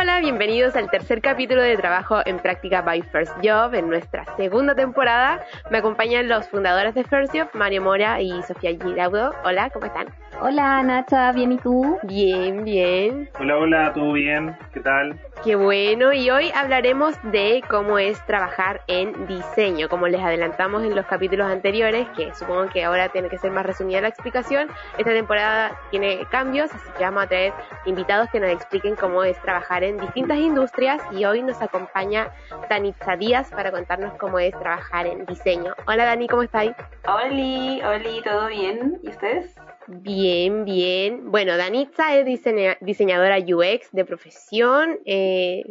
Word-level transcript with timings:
Hola, 0.00 0.12
hola, 0.12 0.20
bienvenidos 0.20 0.76
al 0.76 0.88
tercer 0.90 1.20
capítulo 1.20 1.60
de 1.60 1.76
Trabajo 1.76 2.20
en 2.24 2.38
Práctica 2.38 2.82
by 2.82 3.02
First 3.02 3.32
Job. 3.42 3.74
En 3.74 3.88
nuestra 3.88 4.24
segunda 4.36 4.72
temporada 4.76 5.44
me 5.72 5.78
acompañan 5.78 6.28
los 6.28 6.46
fundadores 6.48 6.94
de 6.94 7.02
First 7.02 7.34
Job, 7.34 7.48
Mario 7.54 7.82
Mora 7.82 8.20
y 8.20 8.40
Sofía 8.44 8.70
Giraudo. 8.80 9.34
Hola, 9.44 9.70
¿cómo 9.70 9.86
están? 9.86 10.06
Hola 10.40 10.84
Nacha, 10.84 11.32
¿bien 11.32 11.50
y 11.50 11.56
tú? 11.56 11.98
Bien, 12.04 12.64
bien. 12.64 13.28
Hola, 13.40 13.56
hola, 13.56 13.92
¿todo 13.92 14.12
bien? 14.12 14.56
¿Qué 14.72 14.78
tal? 14.78 15.18
Qué 15.44 15.54
bueno, 15.54 16.12
y 16.12 16.30
hoy 16.30 16.50
hablaremos 16.52 17.14
de 17.22 17.62
cómo 17.68 18.00
es 18.00 18.20
trabajar 18.26 18.82
en 18.88 19.28
diseño. 19.28 19.88
Como 19.88 20.08
les 20.08 20.20
adelantamos 20.20 20.82
en 20.82 20.96
los 20.96 21.06
capítulos 21.06 21.46
anteriores, 21.46 22.08
que 22.16 22.34
supongo 22.34 22.68
que 22.70 22.82
ahora 22.82 23.08
tiene 23.10 23.28
que 23.28 23.38
ser 23.38 23.52
más 23.52 23.64
resumida 23.64 24.00
la 24.00 24.08
explicación, 24.08 24.68
esta 24.98 25.12
temporada 25.12 25.78
tiene 25.92 26.26
cambios, 26.32 26.74
así 26.74 26.90
que 26.98 27.04
vamos 27.04 27.22
a 27.22 27.28
traer 27.28 27.52
invitados 27.86 28.28
que 28.30 28.40
nos 28.40 28.50
expliquen 28.50 28.96
cómo 28.96 29.22
es 29.22 29.40
trabajar 29.40 29.84
en 29.84 29.98
distintas 29.98 30.38
industrias 30.38 31.00
y 31.12 31.24
hoy 31.24 31.42
nos 31.42 31.62
acompaña 31.62 32.32
Danitza 32.68 33.16
Díaz 33.16 33.48
para 33.50 33.70
contarnos 33.70 34.14
cómo 34.18 34.40
es 34.40 34.58
trabajar 34.58 35.06
en 35.06 35.24
diseño. 35.24 35.72
Hola 35.86 36.04
Dani, 36.04 36.26
¿cómo 36.26 36.42
estáis? 36.42 36.72
Hola, 37.06 37.88
hola, 37.88 38.22
¿todo 38.24 38.48
bien? 38.48 38.98
¿Y 39.04 39.08
ustedes? 39.10 39.54
Bien, 39.90 40.66
bien. 40.66 41.30
Bueno, 41.30 41.56
Danitza 41.56 42.14
es 42.14 42.26
diseñadora 42.26 43.38
UX 43.38 43.90
de 43.90 44.04
profesión, 44.04 44.98
eh, 45.06 45.27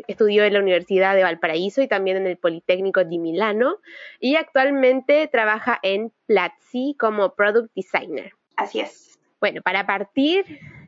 estudió 0.07 0.43
en 0.43 0.53
la 0.53 0.59
Universidad 0.59 1.15
de 1.15 1.23
Valparaíso 1.23 1.81
y 1.81 1.87
también 1.87 2.17
en 2.17 2.27
el 2.27 2.37
Politécnico 2.37 3.03
de 3.03 3.17
Milano 3.17 3.77
y 4.19 4.35
actualmente 4.35 5.27
trabaja 5.27 5.79
en 5.81 6.11
Platzi 6.25 6.95
como 6.99 7.35
Product 7.35 7.73
Designer. 7.75 8.33
Así 8.55 8.79
es. 8.79 9.19
Bueno, 9.39 9.61
para 9.61 9.85
partir, 9.85 10.45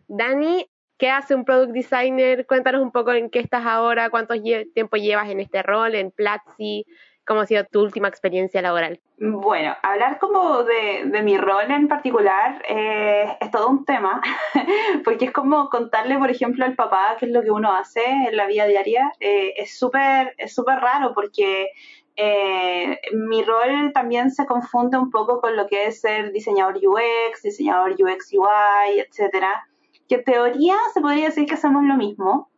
Dani, 0.08 0.68
¿qué 0.98 1.10
hace 1.10 1.36
un 1.36 1.46
Product 1.46 1.72
Designer? 1.72 2.46
Cuéntanos 2.48 2.82
un 2.82 2.92
poco 2.92 3.14
en 3.14 3.30
qué 3.30 3.40
estás 3.40 3.66
ahora, 3.66 4.10
cuánto 4.10 4.34
tiempo 4.74 4.98
llevas 4.98 5.30
en 5.30 5.40
este 5.40 5.62
rol, 5.62 5.96
en 5.96 6.12
Platzi, 6.12 6.86
¿Cómo 7.30 7.42
ha 7.42 7.46
sido 7.46 7.64
tu 7.66 7.82
última 7.82 8.08
experiencia 8.08 8.60
laboral? 8.60 9.00
Bueno, 9.20 9.76
hablar 9.84 10.18
como 10.18 10.64
de, 10.64 11.22
mi 11.22 11.38
rol 11.38 11.70
en 11.70 11.88
particular 11.88 12.60
eh, 12.68 13.38
es 13.40 13.52
todo 13.52 13.70
un 13.70 13.86
tema, 13.86 14.20
porque 15.06 15.26
es 15.26 15.32
como 15.32 15.70
contarle, 15.70 16.18
por 16.18 16.32
ejemplo, 16.32 16.66
al 16.66 16.74
papá 16.74 17.18
qué 17.20 17.28
es 17.28 17.32
lo 17.32 17.44
que 17.44 17.52
uno 17.52 17.72
hace 17.72 18.04
en 18.04 18.36
la 18.36 18.48
vida 18.48 18.66
diaria. 18.66 19.12
Eh, 19.20 19.54
es 19.58 19.78
súper 19.78 20.34
es 20.40 20.56
súper 20.56 20.80
raro 20.80 21.14
porque 21.14 21.68
eh, 22.16 23.00
mi 23.14 23.44
rol 23.44 23.92
también 23.94 24.32
se 24.32 24.48
confunde 24.48 24.98
un 24.98 25.12
poco 25.12 25.40
con 25.40 25.56
lo 25.56 25.68
que 25.68 25.86
es 25.86 26.02
ser 26.02 26.32
diseñador 26.32 26.78
UX, 26.78 27.44
diseñador 27.44 27.92
UX 27.92 28.34
UI, 28.34 29.02
etcétera, 29.08 29.68
que 30.08 30.16
en 30.16 30.24
teoría 30.24 30.78
se 30.96 31.02
podría 31.02 31.26
decir 31.26 31.46
que 31.46 31.54
hacemos 31.54 31.84
lo 31.84 31.96
mismo, 31.96 32.50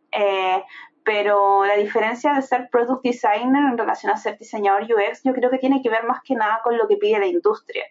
pero 1.04 1.64
la 1.64 1.76
diferencia 1.76 2.34
de 2.34 2.42
ser 2.42 2.68
product 2.70 3.02
designer 3.02 3.64
en 3.64 3.78
relación 3.78 4.12
a 4.12 4.16
ser 4.16 4.38
diseñador 4.38 4.84
UX 4.84 5.22
yo 5.24 5.32
creo 5.32 5.50
que 5.50 5.58
tiene 5.58 5.82
que 5.82 5.90
ver 5.90 6.04
más 6.04 6.22
que 6.22 6.34
nada 6.34 6.60
con 6.62 6.76
lo 6.78 6.86
que 6.88 6.96
pide 6.96 7.18
la 7.18 7.26
industria. 7.26 7.84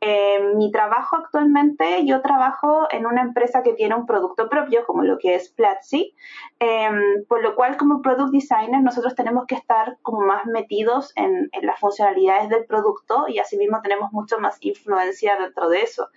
Eh, 0.00 0.40
mi 0.56 0.72
trabajo 0.72 1.14
actualmente, 1.14 2.04
yo 2.04 2.22
trabajo 2.22 2.88
en 2.90 3.06
una 3.06 3.22
empresa 3.22 3.62
que 3.62 3.74
tiene 3.74 3.94
un 3.94 4.04
producto 4.04 4.48
propio, 4.48 4.84
como 4.84 5.04
lo 5.04 5.16
que 5.16 5.36
es 5.36 5.48
Platzi, 5.50 6.12
em, 6.58 7.24
por 7.28 7.40
lo 7.40 7.54
cual 7.54 7.76
como 7.76 8.02
product 8.02 8.32
designer 8.32 8.82
nosotros 8.82 9.14
tenemos 9.14 9.46
que 9.46 9.54
estar 9.54 9.98
como 10.02 10.22
más 10.22 10.44
metidos 10.46 11.12
en, 11.14 11.48
en 11.52 11.66
las 11.66 11.78
funcionalidades 11.78 12.48
del 12.48 12.64
producto 12.64 13.26
y 13.28 13.38
asimismo 13.38 13.80
tenemos 13.80 14.12
mucho 14.12 14.40
más 14.40 14.56
influencia 14.60 15.36
dentro 15.38 15.68
de 15.68 15.82
eso 15.82 16.08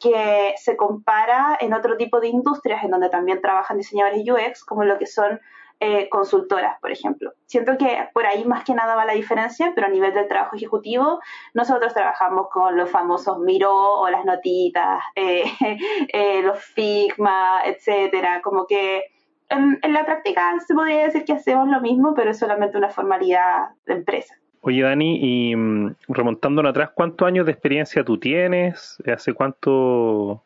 que 0.00 0.54
se 0.56 0.76
compara 0.76 1.58
en 1.60 1.74
otro 1.74 1.96
tipo 1.96 2.20
de 2.20 2.28
industrias 2.28 2.84
en 2.84 2.90
donde 2.90 3.08
también 3.08 3.40
trabajan 3.40 3.78
diseñadores 3.78 4.28
UX, 4.28 4.64
como 4.64 4.84
lo 4.84 4.98
que 4.98 5.06
son 5.06 5.40
eh, 5.80 6.08
consultoras, 6.08 6.80
por 6.80 6.90
ejemplo. 6.90 7.32
Siento 7.46 7.78
que 7.78 8.08
por 8.12 8.26
ahí 8.26 8.44
más 8.44 8.64
que 8.64 8.74
nada 8.74 8.96
va 8.96 9.04
la 9.04 9.12
diferencia, 9.12 9.72
pero 9.76 9.86
a 9.86 9.90
nivel 9.90 10.12
del 10.12 10.26
trabajo 10.26 10.56
ejecutivo, 10.56 11.20
nosotros 11.54 11.94
trabajamos 11.94 12.48
con 12.50 12.76
los 12.76 12.90
famosos 12.90 13.38
Miro 13.38 14.00
o 14.00 14.10
las 14.10 14.24
notitas, 14.24 15.00
eh, 15.14 15.44
eh, 16.08 16.42
los 16.42 16.58
Figma, 16.58 17.60
etcétera. 17.64 18.40
Como 18.42 18.66
que 18.66 19.04
en, 19.50 19.78
la 19.92 20.04
práctica 20.04 20.58
se 20.66 20.74
podría 20.74 21.04
decir 21.04 21.24
que 21.24 21.34
hacemos 21.34 21.68
lo 21.68 21.80
mismo, 21.80 22.12
pero 22.12 22.32
es 22.32 22.38
solamente 22.40 22.76
una 22.76 22.88
formalidad 22.88 23.68
de 23.86 23.94
empresa. 23.94 24.34
Oye, 24.62 24.82
Dani, 24.82 25.20
y 25.22 25.54
mm, 25.54 25.94
remontándonos 26.08 26.70
atrás, 26.70 26.90
¿cuántos 26.92 27.28
años 27.28 27.46
de 27.46 27.52
experiencia 27.52 28.04
tú 28.04 28.18
tienes? 28.18 29.00
¿Hace 29.06 29.32
cuánto 29.32 30.42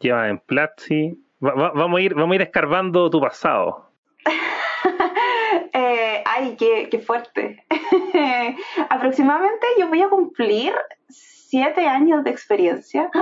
llevas 0.00 0.28
en 0.28 0.38
Platzi? 0.38 1.18
vamos, 1.38 1.98
a 1.98 2.00
ir, 2.00 2.14
vamos 2.14 2.32
a 2.32 2.34
ir 2.34 2.42
escarbando 2.42 3.08
tu 3.10 3.20
pasado. 3.20 3.88
Ay, 6.42 6.56
qué, 6.56 6.98
fuerte. 6.98 7.64
Aproximadamente 8.88 9.64
yo 9.78 9.86
voy 9.86 10.02
a 10.02 10.08
cumplir 10.08 10.74
siete 11.08 11.86
años 11.86 12.24
de 12.24 12.30
experiencia. 12.30 13.10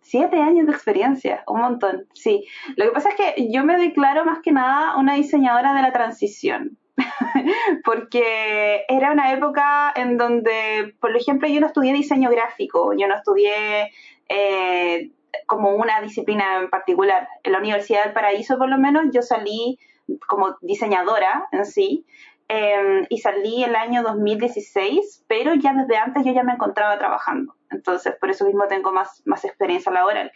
Siete 0.00 0.40
años 0.40 0.68
de 0.68 0.72
experiencia, 0.72 1.42
un 1.48 1.62
montón, 1.62 2.06
sí. 2.14 2.46
Lo 2.76 2.84
que 2.84 2.92
pasa 2.92 3.08
es 3.08 3.16
que 3.16 3.50
yo 3.50 3.64
me 3.64 3.76
declaro 3.76 4.24
más 4.24 4.38
que 4.38 4.52
nada 4.52 4.96
una 4.96 5.14
diseñadora 5.14 5.74
de 5.74 5.82
la 5.82 5.92
transición. 5.92 6.78
porque 7.84 8.84
era 8.88 9.10
una 9.10 9.32
época 9.32 9.92
en 9.96 10.16
donde, 10.16 10.94
por 11.00 11.16
ejemplo, 11.16 11.48
yo 11.48 11.60
no 11.60 11.66
estudié 11.66 11.92
diseño 11.92 12.30
gráfico, 12.30 12.92
yo 12.96 13.08
no 13.08 13.16
estudié 13.16 13.90
eh, 14.28 15.10
como 15.46 15.74
una 15.74 16.00
disciplina 16.00 16.58
en 16.58 16.70
particular. 16.70 17.28
En 17.42 17.50
la 17.50 17.58
Universidad 17.58 18.04
del 18.04 18.12
Paraíso, 18.12 18.58
por 18.58 18.68
lo 18.68 18.78
menos, 18.78 19.06
yo 19.12 19.22
salí 19.22 19.76
como 20.26 20.56
diseñadora 20.60 21.48
en 21.52 21.64
sí. 21.64 22.04
Em, 22.48 23.06
y 23.08 23.18
salí 23.18 23.64
el 23.64 23.74
año 23.74 24.02
2016, 24.02 25.24
pero 25.26 25.54
ya 25.54 25.74
desde 25.74 25.96
antes 25.96 26.24
yo 26.24 26.32
ya 26.32 26.44
me 26.44 26.52
encontraba 26.52 26.96
trabajando. 26.98 27.54
Entonces, 27.70 28.14
por 28.20 28.30
eso 28.30 28.44
mismo 28.44 28.68
tengo 28.68 28.92
más, 28.92 29.22
más 29.24 29.44
experiencia 29.44 29.90
laboral. 29.90 30.30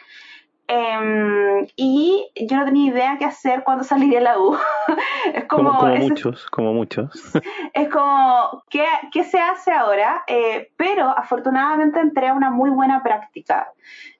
Em, 0.67 1.67
y 1.75 2.29
yo 2.47 2.55
no 2.57 2.65
tenía 2.65 2.91
idea 2.91 3.17
qué 3.19 3.25
hacer 3.25 3.63
cuando 3.63 3.83
salí 3.83 4.09
de 4.09 4.21
la 4.21 4.39
U. 4.39 4.57
es 5.33 5.45
como, 5.45 5.77
como, 5.77 5.95
muchos, 5.97 6.45
como 6.47 6.73
muchos. 6.73 7.11
es 7.73 7.89
como, 7.89 8.63
¿qué, 8.69 8.85
qué 9.11 9.23
se 9.23 9.39
hace 9.39 9.71
ahora? 9.71 10.23
Eh, 10.27 10.71
pero 10.77 11.09
afortunadamente 11.09 11.99
entré 11.99 12.29
a 12.29 12.33
una 12.33 12.49
muy 12.49 12.69
buena 12.69 13.03
práctica. 13.03 13.67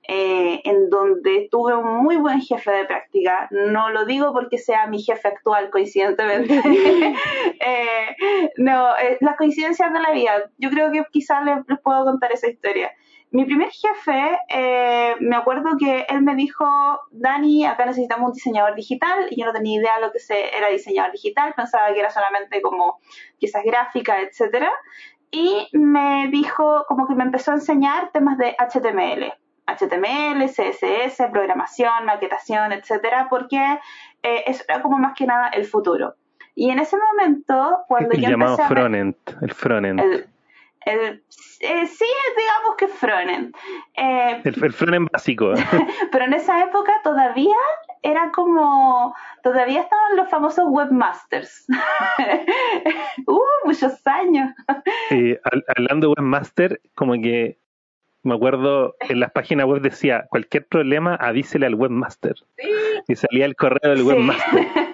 Eh, 0.08 0.62
en 0.66 0.90
donde 0.90 1.48
tuve 1.52 1.76
un 1.76 2.04
muy 2.04 2.18
buen 2.18 2.42
jefe 2.42 2.72
de 2.72 2.86
práctica. 2.86 3.48
No 3.52 3.92
lo 3.92 4.06
digo 4.06 4.34
porque 4.34 4.58
sea 4.58 4.88
mi 4.88 5.02
jefe 5.02 5.28
actual, 5.28 5.70
coincidentemente. 5.70 6.54
eh, 7.60 8.16
no, 8.58 8.98
eh, 8.98 9.18
las 9.22 9.38
coincidencias 9.38 9.94
de 9.94 10.00
la 10.00 10.12
vida. 10.12 10.50
Yo 10.58 10.70
creo 10.70 10.92
que 10.92 11.06
quizás 11.12 11.46
les 11.46 11.80
puedo 11.80 12.04
contar 12.04 12.32
esa 12.32 12.50
historia 12.50 12.92
mi 13.32 13.46
primer 13.46 13.70
jefe, 13.70 14.40
eh, 14.50 15.16
me 15.22 15.38
acuerdo 15.38 15.78
que 15.80 16.06
él 16.10 16.22
me 16.22 16.36
dijo, 16.36 16.66
Dani, 17.12 17.66
acá 17.66 17.86
necesitamos 17.86 18.28
un 18.28 18.34
diseñador 18.34 18.76
digital, 18.76 19.28
y 19.30 19.40
yo 19.40 19.46
no 19.46 19.54
tenía 19.54 19.80
idea 19.80 19.96
de 19.96 20.02
lo 20.02 20.12
que 20.12 20.20
era 20.54 20.68
diseñador 20.68 21.14
digital, 21.14 21.54
pensaba 21.56 21.94
que 21.94 22.00
era 22.00 22.10
solamente 22.10 22.62
como 22.62 23.00
piezas 23.40 23.64
gráficas, 23.64 24.18
etcétera, 24.22 24.70
y 25.32 25.70
me 25.72 26.28
dijo, 26.30 26.84
como 26.90 27.08
que 27.08 27.16
me 27.16 27.24
empezó 27.24 27.52
a 27.52 27.56
enseñar 27.56 28.12
temas 28.12 28.38
de 28.38 28.54
HTML, 28.60 29.34
HTML, 29.66 30.50
CSS, 30.50 31.30
programación, 31.32 32.06
maquetación, 32.06 32.74
etcétera, 32.74 33.28
porque 33.30 33.80
eh, 34.24 34.44
eso 34.46 34.66
era 34.68 34.82
como 34.82 34.98
más 34.98 35.14
que 35.16 35.26
nada 35.26 35.48
el 35.48 35.66
futuro. 35.66 36.16
Y 36.54 36.70
en 36.70 36.80
ese 36.80 36.98
momento, 36.98 37.86
cuando 37.88 38.12
el 38.12 38.22
yo 38.22 38.30
llamado 38.30 38.52
empecé 38.54 38.74
frontend, 38.74 39.16
el 39.42 39.54
frontend. 39.54 40.00
El, 40.02 40.28
eh, 40.86 41.22
sí, 41.88 42.06
digamos 42.38 42.76
que 42.78 42.88
frontend. 42.88 43.56
Eh, 43.96 44.42
el, 44.44 44.64
el 44.64 44.74
frontend 44.74 45.10
básico. 45.12 45.54
pero 46.12 46.26
en 46.26 46.34
esa 46.34 46.64
época 46.64 46.94
todavía 47.04 47.56
era 48.02 48.32
como, 48.32 49.14
todavía 49.44 49.82
estaban 49.82 50.16
los 50.16 50.30
famosos 50.30 50.66
webmasters. 50.68 51.66
uh, 53.28 53.40
muchos 53.66 54.06
años. 54.06 54.52
hablando 55.76 56.08
de 56.08 56.14
webmaster, 56.18 56.82
como 56.96 57.14
que 57.14 57.62
me 58.24 58.36
acuerdo 58.36 58.96
en 59.00 59.20
las 59.20 59.32
páginas 59.32 59.66
web 59.66 59.82
decía, 59.82 60.26
cualquier 60.30 60.68
problema 60.68 61.16
avísele 61.16 61.66
al 61.66 61.76
webmaster. 61.76 62.36
Y 63.08 63.16
salía 63.16 63.46
el 63.46 63.56
correo 63.56 63.96
del 63.96 64.04
webmaster. 64.04 64.68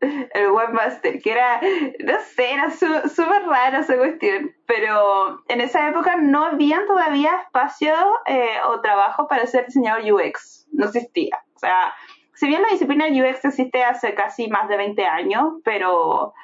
el 0.00 0.50
webmaster, 0.50 1.20
que 1.20 1.32
era, 1.32 1.60
no 2.04 2.14
sé, 2.34 2.52
era 2.52 2.70
súper 2.70 3.46
rara 3.46 3.80
esa 3.80 3.96
cuestión, 3.96 4.52
pero 4.66 5.42
en 5.48 5.60
esa 5.60 5.88
época 5.88 6.16
no 6.16 6.44
habían 6.44 6.86
todavía 6.86 7.36
espacio 7.44 7.94
eh, 8.26 8.56
o 8.68 8.80
trabajo 8.80 9.26
para 9.28 9.46
ser 9.46 9.66
diseñador 9.66 10.02
UX, 10.12 10.66
no 10.72 10.86
existía. 10.86 11.38
O 11.54 11.58
sea, 11.58 11.92
si 12.34 12.46
bien 12.46 12.62
la 12.62 12.68
disciplina 12.68 13.06
UX 13.06 13.44
existe 13.44 13.82
hace 13.84 14.14
casi 14.14 14.48
más 14.48 14.68
de 14.68 14.76
20 14.76 15.04
años, 15.06 15.54
pero 15.64 16.34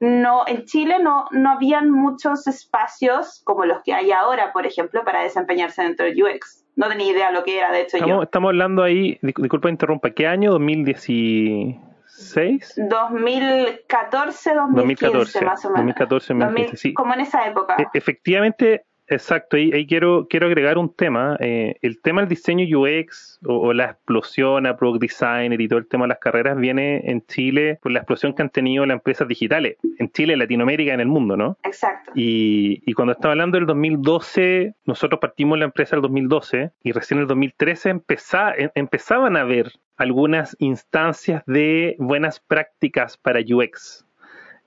no 0.00 0.46
en 0.46 0.64
Chile 0.64 0.98
no, 1.02 1.26
no 1.32 1.50
habían 1.50 1.90
muchos 1.90 2.46
espacios 2.46 3.42
como 3.44 3.64
los 3.64 3.82
que 3.82 3.94
hay 3.94 4.12
ahora, 4.12 4.52
por 4.52 4.66
ejemplo, 4.66 5.02
para 5.04 5.22
desempeñarse 5.22 5.82
dentro 5.82 6.06
del 6.06 6.22
UX. 6.22 6.64
No 6.76 6.88
tenía 6.88 7.10
idea 7.10 7.32
lo 7.32 7.42
que 7.42 7.58
era, 7.58 7.72
de 7.72 7.80
hecho 7.80 7.96
estamos, 7.96 8.16
yo. 8.16 8.22
Estamos 8.22 8.48
hablando 8.50 8.84
ahí, 8.84 9.18
disculpa 9.22 9.68
interrumpa, 9.68 10.10
¿qué 10.10 10.28
año? 10.28 10.52
2010 10.52 11.08
2006. 12.18 12.74
2014, 12.88 14.54
2015 14.54 15.44
más 15.44 15.64
o 15.64 15.68
menos. 15.70 15.78
2014, 15.96 16.34
2015, 16.34 16.76
sí. 16.76 16.94
Como 16.94 17.14
en 17.14 17.20
esa 17.20 17.46
época. 17.46 17.76
E- 17.78 17.86
efectivamente, 17.94 18.84
Exacto, 19.08 19.56
ahí, 19.56 19.70
ahí, 19.72 19.86
quiero, 19.86 20.26
quiero 20.28 20.46
agregar 20.46 20.78
un 20.78 20.92
tema. 20.92 21.36
Eh, 21.40 21.76
el 21.82 22.00
tema 22.00 22.20
del 22.20 22.28
diseño 22.28 22.66
UX 22.78 23.38
o, 23.46 23.54
o, 23.54 23.72
la 23.72 23.86
explosión 23.86 24.66
a 24.66 24.76
Product 24.76 25.02
Designer 25.02 25.60
y 25.60 25.68
todo 25.68 25.78
el 25.78 25.86
tema 25.86 26.04
de 26.04 26.08
las 26.08 26.18
carreras 26.18 26.56
viene 26.58 27.02
en 27.10 27.24
Chile 27.26 27.78
por 27.82 27.92
la 27.92 28.00
explosión 28.00 28.34
que 28.34 28.42
han 28.42 28.50
tenido 28.50 28.84
las 28.84 28.96
empresas 28.96 29.26
digitales, 29.26 29.76
en 29.98 30.10
Chile, 30.10 30.36
Latinoamérica, 30.36 30.92
en 30.92 31.00
el 31.00 31.08
mundo, 31.08 31.36
¿no? 31.36 31.56
Exacto. 31.64 32.12
Y, 32.14 32.82
y 32.84 32.92
cuando 32.92 33.12
estaba 33.12 33.32
hablando 33.32 33.56
del 33.56 33.66
2012, 33.66 34.74
nosotros 34.84 35.20
partimos 35.20 35.58
la 35.58 35.64
empresa 35.64 35.96
el 35.96 36.02
2012 36.02 36.70
y 36.82 36.92
recién 36.92 37.18
en 37.18 37.22
el 37.22 37.28
2013 37.28 37.90
empezá, 37.90 38.52
em, 38.56 38.70
empezaban 38.74 39.36
a 39.36 39.40
haber 39.40 39.72
algunas 39.96 40.56
instancias 40.60 41.42
de 41.46 41.96
buenas 41.98 42.40
prácticas 42.40 43.16
para 43.16 43.40
UX. 43.40 44.04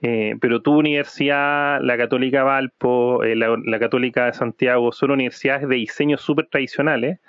Eh, 0.01 0.36
pero 0.42 0.62
tu 0.62 0.77
universidad, 0.77 1.80
la 1.81 1.98
Católica 1.98 2.44
Valpo, 2.44 3.24
eh, 3.24 3.36
la, 3.36 3.80
Católica 3.80 4.25
de 4.25 4.33
Santiago, 4.33 4.92
son 4.92 5.12
universidades 5.12 5.68
de 5.68 5.75
diseño 5.75 6.18
súper 6.18 6.48
tradicionales, 6.48 7.19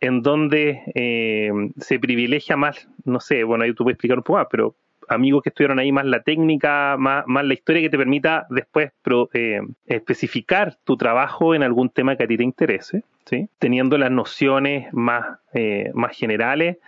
en 0.00 0.22
donde 0.22 0.82
eh, 0.94 1.50
se 1.78 1.98
privilegia 1.98 2.56
más, 2.56 2.88
no 3.04 3.20
sé, 3.20 3.44
bueno, 3.44 3.64
ahí 3.64 3.72
tú 3.72 3.84
puedes 3.84 3.94
explicar 3.94 4.18
un 4.18 4.24
poco 4.24 4.38
más, 4.38 4.48
pero 4.50 4.74
amigos 5.08 5.42
que 5.42 5.48
estuvieron 5.48 5.78
ahí 5.78 5.90
más 5.90 6.04
la 6.04 6.22
técnica, 6.22 6.96
más, 6.98 7.24
más 7.26 7.44
la 7.44 7.54
historia 7.54 7.82
que 7.82 7.90
te 7.90 7.98
permita 7.98 8.46
después 8.50 8.92
pro, 9.02 9.28
eh, 9.32 9.60
especificar 9.86 10.76
tu 10.84 10.96
trabajo 10.96 11.54
en 11.54 11.62
algún 11.62 11.90
tema 11.90 12.16
que 12.16 12.24
a 12.24 12.26
ti 12.26 12.36
te 12.36 12.44
interese, 12.44 13.02
¿sí? 13.24 13.48
teniendo 13.58 13.98
las 13.98 14.10
nociones 14.10 14.92
más, 14.92 15.38
eh, 15.54 15.90
más 15.94 16.16
generales 16.16 16.78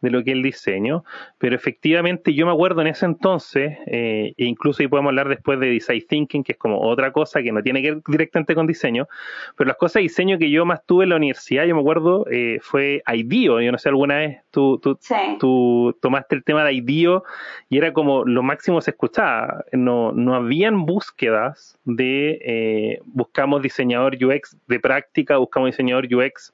de 0.00 0.10
lo 0.10 0.22
que 0.22 0.30
es 0.30 0.36
el 0.36 0.42
diseño, 0.42 1.04
pero 1.38 1.56
efectivamente 1.56 2.34
yo 2.34 2.46
me 2.46 2.52
acuerdo 2.52 2.80
en 2.80 2.88
ese 2.88 3.06
entonces, 3.06 3.76
eh, 3.86 4.34
e 4.36 4.44
incluso 4.44 4.82
ahí 4.82 4.88
podemos 4.88 5.10
hablar 5.10 5.28
después 5.28 5.58
de 5.60 5.66
design 5.68 6.02
thinking, 6.08 6.44
que 6.44 6.52
es 6.52 6.58
como 6.58 6.80
otra 6.80 7.12
cosa 7.12 7.42
que 7.42 7.52
no 7.52 7.62
tiene 7.62 7.82
que 7.82 7.92
ver 7.92 8.02
directamente 8.06 8.54
con 8.54 8.66
diseño, 8.66 9.08
pero 9.56 9.68
las 9.68 9.76
cosas 9.76 9.94
de 9.94 10.00
diseño 10.02 10.38
que 10.38 10.50
yo 10.50 10.64
más 10.64 10.84
tuve 10.86 11.04
en 11.04 11.10
la 11.10 11.16
universidad, 11.16 11.64
yo 11.64 11.74
me 11.74 11.80
acuerdo, 11.80 12.26
eh, 12.30 12.58
fue 12.62 13.02
IDEO, 13.06 13.60
yo 13.60 13.72
no 13.72 13.78
sé, 13.78 13.88
alguna 13.88 14.18
vez 14.18 14.38
tú, 14.50 14.78
tú, 14.78 14.98
sí. 15.00 15.14
tú 15.40 15.96
tomaste 16.00 16.36
el 16.36 16.44
tema 16.44 16.64
de 16.64 16.74
IDEO 16.74 17.24
y 17.68 17.78
era 17.78 17.92
como 17.92 18.24
lo 18.24 18.42
máximo 18.42 18.80
se 18.80 18.92
escuchaba, 18.92 19.64
no, 19.72 20.12
no 20.12 20.34
habían 20.34 20.86
búsquedas 20.86 21.78
de 21.84 22.38
eh, 22.44 23.00
buscamos 23.06 23.62
diseñador 23.62 24.16
UX 24.22 24.56
de 24.66 24.80
práctica, 24.80 25.38
buscamos 25.38 25.70
diseñador 25.70 26.06
UX 26.12 26.52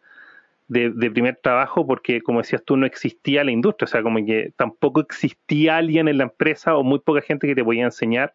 de, 0.69 0.91
de, 0.91 1.11
primer 1.11 1.39
trabajo 1.43 1.87
porque, 1.87 2.21
como 2.21 2.41
decías 2.41 2.63
tú, 2.65 2.77
no 2.77 2.87
existía 2.87 3.45
la 3.45 3.51
industria, 3.51 3.85
o 3.85 3.89
sea, 3.89 4.03
como 4.03 4.25
que 4.25 4.53
tampoco 4.57 5.01
existía 5.01 5.77
alguien 5.77 6.09
en 6.09 6.19
la 6.19 6.25
empresa 6.25 6.77
o 6.77 6.83
muy 6.83 7.01
poca 7.01 7.21
gente 7.21 7.47
que 7.47 7.55
te 7.55 7.65
podía 7.65 7.85
enseñar 7.85 8.33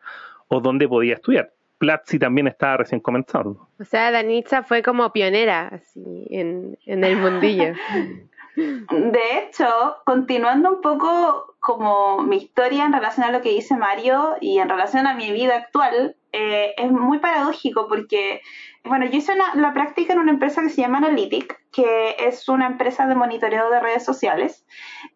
o 0.47 0.59
dónde 0.59 0.87
podía 0.87 1.15
estudiar. 1.15 1.51
Platzi 1.77 2.19
también 2.19 2.47
estaba 2.47 2.77
recién 2.77 2.99
comenzando. 2.99 3.69
O 3.79 3.85
sea, 3.85 4.11
Danitza 4.11 4.63
fue 4.63 4.83
como 4.83 5.11
pionera 5.13 5.67
así 5.69 6.27
en, 6.29 6.77
en 6.85 7.03
el 7.03 7.15
mundillo. 7.15 7.73
De 8.89 9.37
hecho, 9.37 9.97
continuando 10.05 10.69
un 10.69 10.81
poco 10.81 11.55
como 11.59 12.21
mi 12.23 12.37
historia 12.37 12.85
en 12.85 12.93
relación 12.93 13.25
a 13.25 13.31
lo 13.31 13.41
que 13.41 13.49
dice 13.49 13.75
Mario 13.75 14.35
y 14.41 14.59
en 14.59 14.69
relación 14.69 15.07
a 15.07 15.15
mi 15.15 15.31
vida 15.31 15.55
actual, 15.55 16.15
eh, 16.31 16.73
es 16.77 16.91
muy 16.91 17.19
paradójico 17.19 17.87
porque, 17.87 18.41
bueno, 18.83 19.05
yo 19.05 19.17
hice 19.17 19.33
una, 19.33 19.55
la 19.55 19.73
práctica 19.73 20.13
en 20.13 20.19
una 20.19 20.31
empresa 20.31 20.61
que 20.61 20.69
se 20.69 20.81
llama 20.81 20.99
Analytic, 20.99 21.59
que 21.71 22.15
es 22.19 22.47
una 22.49 22.67
empresa 22.67 23.07
de 23.07 23.15
monitoreo 23.15 23.69
de 23.69 23.79
redes 23.79 24.05
sociales. 24.05 24.65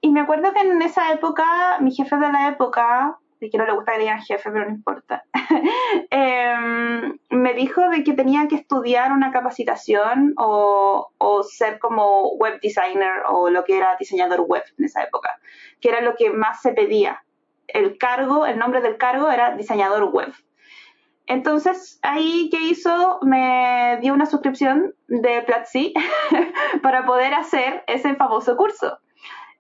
Y 0.02 0.10
me 0.10 0.22
acuerdo 0.22 0.54
que 0.54 0.62
en 0.62 0.82
esa 0.82 1.12
época, 1.12 1.78
mi 1.82 1.92
jefe 1.94 2.16
de 2.18 2.32
la 2.32 2.50
época, 2.50 3.20
y 3.44 3.50
que 3.50 3.58
no 3.58 3.66
le 3.66 3.74
gusta 3.74 3.94
que 3.94 4.00
digan 4.00 4.22
jefe, 4.22 4.50
pero 4.52 4.66
no 4.66 4.72
importa, 4.72 5.26
eh, 6.10 6.56
me 7.30 7.54
dijo 7.54 7.90
de 7.90 8.04
que 8.04 8.14
tenía 8.14 8.48
que 8.48 8.56
estudiar 8.56 9.12
una 9.12 9.32
capacitación 9.32 10.34
o, 10.38 11.10
o, 11.18 11.44
ser 11.44 11.80
como 11.80 12.32
web 12.36 12.60
designer 12.62 13.24
o 13.30 13.50
lo 13.50 13.64
que 13.66 13.78
era 13.78 13.96
diseñador 14.00 14.42
web 14.42 14.64
en 14.78 14.86
esa 14.86 15.04
época, 15.04 15.38
que 15.82 15.90
era 15.90 16.02
lo 16.02 16.16
que 16.16 16.30
más 16.30 16.62
se 16.62 16.72
pedía. 16.72 17.24
El 17.68 17.98
cargo, 17.98 18.46
el 18.46 18.58
nombre 18.58 18.82
del 18.82 18.98
cargo 18.98 19.30
era 19.30 19.56
diseñador 19.56 20.06
web. 20.06 20.34
Entonces, 21.28 22.00
ahí, 22.02 22.50
¿qué 22.52 22.60
hizo? 22.62 23.20
Me 23.22 23.98
dio 24.02 24.14
una 24.14 24.26
suscripción 24.26 24.94
de 25.08 25.42
Platzi 25.44 25.94
para 26.84 27.06
poder 27.06 27.34
hacer 27.34 27.84
ese 27.88 28.16
famoso 28.16 28.58
curso. 28.58 28.98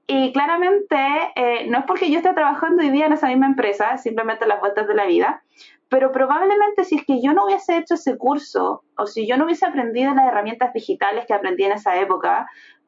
Y 0.05 0.33
claramente, 0.33 0.97
eh, 1.35 1.67
no 1.69 1.79
es 1.79 1.85
porque 1.85 2.11
yo 2.11 2.17
esté 2.17 2.33
trabajando 2.33 2.83
hoy 2.83 2.89
día 2.89 3.05
en 3.05 3.13
esa 3.13 3.27
misma 3.27 3.45
empresa, 3.45 3.97
simplemente 3.97 4.45
las 4.45 4.59
vueltas 4.59 4.87
de 4.87 4.95
la 4.95 5.05
vida, 5.05 5.43
pero 5.87 6.11
probablemente 6.11 6.83
si 6.83 6.95
es 6.95 7.05
que 7.05 7.21
yo 7.21 7.33
no 7.33 7.45
hubiese 7.45 7.77
hecho 7.77 7.93
ese 7.93 8.17
curso 8.17 8.83
o 8.97 9.05
si 9.05 9.25
yo 9.25 9.37
no 9.37 9.45
hubiese 9.45 9.65
aprendido 9.65 10.13
las 10.13 10.27
herramientas 10.27 10.73
digitales 10.73 11.25
que 11.25 11.33
aprendí 11.33 11.63
en 11.63 11.71
esa 11.71 11.95
época, 11.95 12.47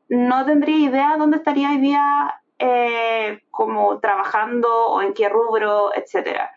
no 0.10 0.46
tendría 0.46 0.78
idea 0.78 1.16
dónde 1.18 1.38
estaría 1.38 1.70
hoy 1.70 1.78
día 1.78 2.42
eh, 2.60 3.42
como 3.50 4.00
trabajando 4.00 4.88
o 4.88 5.02
en 5.02 5.14
qué 5.14 5.30
rubro, 5.30 5.96
etcétera 5.96 6.52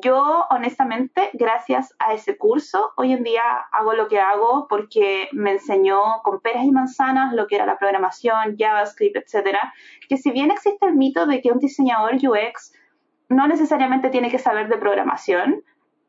yo 0.00 0.44
honestamente, 0.50 1.30
gracias 1.32 1.94
a 1.98 2.12
ese 2.12 2.36
curso, 2.36 2.92
hoy 2.96 3.12
en 3.12 3.22
día 3.22 3.42
hago 3.72 3.94
lo 3.94 4.08
que 4.08 4.20
hago 4.20 4.66
porque 4.68 5.28
me 5.32 5.52
enseñó 5.52 6.20
con 6.22 6.40
peras 6.40 6.64
y 6.64 6.70
manzanas 6.70 7.32
lo 7.32 7.46
que 7.46 7.56
era 7.56 7.64
la 7.64 7.78
programación, 7.78 8.56
JavaScript, 8.58 9.16
etcétera, 9.16 9.72
que 10.08 10.18
si 10.18 10.30
bien 10.30 10.50
existe 10.50 10.86
el 10.86 10.94
mito 10.94 11.26
de 11.26 11.40
que 11.40 11.52
un 11.52 11.58
diseñador 11.58 12.16
UX 12.16 12.74
no 13.30 13.46
necesariamente 13.48 14.10
tiene 14.10 14.30
que 14.30 14.38
saber 14.38 14.68
de 14.68 14.76
programación, 14.76 15.62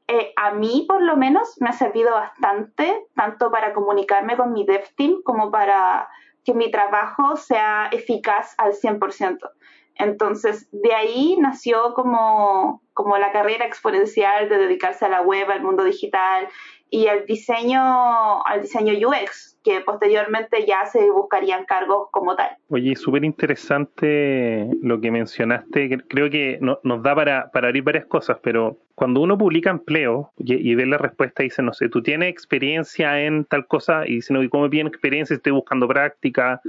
eh, 0.07 0.33
a 0.35 0.51
mí 0.51 0.85
por 0.87 1.01
lo 1.01 1.15
menos 1.15 1.55
me 1.61 1.69
ha 1.69 1.73
servido 1.73 2.11
bastante, 2.11 3.05
tanto 3.15 3.49
para 3.49 3.73
comunicarme 3.73 4.35
con 4.35 4.51
mi 4.51 4.65
dev 4.65 4.83
team 4.97 5.21
como 5.23 5.51
para 5.51 6.09
que 6.43 6.53
mi 6.53 6.69
trabajo 6.69 7.37
sea 7.37 7.87
eficaz 7.91 8.55
al 8.57 8.73
100%. 8.73 9.51
Entonces, 9.99 10.69
de 10.71 10.95
ahí 10.95 11.37
nació 11.39 11.93
como, 11.93 12.81
como 12.99 13.17
la 13.17 13.31
carrera 13.31 13.65
exponencial 13.65 14.49
de 14.49 14.57
dedicarse 14.57 15.05
a 15.05 15.09
la 15.09 15.21
web, 15.21 15.49
al 15.49 15.61
mundo 15.61 15.85
digital 15.85 16.49
y 16.89 17.07
al 17.07 17.25
diseño, 17.25 18.43
al 18.43 18.61
diseño 18.61 18.93
UX, 18.93 19.57
que 19.63 19.79
posteriormente 19.79 20.65
ya 20.67 20.85
se 20.85 21.09
buscarían 21.09 21.63
cargos 21.63 22.09
como 22.11 22.35
tal. 22.35 22.49
Oye, 22.69 22.97
súper 22.97 23.23
interesante 23.23 24.67
lo 24.81 24.99
que 24.99 25.11
mencionaste. 25.11 25.97
Creo 26.09 26.29
que 26.29 26.57
no, 26.59 26.81
nos 26.83 27.01
da 27.01 27.15
para, 27.15 27.49
abrir 27.53 27.83
varias 27.83 28.05
cosas, 28.05 28.37
pero 28.43 28.79
cuando 28.95 29.21
uno 29.21 29.37
publica 29.37 29.69
empleo 29.69 30.33
y, 30.35 30.69
y, 30.69 30.75
ve 30.75 30.85
la 30.85 30.97
respuesta, 30.97 31.43
dice, 31.43 31.61
no 31.61 31.71
sé, 31.71 31.87
tú 31.87 32.03
tienes 32.03 32.29
experiencia 32.29 33.21
en 33.21 33.45
tal 33.45 33.65
cosa 33.65 34.05
y 34.05 34.15
dice, 34.15 34.33
no, 34.33 34.43
¿y 34.43 34.49
cómo 34.49 34.69
tiene 34.69 34.89
experiencia? 34.89 35.37
Estoy 35.37 35.53
buscando 35.53 35.87
práctica, 35.87 36.59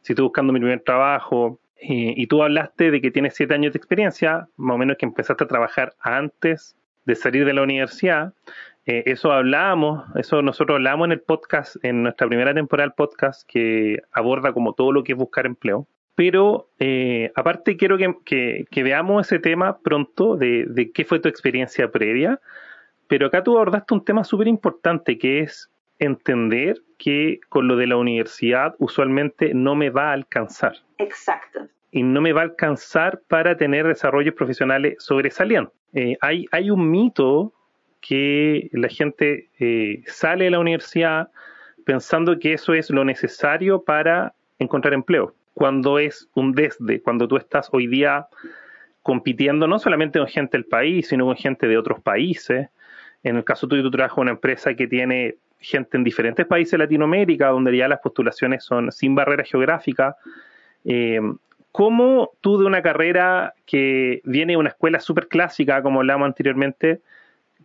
si 0.00 0.12
estoy 0.12 0.24
buscando 0.24 0.52
mi 0.52 0.58
primer 0.58 0.80
trabajo. 0.80 1.60
Y, 1.80 2.20
y, 2.20 2.26
tú 2.26 2.42
hablaste 2.42 2.90
de 2.90 3.00
que 3.00 3.10
tienes 3.10 3.34
siete 3.34 3.54
años 3.54 3.72
de 3.72 3.78
experiencia, 3.78 4.48
más 4.56 4.74
o 4.74 4.78
menos 4.78 4.96
que 4.98 5.06
empezaste 5.06 5.44
a 5.44 5.48
trabajar 5.48 5.94
antes 6.00 6.76
de 7.04 7.14
salir 7.14 7.44
de 7.44 7.54
la 7.54 7.62
universidad. 7.62 8.34
Eh, 8.84 9.02
eso 9.06 9.32
hablábamos, 9.32 10.04
eso 10.16 10.42
nosotros 10.42 10.76
hablábamos 10.76 11.06
en 11.06 11.12
el 11.12 11.20
podcast, 11.20 11.76
en 11.84 12.02
nuestra 12.02 12.26
primera 12.26 12.54
temporada 12.54 12.88
del 12.88 12.94
podcast, 12.94 13.48
que 13.48 14.02
aborda 14.12 14.52
como 14.52 14.72
todo 14.72 14.92
lo 14.92 15.04
que 15.04 15.12
es 15.12 15.18
buscar 15.18 15.46
empleo. 15.46 15.86
Pero 16.14 16.68
eh, 16.78 17.30
aparte 17.34 17.76
quiero 17.76 17.96
que, 17.96 18.66
veamos 18.74 19.26
ese 19.26 19.38
tema 19.38 19.78
pronto 19.78 20.36
de 20.36 20.90
qué 20.94 21.04
fue 21.04 21.20
tu 21.20 21.28
experiencia 21.28 21.90
previa. 21.90 22.40
Pero 23.08 23.26
acá 23.26 23.42
tú 23.42 23.56
abordaste 23.56 23.94
un 23.94 24.04
tema 24.04 24.24
súper 24.24 24.48
importante 24.48 25.18
que 25.18 25.40
es 25.40 25.70
entender 25.98 26.80
que 26.98 27.40
con 27.48 27.68
lo 27.68 27.76
de 27.76 27.86
la 27.86 27.96
universidad 27.96 28.74
usualmente 28.78 29.54
no 29.54 29.74
me 29.74 29.90
va 29.90 30.10
a 30.10 30.12
alcanzar. 30.12 30.76
Exacto. 30.98 31.66
Y 31.90 32.02
no 32.02 32.20
me 32.20 32.32
va 32.32 32.42
a 32.42 32.44
alcanzar 32.44 33.22
para 33.28 33.56
tener 33.56 33.86
desarrollos 33.86 34.34
profesionales 34.34 34.96
sobresalientes. 34.98 35.74
Eh, 35.94 36.16
hay, 36.20 36.46
hay 36.52 36.70
un 36.70 36.90
mito 36.90 37.52
que 38.00 38.68
la 38.72 38.88
gente 38.88 39.48
eh, 39.58 40.02
sale 40.06 40.44
de 40.44 40.50
la 40.50 40.58
universidad 40.58 41.30
pensando 41.84 42.38
que 42.38 42.52
eso 42.52 42.74
es 42.74 42.90
lo 42.90 43.04
necesario 43.04 43.82
para 43.82 44.34
encontrar 44.58 44.92
empleo, 44.92 45.34
cuando 45.54 45.98
es 45.98 46.28
un 46.34 46.52
desde, 46.52 47.00
cuando 47.00 47.26
tú 47.26 47.36
estás 47.36 47.68
hoy 47.72 47.86
día 47.86 48.26
compitiendo 49.02 49.66
no 49.66 49.78
solamente 49.78 50.18
con 50.18 50.28
gente 50.28 50.58
del 50.58 50.66
país, 50.66 51.08
sino 51.08 51.24
con 51.24 51.36
gente 51.36 51.66
de 51.66 51.78
otros 51.78 52.00
países. 52.00 52.68
En 53.22 53.36
el 53.36 53.44
caso 53.44 53.66
tuyo, 53.66 53.82
tú 53.82 53.90
trabajas 53.90 54.18
en 54.18 54.22
una 54.22 54.30
empresa 54.32 54.74
que 54.74 54.86
tiene 54.86 55.36
gente 55.60 55.96
en 55.96 56.04
diferentes 56.04 56.46
países 56.46 56.72
de 56.72 56.78
Latinoamérica, 56.78 57.48
donde 57.48 57.76
ya 57.76 57.88
las 57.88 58.00
postulaciones 58.00 58.64
son 58.64 58.92
sin 58.92 59.14
barreras 59.14 59.50
geográficas. 59.50 60.14
Eh, 60.84 61.20
¿Cómo 61.72 62.32
tú 62.40 62.58
de 62.58 62.66
una 62.66 62.82
carrera 62.82 63.54
que 63.66 64.20
viene 64.24 64.54
de 64.54 64.56
una 64.56 64.70
escuela 64.70 65.00
súper 65.00 65.28
clásica, 65.28 65.82
como 65.82 66.00
hablábamos 66.00 66.26
anteriormente, 66.26 67.00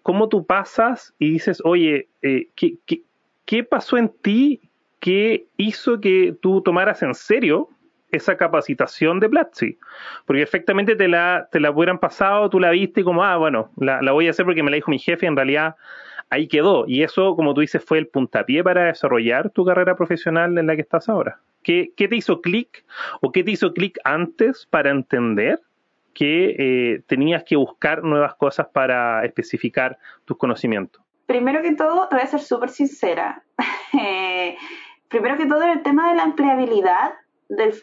cómo 0.02 0.30
tú 0.30 0.46
pasas 0.46 1.14
y 1.18 1.32
dices, 1.32 1.62
oye, 1.64 2.08
eh, 2.22 2.50
¿qué, 2.56 2.76
qué, 2.86 3.02
¿qué 3.46 3.64
pasó 3.64 3.98
en 3.98 4.10
ti 4.10 4.62
que 5.00 5.46
hizo 5.58 6.00
que 6.00 6.36
tú 6.42 6.62
tomaras 6.62 7.02
en 7.04 7.14
serio 7.14 7.70
esa 8.12 8.38
capacitación 8.38 9.20
de 9.20 9.28
Platzi, 9.28 9.78
porque 10.26 10.44
efectivamente 10.44 10.96
te 10.96 11.08
la, 11.08 11.48
te 11.52 11.60
la 11.60 11.72
hubieran 11.72 11.98
pasado, 11.98 12.50
tú 12.50 12.60
la 12.60 12.70
viste 12.70 13.04
como, 13.04 13.24
ah, 13.24 13.38
bueno, 13.38 13.72
la, 13.78 14.02
la 14.02 14.12
voy 14.12 14.28
a 14.28 14.30
hacer 14.30 14.46
porque 14.46 14.62
me 14.62 14.70
la 14.70 14.76
dijo 14.76 14.92
mi 14.92 15.00
jefe, 15.00 15.26
en 15.26 15.36
realidad 15.36 15.76
ahí 16.34 16.48
quedó. 16.48 16.86
Y 16.88 17.04
eso, 17.04 17.36
como 17.36 17.54
tú 17.54 17.62
dices, 17.62 17.84
fue 17.84 18.00
el 18.00 18.08
puntapié 18.08 18.64
para 18.64 18.86
desarrollar 18.86 19.52
tu 19.52 19.66
carrera 19.66 19.96
profesional 19.96 20.58
en 20.58 20.68
la 20.68 20.76
que 20.76 20.82
estás 20.82 21.08
ahora. 21.08 21.40
¿Qué, 21.62 21.94
qué 21.96 22.08
te 22.08 22.16
hizo 22.16 22.42
clic 22.42 22.84
o 23.22 23.32
qué 23.32 23.44
te 23.44 23.52
hizo 23.52 23.74
clic 23.74 24.00
antes 24.04 24.68
para 24.70 24.90
entender 24.90 25.62
que 26.14 26.56
eh, 26.58 27.04
tenías 27.08 27.44
que 27.44 27.56
buscar 27.56 28.04
nuevas 28.04 28.36
cosas 28.36 28.68
para 28.74 29.24
especificar 29.26 29.98
tus 30.26 30.38
conocimientos? 30.38 31.02
Primero 31.26 31.62
que 31.62 31.76
todo, 31.76 32.08
te 32.10 32.16
voy 32.16 32.24
a 32.24 32.28
ser 32.28 32.42
súper 32.42 32.70
sincera. 32.70 33.44
Eh, 33.96 34.58
primero 35.08 35.38
que 35.38 35.46
todo, 35.46 35.62
el 35.62 35.84
tema 35.84 36.10
de 36.10 36.16
la 36.16 36.24
empleabilidad 36.24 37.14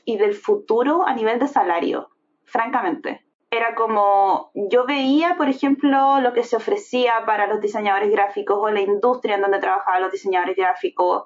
y 0.04 0.16
del 0.16 0.34
futuro 0.34 1.06
a 1.06 1.14
nivel 1.14 1.38
de 1.38 1.46
salario, 1.46 2.10
francamente. 2.42 3.22
Era 3.50 3.74
como, 3.74 4.52
yo 4.54 4.86
veía, 4.86 5.34
por 5.36 5.48
ejemplo, 5.48 6.20
lo 6.20 6.32
que 6.32 6.44
se 6.44 6.56
ofrecía 6.56 7.24
para 7.26 7.48
los 7.48 7.60
diseñadores 7.60 8.10
gráficos 8.10 8.58
o 8.60 8.70
la 8.70 8.80
industria 8.80 9.34
en 9.34 9.42
donde 9.42 9.58
trabajaban 9.58 10.02
los 10.02 10.12
diseñadores 10.12 10.56
gráficos. 10.56 11.24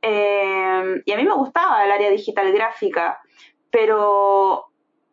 Eh, 0.00 1.02
y 1.04 1.12
a 1.12 1.16
mí 1.16 1.24
me 1.24 1.34
gustaba 1.34 1.84
el 1.84 1.92
área 1.92 2.08
digital 2.10 2.50
gráfica, 2.52 3.20
pero 3.70 4.68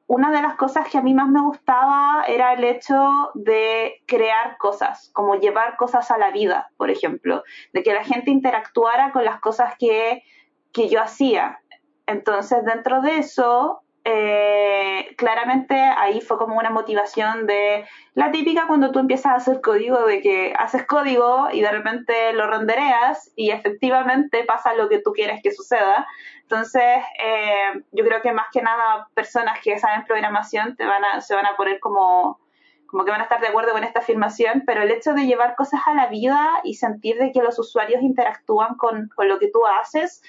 una 0.07 0.31
de 0.31 0.41
las 0.41 0.55
cosas 0.55 0.87
que 0.87 0.97
a 0.97 1.01
mí 1.01 1.13
más 1.13 1.27
me 1.29 1.41
gustaba 1.41 2.23
era 2.27 2.53
el 2.53 2.63
hecho 2.63 3.31
de 3.33 4.03
crear 4.05 4.57
cosas, 4.57 5.09
como 5.13 5.35
llevar 5.35 5.77
cosas 5.77 6.11
a 6.11 6.17
la 6.17 6.31
vida, 6.31 6.71
por 6.77 6.91
ejemplo, 6.91 7.43
de 7.73 7.83
que 7.83 7.93
la 7.93 8.03
gente 8.03 8.29
interactuara 8.29 9.11
con 9.11 9.25
las 9.25 9.39
cosas 9.39 9.73
que, 9.79 10.23
que 10.71 10.89
yo 10.89 11.01
hacía. 11.01 11.59
Entonces, 12.05 12.63
dentro 12.63 13.01
de 13.01 13.17
eso, 13.17 13.81
eh, 14.07 15.15
claramente 15.17 15.73
ahí 15.75 16.21
fue 16.21 16.37
como 16.37 16.59
una 16.59 16.69
motivación 16.69 17.47
de 17.47 17.85
la 18.13 18.31
típica 18.31 18.67
cuando 18.67 18.91
tú 18.91 18.99
empiezas 18.99 19.33
a 19.33 19.35
hacer 19.37 19.61
código, 19.61 20.05
de 20.05 20.21
que 20.21 20.53
haces 20.59 20.85
código 20.85 21.47
y 21.51 21.61
de 21.61 21.71
repente 21.71 22.31
lo 22.33 22.45
rendereas 22.45 23.31
y 23.35 23.49
efectivamente 23.49 24.43
pasa 24.43 24.75
lo 24.75 24.89
que 24.89 24.99
tú 24.99 25.11
quieres 25.11 25.41
que 25.41 25.51
suceda. 25.51 26.05
Entonces, 26.43 26.83
eh, 27.19 27.81
yo 27.93 28.05
creo 28.05 28.21
que 28.21 28.31
más 28.31 28.45
que 28.53 28.61
nada 28.61 29.07
personas 29.15 29.59
que 29.63 29.79
saben 29.79 30.05
programación 30.05 30.77
se 30.77 31.33
van 31.35 31.45
a 31.47 31.55
poner 31.57 31.79
como, 31.79 32.39
como 32.85 33.05
que 33.05 33.11
van 33.11 33.21
a 33.21 33.23
estar 33.23 33.41
de 33.41 33.47
acuerdo 33.47 33.71
con 33.71 33.83
esta 33.83 34.01
afirmación, 34.01 34.61
pero 34.67 34.83
el 34.83 34.91
hecho 34.91 35.13
de 35.13 35.25
llevar 35.25 35.55
cosas 35.55 35.81
a 35.87 35.95
la 35.95 36.07
vida 36.07 36.61
y 36.63 36.75
sentir 36.75 37.17
de 37.17 37.31
que 37.31 37.41
los 37.41 37.57
usuarios 37.57 38.03
interactúan 38.03 38.75
con, 38.75 39.09
con 39.15 39.27
lo 39.27 39.39
que 39.39 39.49
tú 39.49 39.65
haces, 39.65 40.21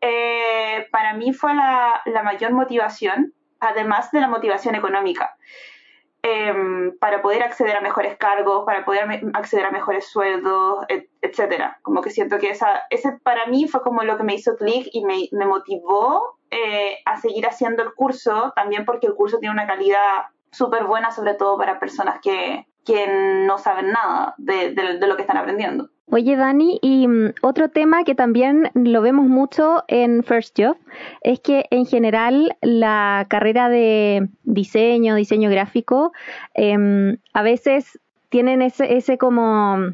eh, 0.00 0.86
para 0.90 1.14
mí 1.14 1.32
fue 1.32 1.54
la, 1.54 2.02
mayor 2.24 2.52
motivación, 2.52 3.34
además 3.60 4.10
de 4.12 4.20
la 4.20 4.28
motivación 4.28 4.74
económica, 4.74 5.36
em, 6.22 6.96
para 6.98 7.22
poder 7.22 7.42
acceder 7.42 7.76
a 7.76 7.80
mejores 7.80 8.16
cargos, 8.16 8.64
para 8.64 8.84
poder 8.84 9.22
acceder 9.34 9.66
a 9.66 9.70
mejores 9.70 10.06
sueldos, 10.08 10.84
etcétera. 11.20 11.78
Como 11.82 12.00
que 12.00 12.10
siento 12.10 12.38
que 12.38 12.50
esa, 12.50 12.82
ese 12.90 13.12
para 13.22 13.46
mí 13.46 13.68
fue 13.68 13.82
como 13.82 14.02
lo 14.02 14.16
que 14.16 14.24
me 14.24 14.34
hizo 14.34 14.56
clic 14.56 14.88
y 14.92 15.04
me, 15.04 15.46
motivó 15.46 16.38
eh, 16.50 16.98
a 17.04 17.16
seguir 17.18 17.46
haciendo 17.46 17.82
el 17.82 17.94
curso, 17.94 18.52
también 18.56 18.84
porque 18.84 19.06
el 19.06 19.14
curso 19.14 19.38
tiene 19.38 19.54
una 19.54 19.66
calidad 19.66 20.26
súper 20.52 20.84
buena, 20.84 21.10
sobre 21.10 21.34
todo 21.34 21.56
para 21.56 21.78
personas 21.78 22.20
que, 22.22 22.66
no 23.46 23.58
saben 23.58 23.92
nada 23.92 24.34
de 24.38 25.06
lo 25.06 25.16
que 25.16 25.22
están 25.22 25.36
aprendiendo. 25.36 25.90
Oye, 26.12 26.34
Dani, 26.34 26.80
y 26.82 27.06
mm, 27.06 27.34
otro 27.42 27.68
tema 27.68 28.02
que 28.02 28.16
también 28.16 28.70
lo 28.74 29.00
vemos 29.00 29.28
mucho 29.28 29.84
en 29.86 30.24
First 30.24 30.58
Job 30.58 30.76
es 31.22 31.38
que 31.38 31.66
en 31.70 31.86
general 31.86 32.56
la 32.62 33.26
carrera 33.30 33.68
de 33.68 34.28
diseño, 34.42 35.14
diseño 35.14 35.48
gráfico, 35.50 36.12
em, 36.54 37.18
a 37.32 37.42
veces 37.42 38.00
tienen 38.28 38.60
ese, 38.60 38.96
ese 38.96 39.18
como 39.18 39.92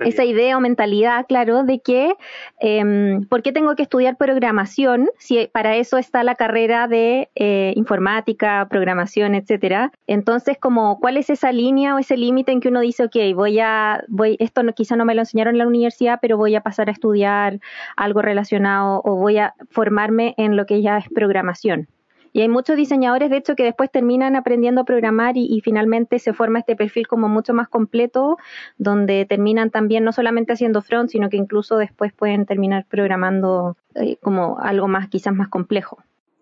esa 0.00 0.24
idea 0.24 0.56
o 0.56 0.60
mentalidad, 0.60 1.26
claro, 1.26 1.64
de 1.64 1.80
que 1.80 2.14
eh, 2.60 3.20
¿por 3.28 3.42
qué 3.42 3.52
tengo 3.52 3.74
que 3.74 3.82
estudiar 3.82 4.16
programación 4.16 5.08
si 5.18 5.48
para 5.52 5.76
eso 5.76 5.98
está 5.98 6.22
la 6.24 6.34
carrera 6.34 6.88
de 6.88 7.28
eh, 7.34 7.72
informática, 7.76 8.66
programación, 8.68 9.34
etcétera? 9.34 9.92
Entonces, 10.06 10.56
como, 10.58 10.98
¿cuál 11.00 11.16
es 11.16 11.30
esa 11.30 11.52
línea 11.52 11.94
o 11.94 11.98
ese 11.98 12.16
límite 12.16 12.52
en 12.52 12.60
que 12.60 12.68
uno 12.68 12.80
dice, 12.80 13.04
ok, 13.04 13.16
voy 13.34 13.60
a, 13.60 14.04
voy, 14.08 14.36
esto 14.40 14.62
no, 14.62 14.72
quizá 14.72 14.96
no 14.96 15.04
me 15.04 15.14
lo 15.14 15.22
enseñaron 15.22 15.54
en 15.54 15.58
la 15.58 15.66
universidad, 15.66 16.18
pero 16.20 16.36
voy 16.36 16.54
a 16.54 16.60
pasar 16.60 16.88
a 16.88 16.92
estudiar 16.92 17.60
algo 17.96 18.22
relacionado 18.22 19.00
o 19.04 19.16
voy 19.16 19.38
a 19.38 19.54
formarme 19.70 20.34
en 20.36 20.56
lo 20.56 20.66
que 20.66 20.82
ya 20.82 20.98
es 20.98 21.06
programación? 21.14 21.88
Y 22.36 22.42
hay 22.42 22.50
muchos 22.50 22.76
diseñadores, 22.76 23.30
de 23.30 23.38
hecho, 23.38 23.56
que 23.56 23.62
después 23.62 23.90
terminan 23.90 24.36
aprendiendo 24.36 24.82
a 24.82 24.84
programar 24.84 25.38
y, 25.38 25.58
finalmente 25.64 26.18
se 26.18 26.34
forma 26.34 26.58
este 26.58 26.76
perfil 26.76 27.06
como 27.08 27.30
mucho 27.30 27.54
más 27.54 27.66
completo, 27.66 28.36
donde 28.76 29.24
terminan 29.24 29.70
también 29.70 30.04
no 30.04 30.12
solamente 30.12 30.52
haciendo 30.52 30.82
front, 30.82 31.08
sino 31.08 31.30
que 31.30 31.38
incluso 31.38 31.78
después 31.78 32.12
pueden 32.12 32.44
terminar 32.44 32.84
programando 32.90 33.78
eh, 33.94 34.18
como 34.20 34.58
algo 34.58 34.86
más, 34.86 35.08
quizás 35.08 35.32
más 35.32 35.48
complejo. 35.48 35.96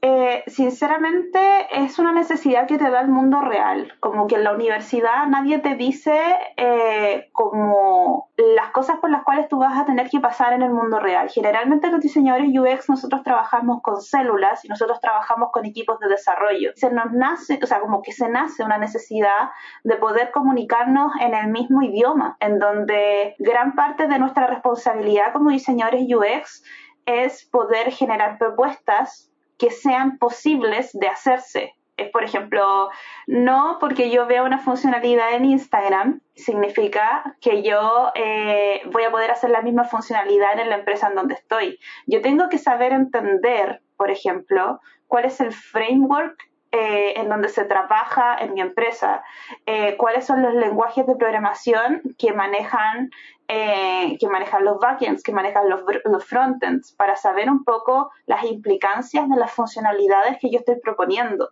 Eh, 0.07 0.45
sinceramente 0.49 1.41
es 1.73 1.99
una 1.99 2.13
necesidad 2.13 2.67
que 2.67 2.77
te 2.77 2.91
da 2.91 3.01
el 3.01 3.09
mundo 3.09 3.41
real, 3.41 3.91
como 4.01 4.27
que 4.27 4.35
en 4.35 4.45
la 4.45 4.53
universidad 4.53 5.27
nadie 5.29 5.61
te 5.61 5.77
dice 5.77 6.15
eh, 6.59 7.31
como 7.33 8.29
las 8.37 8.69
cosas 8.73 8.99
por 8.99 9.09
las 9.09 9.25
cuales 9.25 9.49
tú 9.49 9.57
vas 9.57 9.81
a 9.81 9.87
tener 9.87 10.11
que 10.11 10.21
pasar 10.21 10.53
en 10.53 10.61
el 10.61 10.73
mundo 10.73 11.01
real. 11.01 11.31
Generalmente 11.31 11.91
los 11.91 12.03
diseñadores 12.03 12.51
UX 12.55 12.91
nosotros 12.91 13.23
trabajamos 13.23 13.81
con 13.81 14.03
células 14.03 14.63
y 14.67 14.69
nosotros 14.69 15.01
trabajamos 15.01 15.49
con 15.53 15.65
equipos 15.65 15.99
de 16.01 16.09
desarrollo. 16.09 16.73
Se 16.77 16.93
nos 16.93 17.11
nace, 17.13 17.59
o 17.63 17.67
sea, 17.67 17.81
como 17.81 18.03
que 18.03 18.13
se 18.13 18.29
nace 18.29 18.63
una 18.63 18.77
necesidad 18.77 19.53
de 19.85 19.97
poder 19.97 20.33
comunicarnos 20.33 21.13
en 21.19 21.33
el 21.33 21.47
mismo 21.47 21.81
idioma, 21.81 22.37
en 22.41 22.59
donde 22.59 23.37
gran 23.39 23.75
parte 23.75 24.07
de 24.07 24.19
nuestra 24.19 24.49
responsabilidad 24.49 25.33
como 25.33 25.49
diseñadores 25.49 26.03
UX 26.15 26.63
es 27.07 27.47
poder 27.47 27.91
generar 27.91 28.37
propuestas 28.37 29.31
que 29.59 29.71
sean 29.71 30.19
posibles 30.19 30.91
de 30.93 31.09
hacerse. 31.09 31.75
Es, 31.97 32.11
por 32.11 32.25
ejemplo, 32.25 32.91
no 33.29 33.79
porque 33.79 34.11
yo 34.11 34.27
vea 34.27 34.43
una 34.43 34.59
funcionalidad 34.59 35.35
en 35.35 35.45
Instagram, 35.45 36.21
significa 36.35 37.37
que 37.41 37.63
yo 37.63 38.11
eh, 38.17 38.83
voy 38.93 39.05
a 39.05 39.13
poder 39.13 39.31
hacer 39.31 39.51
la 39.51 39.63
misma 39.63 39.85
funcionalidad 39.85 40.59
en 40.59 40.71
la 40.71 40.77
empresa 40.77 41.09
en 41.09 41.15
donde 41.15 41.35
estoy. 41.35 41.79
Yo 42.07 42.21
tengo 42.21 42.49
que 42.49 42.59
saber 42.59 42.93
entender, 42.93 43.81
por 43.97 44.11
ejemplo, 44.11 44.81
cuál 45.07 45.27
es 45.27 45.41
el 45.41 45.53
framework 45.53 46.37
eh, 46.77 47.21
en 47.21 47.29
donde 47.29 47.49
se 47.49 47.65
trabaja 47.65 48.37
en 48.41 48.55
mi 48.55 48.61
empresa, 48.61 49.23
eh, 49.65 49.97
cuáles 49.97 50.27
son 50.27 50.43
los 50.43 50.55
lenguajes 50.55 51.07
de 51.07 51.15
programación 51.15 52.03
que 52.19 52.33
manejan, 52.33 53.11
eh, 53.49 54.17
que 54.19 54.29
manejan 54.29 54.65
los 54.65 54.79
backends, 54.79 55.23
que 55.23 55.33
manejan 55.33 55.69
los, 55.69 56.25
frontends, 56.25 56.93
para 56.93 57.15
saber 57.17 57.51
un 57.51 57.63
poco 57.65 58.11
las 58.27 58.45
implicancias 58.45 59.29
de 59.29 59.37
las 59.37 59.53
funcionalidades 59.53 60.39
que 60.41 60.51
yo 60.51 60.59
estoy 60.59 60.77
proponiendo. 60.77 61.51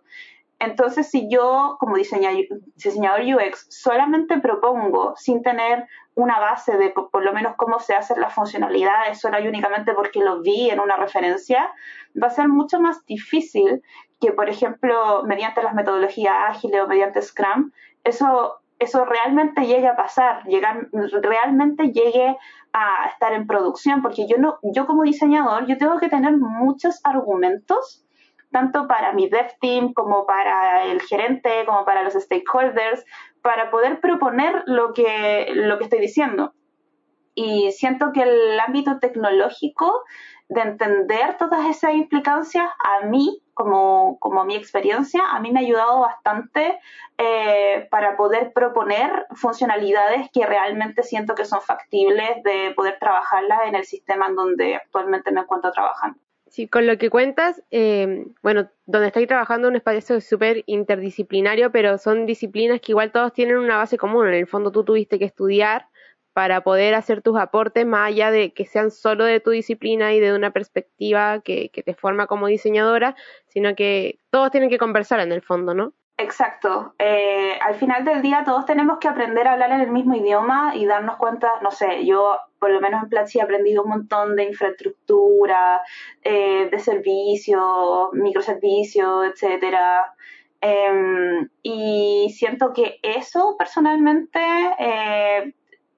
Entonces, 0.59 1.09
si 1.09 1.29
yo 1.29 1.77
como 1.79 1.95
diseñador, 1.97 2.45
diseñador 2.75 3.21
UX 3.21 3.67
solamente 3.69 4.39
propongo 4.39 5.13
sin 5.17 5.43
tener 5.43 5.87
una 6.15 6.39
base 6.39 6.77
de 6.77 6.89
por 6.89 7.23
lo 7.23 7.33
menos 7.33 7.55
cómo 7.57 7.79
se 7.79 7.95
hacen 7.95 8.21
las 8.21 8.33
funcionalidades 8.33 9.19
solo 9.19 9.39
y 9.39 9.47
únicamente 9.47 9.93
porque 9.93 10.19
lo 10.19 10.41
vi 10.41 10.69
en 10.69 10.79
una 10.79 10.95
referencia, 10.95 11.71
va 12.21 12.27
a 12.27 12.31
ser 12.31 12.47
mucho 12.47 12.79
más 12.79 13.05
difícil 13.05 13.83
que, 14.21 14.31
por 14.31 14.49
ejemplo, 14.49 15.23
mediante 15.25 15.61
las 15.61 15.73
metodologías 15.73 16.35
ágiles 16.47 16.81
o 16.81 16.87
mediante 16.87 17.21
Scrum, 17.21 17.71
eso, 18.03 18.61
eso 18.83 19.05
realmente 19.05 19.65
llegue 19.65 19.87
a 19.87 19.95
pasar, 19.95 20.43
llegar, 20.45 20.87
realmente 20.91 21.91
llegue 21.91 22.37
a 22.73 23.07
estar 23.07 23.33
en 23.33 23.47
producción, 23.47 24.01
porque 24.01 24.27
yo 24.27 24.37
no, 24.37 24.57
yo 24.63 24.85
como 24.85 25.03
diseñador, 25.03 25.65
yo 25.67 25.77
tengo 25.77 25.99
que 25.99 26.09
tener 26.09 26.37
muchos 26.37 26.99
argumentos, 27.03 28.05
tanto 28.51 28.87
para 28.87 29.13
mi 29.13 29.29
dev 29.29 29.47
team 29.59 29.93
como 29.93 30.25
para 30.25 30.83
el 30.83 31.01
gerente, 31.01 31.65
como 31.65 31.85
para 31.85 32.03
los 32.03 32.13
stakeholders, 32.13 33.03
para 33.41 33.71
poder 33.71 33.99
proponer 33.99 34.63
lo 34.67 34.93
que, 34.93 35.51
lo 35.53 35.77
que 35.77 35.83
estoy 35.85 35.99
diciendo. 35.99 36.53
Y 37.35 37.71
siento 37.71 38.11
que 38.13 38.23
el 38.23 38.59
ámbito 38.59 38.99
tecnológico 38.99 40.03
de 40.49 40.61
entender 40.61 41.37
todas 41.37 41.67
esas 41.67 41.93
implicancias, 41.93 42.65
a 42.83 43.05
mí, 43.05 43.41
como, 43.53 44.17
como 44.19 44.45
mi 44.45 44.55
experiencia, 44.55 45.21
a 45.31 45.39
mí 45.39 45.51
me 45.51 45.59
ha 45.59 45.63
ayudado 45.63 46.01
bastante 46.01 46.79
eh, 47.17 47.87
para 47.89 48.15
poder 48.17 48.53
proponer 48.53 49.25
funcionalidades 49.31 50.29
que 50.31 50.45
realmente 50.45 51.03
siento 51.03 51.35
que 51.35 51.45
son 51.45 51.61
factibles 51.61 52.43
de 52.43 52.73
poder 52.75 52.97
trabajarlas 52.99 53.61
en 53.67 53.75
el 53.75 53.85
sistema 53.85 54.27
en 54.27 54.35
donde 54.35 54.75
actualmente 54.75 55.31
me 55.31 55.41
encuentro 55.41 55.71
trabajando. 55.71 56.19
Sí, 56.53 56.67
con 56.67 56.85
lo 56.85 56.99
que 56.99 57.09
cuentas, 57.09 57.63
eh, 57.71 58.27
bueno, 58.43 58.69
donde 58.85 59.07
estáis 59.07 59.27
trabajando 59.27 59.67
un 59.69 59.75
espacio 59.75 60.21
súper 60.21 60.63
interdisciplinario, 60.67 61.71
pero 61.71 61.97
son 61.97 62.27
disciplinas 62.27 62.79
que 62.79 62.91
igual 62.91 63.11
todos 63.11 63.33
tienen 63.33 63.57
una 63.57 63.77
base 63.77 63.97
común. 63.97 64.27
En 64.27 64.35
el 64.35 64.45
fondo 64.45 64.71
tú 64.71 64.83
tuviste 64.83 65.17
que 65.17 65.25
estudiar 65.25 65.87
para 66.33 66.61
poder 66.61 66.95
hacer 66.95 67.21
tus 67.21 67.39
aportes 67.39 67.85
más 67.85 68.09
allá 68.09 68.31
de 68.31 68.53
que 68.53 68.65
sean 68.65 68.91
solo 68.91 69.23
de 69.25 69.39
tu 69.39 69.51
disciplina 69.51 70.13
y 70.13 70.19
de 70.19 70.33
una 70.33 70.51
perspectiva 70.51 71.41
que, 71.41 71.69
te 71.73 71.93
forma 71.93 72.27
como 72.27 72.47
diseñadora, 72.47 73.15
sino 73.47 73.75
que 73.75 74.19
todos 74.31 74.51
tienen 74.51 74.69
que 74.69 74.77
conversar 74.77 75.19
en 75.19 75.31
el 75.31 75.41
fondo, 75.41 75.73
¿no? 75.73 75.93
Exacto. 76.17 76.93
Eh, 76.99 77.57
al 77.59 77.75
final 77.75 78.05
del 78.05 78.21
día 78.21 78.43
todos 78.45 78.65
tenemos 78.65 78.99
que 78.99 79.07
aprender 79.07 79.47
a 79.47 79.53
hablar 79.53 79.71
en 79.71 79.81
el 79.81 79.91
mismo 79.91 80.15
idioma 80.15 80.73
y 80.75 80.85
darnos 80.85 81.17
cuenta, 81.17 81.49
no 81.61 81.71
sé, 81.71 82.05
yo 82.05 82.37
por 82.59 82.71
lo 82.71 82.79
menos 82.79 83.03
en 83.03 83.09
Platzi 83.09 83.39
he 83.39 83.41
aprendido 83.41 83.83
un 83.83 83.89
montón 83.89 84.35
de 84.35 84.45
infraestructura, 84.45 85.81
eh, 86.21 86.69
de 86.71 86.79
servicios, 86.79 88.09
microservicios, 88.13 89.27
etcétera. 89.27 90.13
Em, 90.61 91.49
y 91.61 92.33
siento 92.37 92.71
que 92.71 92.99
eso 93.01 93.55
personalmente 93.57 94.39
eh, 94.79 95.53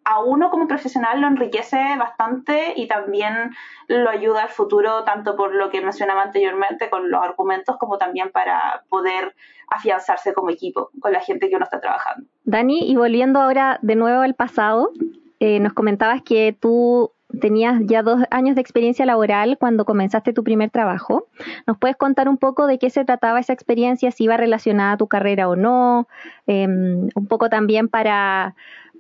a 0.06 0.20
uno 0.20 0.52
como 0.52 0.68
profesional 0.68 1.20
lo 1.20 1.28
enriquece 1.28 1.78
bastante 1.98 2.74
y 2.76 2.88
también 2.88 3.52
lo 3.88 4.10
ayuda 4.10 4.44
al 4.44 4.50
futuro, 4.50 5.04
tanto 5.04 5.36
por 5.36 5.54
lo 5.54 5.70
que 5.72 5.82
mencionaba 5.82 6.24
anteriormente 6.24 6.90
con 6.90 7.10
los 7.10 7.22
argumentos, 7.22 7.78
como 7.78 7.98
también 7.98 8.32
para 8.32 8.84
poder 8.88 9.36
afianzarse 9.70 10.34
como 10.34 10.52
equipo 10.52 10.92
con 11.00 11.12
la 11.12 11.20
gente 11.20 11.50
que 11.50 11.56
uno 11.56 11.66
está 11.66 11.82
trabajando. 11.82 12.28
Dani, 12.44 12.90
y 12.90 12.96
volviendo 12.96 13.40
ahora 13.42 13.80
de 13.82 13.96
nuevo 13.96 14.22
al 14.22 14.36
pasado, 14.36 14.92
eh, 15.40 15.60
nos 15.60 15.74
comentabas 15.74 16.22
que 16.22 16.56
tú 16.58 17.12
tenías 17.40 17.82
ya 17.86 18.04
dos 18.04 18.22
años 18.30 18.56
de 18.56 18.62
experiencia 18.62 19.06
laboral 19.06 19.58
cuando 19.60 19.86
comenzaste 19.86 20.34
tu 20.34 20.44
primer 20.44 20.70
trabajo. 20.70 21.28
¿Nos 21.66 21.78
puedes 21.78 21.98
contar 21.98 22.30
un 22.30 22.38
poco 22.38 22.68
de 22.68 22.78
qué 22.78 22.90
se 22.90 23.06
trataba 23.06 23.40
esa 23.40 23.54
experiencia, 23.54 24.12
si 24.12 24.26
iba 24.26 24.38
relacionada 24.38 24.94
a 24.94 24.98
tu 24.98 25.08
carrera 25.08 25.50
o 25.50 25.56
no? 25.56 26.08
Em, 26.48 27.10
un 27.16 27.28
poco 27.28 27.50
también 27.50 27.88
para 27.90 28.56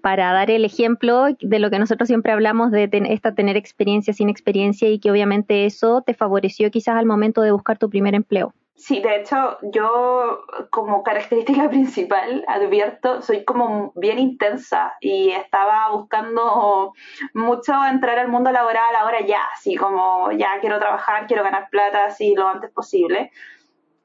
para 0.05 0.31
dar 0.33 0.51
el 0.51 0.65
ejemplo 0.65 1.29
de 1.39 1.57
lo 1.57 1.71
que 1.71 1.79
nosotros 1.79 2.05
siempre 2.05 2.31
hablamos 2.31 2.69
de 2.69 2.87
esta 3.09 3.33
tener 3.33 3.57
experiencia 3.57 4.13
sin 4.13 4.29
experiencia 4.29 4.87
y 4.87 4.99
que 4.99 5.09
obviamente 5.09 5.65
eso 5.65 6.03
te 6.05 6.13
favoreció 6.13 6.69
quizás 6.69 6.95
al 6.97 7.07
momento 7.07 7.41
de 7.41 7.49
buscar 7.49 7.79
tu 7.79 7.89
primer 7.89 8.13
empleo. 8.13 8.53
Sí, 8.75 9.01
de 9.01 9.15
hecho, 9.15 9.57
yo 9.63 10.41
como 10.69 11.01
característica 11.01 11.67
principal 11.71 12.45
advierto, 12.47 13.23
soy 13.23 13.45
como 13.45 13.93
bien 13.95 14.19
intensa 14.19 14.93
y 15.01 15.31
estaba 15.31 15.89
buscando 15.91 16.93
mucho 17.33 17.73
entrar 17.83 18.19
al 18.19 18.27
mundo 18.27 18.51
laboral 18.51 18.95
ahora 18.95 19.25
ya, 19.25 19.41
así 19.55 19.75
como 19.75 20.31
ya 20.33 20.59
quiero 20.61 20.77
trabajar, 20.77 21.25
quiero 21.25 21.41
ganar 21.41 21.67
plata 21.71 22.05
así 22.05 22.35
lo 22.35 22.47
antes 22.47 22.69
posible. 22.69 23.31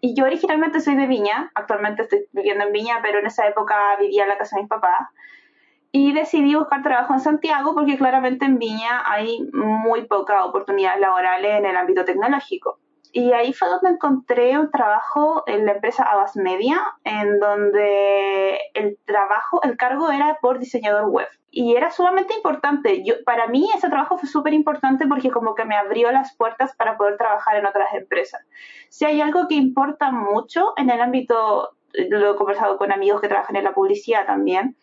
Y 0.00 0.14
yo 0.14 0.24
originalmente 0.24 0.80
soy 0.80 0.94
de 0.94 1.06
Viña, 1.06 1.50
actualmente 1.54 2.04
estoy 2.04 2.20
viviendo 2.32 2.64
en 2.64 2.72
Viña, 2.72 3.00
pero 3.02 3.18
en 3.18 3.26
esa 3.26 3.46
época 3.46 3.76
vivía 4.00 4.22
en 4.22 4.30
la 4.30 4.38
casa 4.38 4.56
de 4.56 4.62
mis 4.62 4.70
papás 4.70 5.10
y 5.92 6.12
decidí 6.12 6.54
buscar 6.54 6.82
trabajo 6.82 7.14
en 7.14 7.20
Santiago 7.20 7.74
porque 7.74 7.96
claramente 7.96 8.44
en 8.44 8.58
Viña 8.58 9.02
hay 9.04 9.48
muy 9.52 10.06
pocas 10.06 10.44
oportunidades 10.44 11.00
laborales 11.00 11.58
en 11.58 11.66
el 11.66 11.76
ámbito 11.76 12.04
tecnológico. 12.04 12.78
Y 13.12 13.32
ahí 13.32 13.52
fue 13.52 13.68
donde 13.68 13.88
encontré 13.88 14.56
un 14.56 14.70
trabajo 14.70 15.42
en 15.46 15.66
la 15.66 15.72
empresa 15.72 16.04
Abbas 16.04 16.36
Media, 16.36 16.80
en 17.02 17.40
donde 17.40 18.60
el 18.74 18.98
trabajo, 19.04 19.60
el 19.64 19.76
cargo 19.76 20.12
era 20.12 20.38
por 20.40 20.60
diseñador 20.60 21.08
web. 21.10 21.26
Y 21.50 21.74
era 21.74 21.90
sumamente 21.90 22.34
importante. 22.34 23.02
Yo, 23.04 23.14
para 23.24 23.48
mí 23.48 23.68
ese 23.74 23.88
trabajo 23.88 24.16
fue 24.16 24.28
súper 24.28 24.54
importante 24.54 25.08
porque 25.08 25.32
como 25.32 25.56
que 25.56 25.64
me 25.64 25.74
abrió 25.74 26.12
las 26.12 26.36
puertas 26.36 26.76
para 26.76 26.96
poder 26.96 27.16
trabajar 27.16 27.56
en 27.56 27.66
otras 27.66 27.92
empresas. 27.94 28.46
Si 28.88 29.04
hay 29.04 29.20
algo 29.20 29.48
que 29.48 29.56
importa 29.56 30.12
mucho 30.12 30.72
en 30.76 30.90
el 30.90 31.00
ámbito, 31.00 31.70
lo 31.92 32.32
he 32.32 32.36
conversado 32.36 32.78
con 32.78 32.92
amigos 32.92 33.20
que 33.20 33.26
trabajan 33.26 33.56
en 33.56 33.64
la 33.64 33.74
publicidad 33.74 34.24
también, 34.24 34.76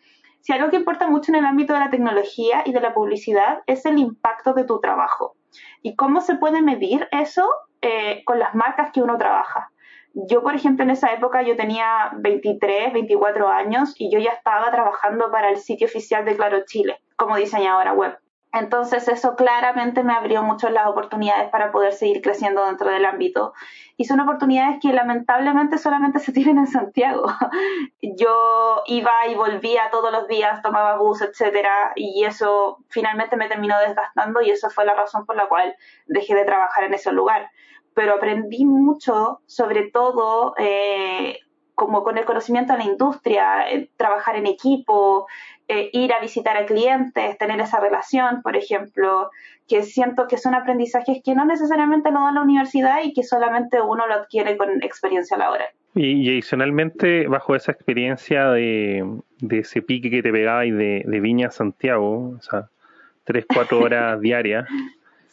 si 0.48 0.54
algo 0.54 0.70
que 0.70 0.76
importa 0.76 1.06
mucho 1.08 1.30
en 1.30 1.36
el 1.36 1.44
ámbito 1.44 1.74
de 1.74 1.80
la 1.80 1.90
tecnología 1.90 2.62
y 2.64 2.72
de 2.72 2.80
la 2.80 2.94
publicidad 2.94 3.58
es 3.66 3.84
el 3.84 3.98
impacto 3.98 4.54
de 4.54 4.64
tu 4.64 4.80
trabajo. 4.80 5.36
¿Y 5.82 5.94
cómo 5.94 6.22
se 6.22 6.36
puede 6.36 6.62
medir 6.62 7.06
eso 7.12 7.46
eh, 7.82 8.22
con 8.24 8.38
las 8.38 8.54
marcas 8.54 8.90
que 8.90 9.02
uno 9.02 9.18
trabaja? 9.18 9.70
Yo, 10.14 10.42
por 10.42 10.54
ejemplo, 10.54 10.84
en 10.84 10.90
esa 10.92 11.12
época 11.12 11.42
yo 11.42 11.54
tenía 11.54 12.12
23, 12.16 12.94
24 12.94 13.46
años 13.46 13.94
y 13.98 14.10
yo 14.10 14.20
ya 14.20 14.30
estaba 14.30 14.70
trabajando 14.70 15.30
para 15.30 15.50
el 15.50 15.58
sitio 15.58 15.86
oficial 15.86 16.24
de 16.24 16.34
Claro 16.34 16.64
Chile 16.64 16.98
como 17.16 17.36
diseñadora 17.36 17.92
web. 17.92 18.18
Entonces 18.52 19.06
eso 19.08 19.36
claramente 19.36 20.02
me 20.02 20.14
abrió 20.14 20.42
mucho 20.42 20.70
las 20.70 20.86
oportunidades 20.86 21.50
para 21.50 21.70
poder 21.70 21.92
seguir 21.92 22.22
creciendo 22.22 22.64
dentro 22.64 22.88
del 22.88 23.04
ámbito. 23.04 23.52
Y 23.98 24.04
son 24.04 24.20
oportunidades 24.20 24.78
que 24.80 24.92
lamentablemente 24.92 25.76
solamente 25.76 26.18
se 26.18 26.32
tienen 26.32 26.58
en 26.58 26.66
Santiago. 26.66 27.26
Yo 28.00 28.82
iba 28.86 29.26
y 29.28 29.34
volvía 29.34 29.90
todos 29.90 30.10
los 30.10 30.28
días, 30.28 30.62
tomaba 30.62 30.96
bus, 30.96 31.20
etcétera, 31.20 31.92
y 31.94 32.24
eso 32.24 32.78
finalmente 32.88 33.36
me 33.36 33.48
terminó 33.48 33.78
desgastando 33.80 34.40
y 34.40 34.50
eso 34.50 34.70
fue 34.70 34.86
la 34.86 34.94
razón 34.94 35.26
por 35.26 35.36
la 35.36 35.48
cual 35.48 35.74
dejé 36.06 36.34
de 36.34 36.44
trabajar 36.44 36.84
en 36.84 36.94
ese 36.94 37.12
lugar. 37.12 37.50
Pero 37.94 38.14
aprendí 38.14 38.64
mucho, 38.64 39.42
sobre 39.46 39.90
todo 39.90 40.54
eh, 40.56 41.38
como 41.74 42.02
con 42.02 42.16
el 42.18 42.24
conocimiento 42.24 42.72
de 42.72 42.78
la 42.80 42.84
industria, 42.86 43.70
eh, 43.70 43.90
trabajar 43.96 44.36
en 44.36 44.46
equipo, 44.46 45.26
eh, 45.70 45.90
ir 45.92 46.12
a 46.14 46.20
visitar 46.20 46.56
a 46.56 46.64
clientes, 46.64 47.36
tener 47.36 47.60
esa 47.60 47.78
relación, 47.78 48.40
por 48.42 48.56
ejemplo, 48.56 49.30
que 49.68 49.82
siento 49.82 50.26
que 50.26 50.38
son 50.38 50.54
aprendizajes 50.54 51.20
que 51.22 51.34
no 51.34 51.44
necesariamente 51.44 52.10
lo 52.10 52.20
da 52.20 52.32
la 52.32 52.40
universidad 52.40 53.02
y 53.04 53.12
que 53.12 53.22
solamente 53.22 53.78
uno 53.80 54.06
lo 54.06 54.14
adquiere 54.14 54.56
con 54.56 54.82
experiencia 54.82 55.36
laboral. 55.36 55.68
Y, 55.94 56.26
adicionalmente, 56.30 57.26
bajo 57.26 57.54
esa 57.54 57.72
experiencia 57.72 58.50
de, 58.50 59.04
ese 59.50 59.82
pique 59.82 60.10
que 60.10 60.22
te 60.22 60.32
pegaba 60.32 60.64
y 60.64 60.70
de, 60.70 61.20
Viña 61.20 61.48
a 61.48 61.50
Santiago, 61.50 62.36
o 62.38 62.40
sea, 62.40 62.70
tres, 63.24 63.44
cuatro 63.52 63.80
horas 63.82 64.18
diarias, 64.22 64.66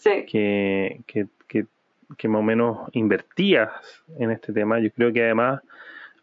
que, 0.03 0.99
que, 1.07 1.27
que, 1.47 1.65
que 2.17 2.27
más 2.27 2.39
o 2.39 2.43
menos 2.43 2.89
invertías 2.91 3.71
en 4.19 4.31
este 4.31 4.51
tema, 4.51 4.79
yo 4.79 4.91
creo 4.91 5.13
que 5.13 5.23
además 5.23 5.61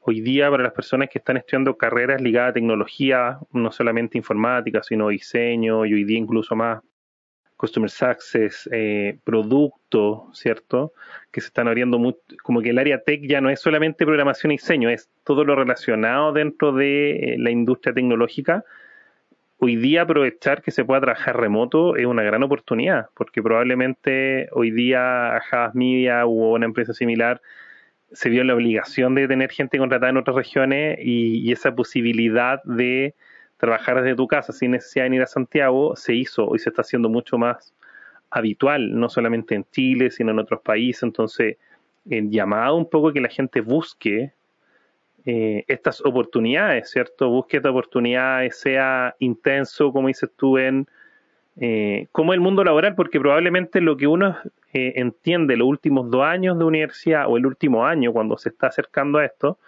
hoy 0.04 0.20
día 0.20 0.50
para 0.50 0.64
las 0.64 0.72
personas 0.72 1.08
que 1.08 1.18
están 1.18 1.36
estudiando 1.36 1.76
carreras 1.76 2.20
ligadas 2.20 2.50
a 2.50 2.54
tecnología, 2.54 3.38
no 3.52 3.70
solamente 3.70 4.18
informática, 4.18 4.82
sino 4.82 5.08
diseño 5.08 5.86
y 5.86 5.94
hoy 5.94 6.04
día 6.04 6.18
incluso 6.18 6.56
más 6.56 6.82
customer 7.56 7.88
success, 7.88 8.68
eh, 8.72 9.18
producto, 9.22 10.28
¿cierto? 10.32 10.92
Que 11.30 11.40
se 11.40 11.46
están 11.46 11.68
abriendo 11.68 11.96
mucho, 11.96 12.18
como 12.42 12.60
que 12.60 12.70
el 12.70 12.78
área 12.78 13.04
tech 13.04 13.22
ya 13.24 13.40
no 13.40 13.50
es 13.50 13.60
solamente 13.60 14.04
programación 14.04 14.50
y 14.50 14.56
diseño, 14.56 14.90
es 14.90 15.08
todo 15.22 15.44
lo 15.44 15.54
relacionado 15.54 16.32
dentro 16.32 16.72
de 16.72 17.10
eh, 17.12 17.36
la 17.38 17.52
industria 17.52 17.94
tecnológica. 17.94 18.64
Hoy 19.58 19.76
día 19.76 20.02
aprovechar 20.02 20.60
que 20.60 20.72
se 20.72 20.84
pueda 20.84 21.02
trabajar 21.02 21.38
remoto 21.38 21.94
es 21.94 22.06
una 22.06 22.24
gran 22.24 22.42
oportunidad, 22.42 23.06
porque 23.14 23.40
probablemente 23.40 24.48
hoy 24.50 24.72
día 24.72 25.36
Havas 25.36 25.76
Media 25.76 26.26
u 26.26 26.54
una 26.54 26.66
empresa 26.66 26.92
similar 26.92 27.40
se 28.14 28.28
vio 28.28 28.44
la 28.44 28.54
obligación 28.54 29.14
de 29.14 29.28
tener 29.28 29.50
gente 29.50 29.78
contratada 29.78 30.10
en 30.10 30.16
otras 30.16 30.36
regiones 30.36 30.98
y, 31.00 31.50
esa 31.52 31.74
posibilidad 31.74 32.62
de 32.64 33.14
trabajar 33.56 34.02
desde 34.02 34.16
tu 34.16 34.26
casa 34.26 34.52
sin 34.52 34.72
necesidad 34.72 35.08
de 35.08 35.16
ir 35.16 35.22
a 35.22 35.26
Santiago 35.26 35.94
se 35.96 36.14
hizo 36.14 36.54
y 36.54 36.58
se 36.58 36.70
está 36.70 36.82
haciendo 36.82 37.08
mucho 37.08 37.38
más 37.38 37.74
habitual, 38.30 38.98
no 38.98 39.08
solamente 39.08 39.54
en 39.54 39.64
Chile, 39.70 40.10
sino 40.10 40.30
en 40.30 40.38
otros 40.38 40.60
países. 40.62 41.02
Entonces, 41.02 41.56
el 42.08 42.30
llamado 42.30 42.76
un 42.76 42.88
poco 42.88 43.12
que 43.12 43.20
la 43.20 43.28
gente 43.28 43.60
busque 43.60 44.32
eh, 45.24 45.64
estas 45.68 46.04
oportunidades, 46.04 46.90
¿cierto? 46.90 47.28
Busque 47.28 47.58
estas 47.58 47.70
oportunidades, 47.70 48.58
sea 48.58 49.14
intenso, 49.20 49.92
como 49.92 50.08
dices 50.08 50.30
tú, 50.36 50.58
en 50.58 50.88
eh, 51.60 52.06
como 52.12 52.32
el 52.32 52.40
mundo 52.40 52.64
laboral, 52.64 52.94
porque 52.94 53.20
probablemente 53.20 53.80
lo 53.80 53.96
que 53.96 54.06
uno 54.06 54.36
eh, 54.72 54.94
entiende 54.96 55.56
los 55.56 55.68
últimos 55.68 56.10
dos 56.10 56.24
años 56.24 56.58
de 56.58 56.64
universidad 56.64 57.26
o 57.28 57.36
el 57.36 57.44
último 57.44 57.84
año 57.84 58.12
cuando 58.12 58.38
se 58.38 58.48
está 58.48 58.68
acercando 58.68 59.18
a 59.18 59.24
esto, 59.26 59.58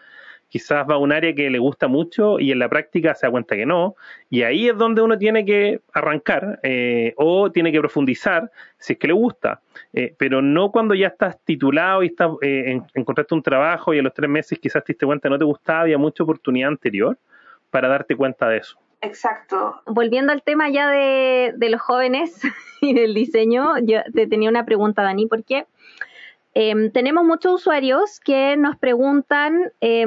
quizás 0.48 0.86
va 0.88 0.94
a 0.94 0.98
un 0.98 1.12
área 1.12 1.34
que 1.34 1.50
le 1.50 1.58
gusta 1.58 1.88
mucho 1.88 2.38
y 2.38 2.52
en 2.52 2.58
la 2.58 2.68
práctica 2.68 3.14
se 3.14 3.26
da 3.26 3.30
cuenta 3.30 3.54
que 3.54 3.66
no, 3.66 3.96
y 4.30 4.42
ahí 4.42 4.68
es 4.68 4.78
donde 4.78 5.02
uno 5.02 5.18
tiene 5.18 5.44
que 5.44 5.80
arrancar 5.92 6.60
eh, 6.62 7.12
o 7.16 7.50
tiene 7.50 7.70
que 7.70 7.80
profundizar 7.80 8.50
si 8.78 8.94
es 8.94 8.98
que 8.98 9.08
le 9.08 9.12
gusta, 9.12 9.60
eh, 9.92 10.14
pero 10.16 10.40
no 10.40 10.70
cuando 10.70 10.94
ya 10.94 11.08
estás 11.08 11.38
titulado 11.44 12.02
y 12.02 12.06
estás, 12.06 12.30
encontraste 12.40 13.34
un 13.34 13.42
trabajo 13.42 13.92
y 13.92 13.98
a 13.98 14.02
los 14.02 14.14
tres 14.14 14.30
meses 14.30 14.58
quizás 14.58 14.84
te 14.84 14.92
diste 14.92 15.04
cuenta 15.04 15.28
que 15.28 15.32
no 15.32 15.38
te 15.38 15.44
gustaba, 15.44 15.80
había 15.80 15.98
mucha 15.98 16.22
oportunidad 16.22 16.68
anterior 16.68 17.18
para 17.70 17.88
darte 17.88 18.16
cuenta 18.16 18.48
de 18.48 18.58
eso. 18.58 18.78
Exacto. 19.00 19.80
Volviendo 19.86 20.32
al 20.32 20.42
tema 20.42 20.70
ya 20.70 20.88
de, 20.88 21.54
los 21.68 21.80
jóvenes 21.80 22.40
y 22.80 22.94
del 22.94 23.14
diseño, 23.14 23.78
yo 23.82 24.00
te 24.12 24.26
tenía 24.26 24.48
una 24.48 24.64
pregunta, 24.64 25.02
Dani, 25.02 25.26
porque 25.26 25.66
em, 26.54 26.90
tenemos 26.90 27.24
muchos 27.24 27.54
usuarios 27.54 28.20
que 28.20 28.56
nos 28.56 28.76
preguntan, 28.76 29.72
eh, 29.80 30.06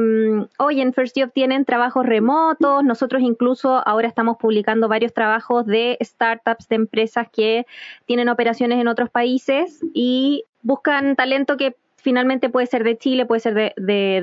hoy 0.57 0.81
en 0.81 0.93
First 0.93 1.17
Job 1.19 1.31
tienen 1.33 1.65
trabajos 1.65 2.05
remotos, 2.05 2.83
nosotros 2.83 3.21
incluso 3.21 3.81
ahora 3.87 4.07
estamos 4.07 4.37
publicando 4.37 4.87
varios 4.87 5.13
trabajos 5.13 5.65
de 5.65 5.97
startups, 6.01 6.67
de 6.69 6.75
empresas 6.75 7.27
que 7.31 7.65
tienen 8.05 8.29
operaciones 8.29 8.79
en 8.79 8.87
otros 8.87 9.09
países 9.09 9.79
y 9.93 10.45
buscan 10.61 11.15
talento 11.15 11.57
que 11.57 11.75
finalmente 12.07 12.49
puede 12.49 12.67
ser 12.67 12.83
de 12.83 12.97
Chile, 12.97 13.25
puede 13.25 13.41
ser 13.41 13.53
de, 13.53 13.73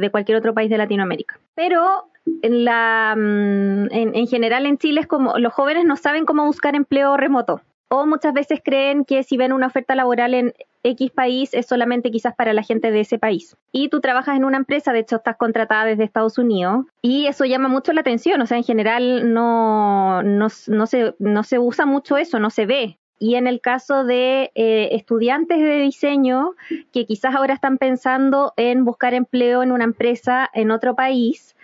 de, 0.00 0.11
cualquier 0.11 0.38
otro 0.38 0.55
país 0.55 0.70
de 0.70 0.79
Latinoamérica. 0.79 1.38
Pero 1.55 2.09
la, 2.43 3.15
mm, 3.17 3.89
en, 3.91 4.27
general 4.27 4.67
en 4.67 4.79
Chile 4.79 5.01
es 5.01 5.07
como 5.07 5.39
los 5.39 5.53
jóvenes 5.53 5.85
no 5.85 5.97
saben 5.97 6.25
cómo 6.25 6.45
buscar 6.47 6.75
empleo 6.75 7.17
remoto 7.17 7.61
o 7.89 8.07
muchas 8.07 8.33
veces 8.33 8.61
creen 8.65 9.05
que 9.05 9.23
si 9.23 9.37
ven 9.37 9.53
una 9.53 9.67
oferta 9.67 9.95
laboral 9.95 10.35
en 10.35 10.55
X 10.83 11.11
país 11.11 11.55
es 11.55 11.67
solamente 11.67 12.11
quizás 12.11 12.35
para 12.35 12.53
la 12.53 12.63
gente 12.63 12.91
de 12.91 13.01
ese 13.01 13.19
país. 13.19 13.57
Y 13.73 13.89
tú 13.89 14.01
trabajas 14.01 14.37
en 14.37 14.45
una 14.45 14.57
empresa, 14.57 14.93
de 14.93 15.01
hecho 15.01 15.17
estás 15.17 15.37
contratada 15.37 15.85
desde 15.85 16.05
Estados 16.05 16.39
Unidos 16.39 16.87
y 17.03 17.27
eso 17.27 17.45
llama 17.45 17.69
mucho 17.69 17.93
la 17.93 18.01
atención, 18.01 18.41
o 18.41 18.47
sea, 18.47 18.57
en 18.57 18.65
general 18.65 19.33
no, 19.33 20.23
no, 20.23 20.49
no, 20.69 20.87
se, 20.87 21.15
no 21.19 21.43
se 21.43 21.59
usa 21.59 21.87
mucho 21.87 22.17
eso, 22.17 22.39
no 22.39 22.51
se 22.51 22.67
ve. 22.67 22.99
Y 23.21 23.37
en 23.37 23.47
el 23.47 23.61
caso 23.61 24.05
de 24.05 24.51
eh, 24.55 24.89
estudiantes 24.93 25.59
de 25.59 25.79
diseño 25.79 26.51
que 26.93 27.07
quizás 27.07 27.35
ahora 27.35 27.55
están 27.55 27.79
pensando 27.79 28.53
en 28.57 28.85
buscar 28.85 29.15
empleo 29.15 29.63
en 29.63 29.71
una 29.71 29.85
empresa 29.85 30.51
en 30.53 30.73
otro 30.73 30.97
país, 30.97 31.55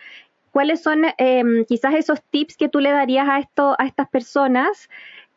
¿cuáles 0.51 0.83
son 0.83 1.05
em, 1.19 1.65
quizás 1.65 1.95
esos 1.95 2.23
tips 2.31 2.57
que 2.57 2.69
tú 2.69 2.81
le 2.81 2.91
darías 2.91 3.29
a, 3.29 3.39
esto, 3.39 3.77
a 3.79 3.87
estas 3.87 4.09
personas 4.09 4.89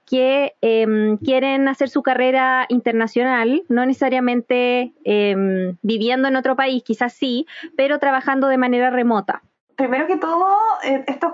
que 0.05 0.53
em, 0.61 1.17
quieren 1.17 1.67
hacer 1.67 1.89
su 1.89 2.03
carrera 2.03 2.65
internacional, 2.69 3.63
no 3.69 3.85
necesariamente 3.85 4.93
em, 5.03 5.77
viviendo 5.81 6.27
en 6.27 6.35
otro 6.35 6.55
país, 6.55 6.83
quizás 6.83 7.13
sí, 7.13 7.47
pero 7.77 7.99
trabajando 7.99 8.47
de 8.47 8.57
manera 8.57 8.89
remota? 8.89 9.43
Primero 9.75 10.07
que 10.07 10.17
todo, 10.17 10.55
eh, 10.83 11.03
estos, 11.07 11.31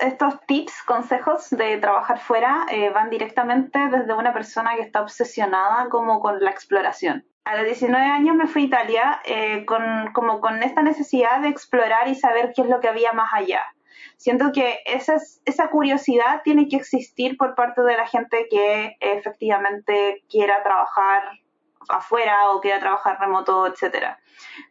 estos 0.00 0.40
tips, 0.46 0.82
consejos 0.82 1.50
de 1.50 1.78
trabajar 1.78 2.18
fuera 2.18 2.66
eh, 2.70 2.90
van 2.90 3.10
directamente 3.10 3.78
desde 3.88 4.14
una 4.14 4.32
persona 4.32 4.74
que 4.74 4.82
está 4.82 5.02
obsesionada 5.02 5.88
como 5.88 6.20
con 6.20 6.40
la 6.40 6.50
exploración. 6.50 7.24
A 7.44 7.56
los 7.56 7.66
19 7.66 8.04
años 8.04 8.36
me 8.36 8.46
fui 8.46 8.62
a 8.62 8.66
Italia 8.66 9.20
eh, 9.24 9.64
con, 9.64 10.12
como 10.12 10.40
con 10.40 10.62
esta 10.62 10.82
necesidad 10.82 11.40
de 11.40 11.48
explorar 11.48 12.08
y 12.08 12.14
saber 12.14 12.52
qué 12.54 12.62
es 12.62 12.68
lo 12.68 12.80
que 12.80 12.88
había 12.88 13.12
más 13.12 13.32
allá. 13.32 13.62
Siento 14.16 14.50
que 14.52 14.80
esa, 14.84 15.16
esa 15.44 15.70
curiosidad 15.70 16.42
tiene 16.42 16.68
que 16.68 16.76
existir 16.76 17.36
por 17.36 17.54
parte 17.54 17.82
de 17.82 17.96
la 17.96 18.06
gente 18.06 18.48
que 18.50 18.96
efectivamente 19.00 20.24
quiera 20.28 20.62
trabajar 20.62 21.22
afuera 21.88 22.50
o 22.50 22.60
quiera 22.60 22.80
trabajar 22.80 23.18
remoto, 23.20 23.66
etcétera. 23.66 24.18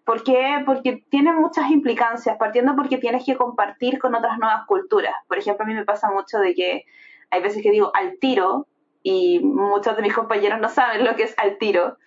¿Por 0.05 0.23
qué? 0.23 0.61
Porque 0.65 1.03
tiene 1.09 1.33
muchas 1.33 1.69
implicancias, 1.69 2.37
partiendo 2.37 2.75
porque 2.75 2.97
tienes 2.97 3.25
que 3.25 3.35
compartir 3.35 3.99
con 3.99 4.15
otras 4.15 4.37
nuevas 4.37 4.65
culturas. 4.65 5.13
Por 5.27 5.37
ejemplo, 5.37 5.65
a 5.65 5.67
mí 5.67 5.73
me 5.73 5.85
pasa 5.85 6.09
mucho 6.11 6.39
de 6.39 6.53
que 6.53 6.85
hay 7.29 7.41
veces 7.41 7.61
que 7.61 7.71
digo 7.71 7.91
al 7.93 8.17
tiro 8.19 8.67
y 9.03 9.39
muchos 9.39 9.95
de 9.95 10.01
mis 10.01 10.13
compañeros 10.13 10.59
no 10.59 10.69
saben 10.69 11.03
lo 11.03 11.15
que 11.15 11.23
es 11.23 11.35
al 11.37 11.57
tiro. 11.57 11.97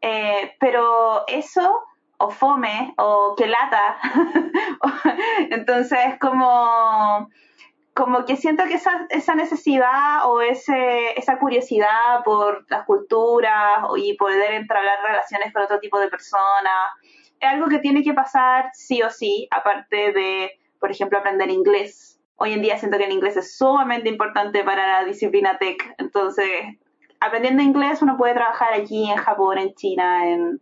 Eh, 0.00 0.54
pero 0.60 1.24
eso, 1.28 1.82
o 2.18 2.30
fome, 2.30 2.94
o 2.98 3.34
que 3.36 3.46
lata, 3.46 3.96
entonces 5.50 6.18
como 6.20 7.30
como 7.94 8.24
que 8.24 8.36
siento 8.36 8.64
que 8.64 8.74
esa, 8.74 9.06
esa 9.10 9.34
necesidad 9.36 10.26
o 10.26 10.40
ese, 10.40 11.18
esa 11.18 11.38
curiosidad 11.38 12.24
por 12.24 12.66
las 12.68 12.84
culturas 12.86 13.84
y 13.96 14.16
poder 14.16 14.54
entablar 14.54 14.98
relaciones 15.06 15.52
con 15.52 15.62
otro 15.62 15.78
tipo 15.78 15.98
de 16.00 16.08
personas 16.08 16.90
es 17.40 17.48
algo 17.48 17.68
que 17.68 17.78
tiene 17.78 18.02
que 18.02 18.12
pasar 18.12 18.70
sí 18.72 19.02
o 19.02 19.10
sí, 19.10 19.46
aparte 19.50 20.12
de, 20.12 20.50
por 20.80 20.90
ejemplo, 20.90 21.18
aprender 21.18 21.50
inglés. 21.50 22.20
Hoy 22.36 22.52
en 22.52 22.62
día 22.62 22.78
siento 22.78 22.98
que 22.98 23.04
el 23.04 23.12
inglés 23.12 23.36
es 23.36 23.56
sumamente 23.56 24.08
importante 24.08 24.64
para 24.64 24.86
la 25.00 25.04
disciplina 25.04 25.56
tech, 25.58 25.94
entonces 25.98 26.48
aprendiendo 27.20 27.62
inglés 27.62 28.02
uno 28.02 28.16
puede 28.16 28.34
trabajar 28.34 28.74
aquí 28.74 29.08
en 29.08 29.16
Japón, 29.16 29.58
en 29.58 29.74
China, 29.74 30.28
en, 30.28 30.60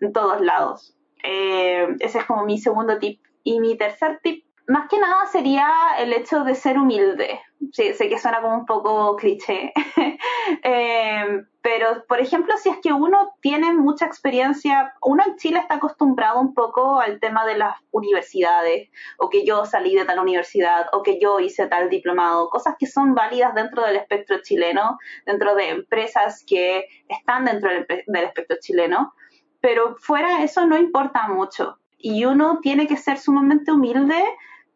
en 0.00 0.12
todos 0.12 0.40
lados. 0.40 0.96
Eh, 1.22 1.86
ese 2.00 2.18
es 2.18 2.24
como 2.24 2.44
mi 2.44 2.58
segundo 2.58 2.98
tip. 2.98 3.20
Y 3.44 3.60
mi 3.60 3.76
tercer 3.76 4.20
tip 4.22 4.44
más 4.66 4.88
que 4.88 4.98
nada 4.98 5.26
sería 5.26 5.68
el 5.98 6.12
hecho 6.12 6.44
de 6.44 6.54
ser 6.54 6.78
humilde. 6.78 7.40
Sí, 7.72 7.94
sé 7.94 8.08
que 8.08 8.18
suena 8.18 8.40
como 8.40 8.56
un 8.56 8.66
poco 8.66 9.16
cliché. 9.16 9.72
Eh, 10.64 11.44
pero, 11.62 12.04
por 12.08 12.20
ejemplo, 12.20 12.54
si 12.56 12.68
es 12.68 12.78
que 12.78 12.92
uno 12.92 13.34
tiene 13.40 13.72
mucha 13.72 14.06
experiencia, 14.06 14.92
uno 15.00 15.22
en 15.24 15.36
Chile 15.36 15.60
está 15.60 15.76
acostumbrado 15.76 16.40
un 16.40 16.54
poco 16.54 17.00
al 17.00 17.20
tema 17.20 17.46
de 17.46 17.56
las 17.56 17.76
universidades, 17.92 18.90
o 19.18 19.30
que 19.30 19.44
yo 19.44 19.64
salí 19.64 19.94
de 19.94 20.04
tal 20.04 20.18
universidad, 20.18 20.86
o 20.92 21.02
que 21.02 21.20
yo 21.20 21.38
hice 21.38 21.66
tal 21.68 21.88
diplomado, 21.88 22.50
cosas 22.50 22.74
que 22.78 22.86
son 22.86 23.14
válidas 23.14 23.54
dentro 23.54 23.84
del 23.84 23.96
espectro 23.96 24.42
chileno, 24.42 24.98
dentro 25.24 25.54
de 25.54 25.70
empresas 25.70 26.44
que 26.46 26.86
están 27.08 27.44
dentro 27.44 27.70
del 27.70 28.24
espectro 28.24 28.56
chileno. 28.60 29.14
Pero 29.60 29.96
fuera 29.96 30.42
eso 30.42 30.66
no 30.66 30.76
importa 30.76 31.28
mucho. 31.28 31.78
Y 31.98 32.24
uno 32.24 32.58
tiene 32.60 32.88
que 32.88 32.96
ser 32.96 33.18
sumamente 33.18 33.70
humilde 33.70 34.24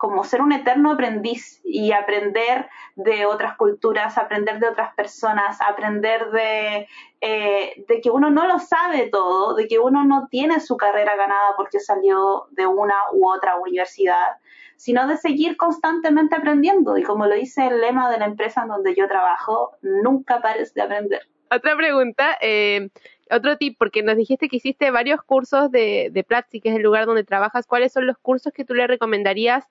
como 0.06 0.22
ser 0.22 0.40
un 0.40 0.52
eterno 0.52 0.92
aprendiz 0.92 1.60
y 1.64 1.90
aprender 1.90 2.68
de 2.94 3.26
otras 3.26 3.56
culturas, 3.56 4.16
aprender 4.18 4.60
de 4.60 4.68
otras 4.68 4.94
personas, 4.94 5.58
aprender 5.60 6.30
de, 6.30 6.86
eh, 7.20 7.84
de 7.88 8.00
que 8.00 8.10
uno 8.10 8.30
no 8.30 8.46
lo 8.46 8.60
sabe 8.60 9.08
todo, 9.10 9.56
de 9.56 9.66
que 9.66 9.80
uno 9.80 10.04
no 10.04 10.28
tiene 10.30 10.60
su 10.60 10.76
carrera 10.76 11.16
ganada 11.16 11.54
porque 11.56 11.80
salió 11.80 12.46
de 12.52 12.68
una 12.68 12.94
u 13.14 13.28
otra 13.28 13.56
universidad, 13.56 14.36
sino 14.76 15.08
de 15.08 15.16
seguir 15.16 15.56
constantemente 15.56 16.36
aprendiendo. 16.36 16.96
Y 16.96 17.02
como 17.02 17.26
lo 17.26 17.34
dice 17.34 17.66
el 17.66 17.80
lema 17.80 18.08
de 18.08 18.18
la 18.18 18.26
empresa 18.26 18.62
en 18.62 18.68
donde 18.68 18.94
yo 18.94 19.08
trabajo, 19.08 19.72
nunca 19.82 20.40
pares 20.40 20.72
de 20.72 20.82
aprender. 20.82 21.22
Otra 21.50 21.76
pregunta, 21.76 22.38
eh, 22.40 22.90
otro 23.28 23.56
tip, 23.56 23.76
porque 23.76 24.04
nos 24.04 24.16
dijiste 24.16 24.48
que 24.48 24.56
hiciste 24.56 24.92
varios 24.92 25.20
cursos 25.20 25.70
de, 25.72 26.10
de 26.12 26.22
Platzi, 26.22 26.60
que 26.60 26.68
es 26.68 26.76
el 26.76 26.82
lugar 26.82 27.06
donde 27.06 27.24
trabajas. 27.24 27.66
¿Cuáles 27.66 27.92
son 27.92 28.06
los 28.06 28.18
cursos 28.18 28.52
que 28.52 28.64
tú 28.64 28.74
le 28.74 28.86
recomendarías 28.86 29.64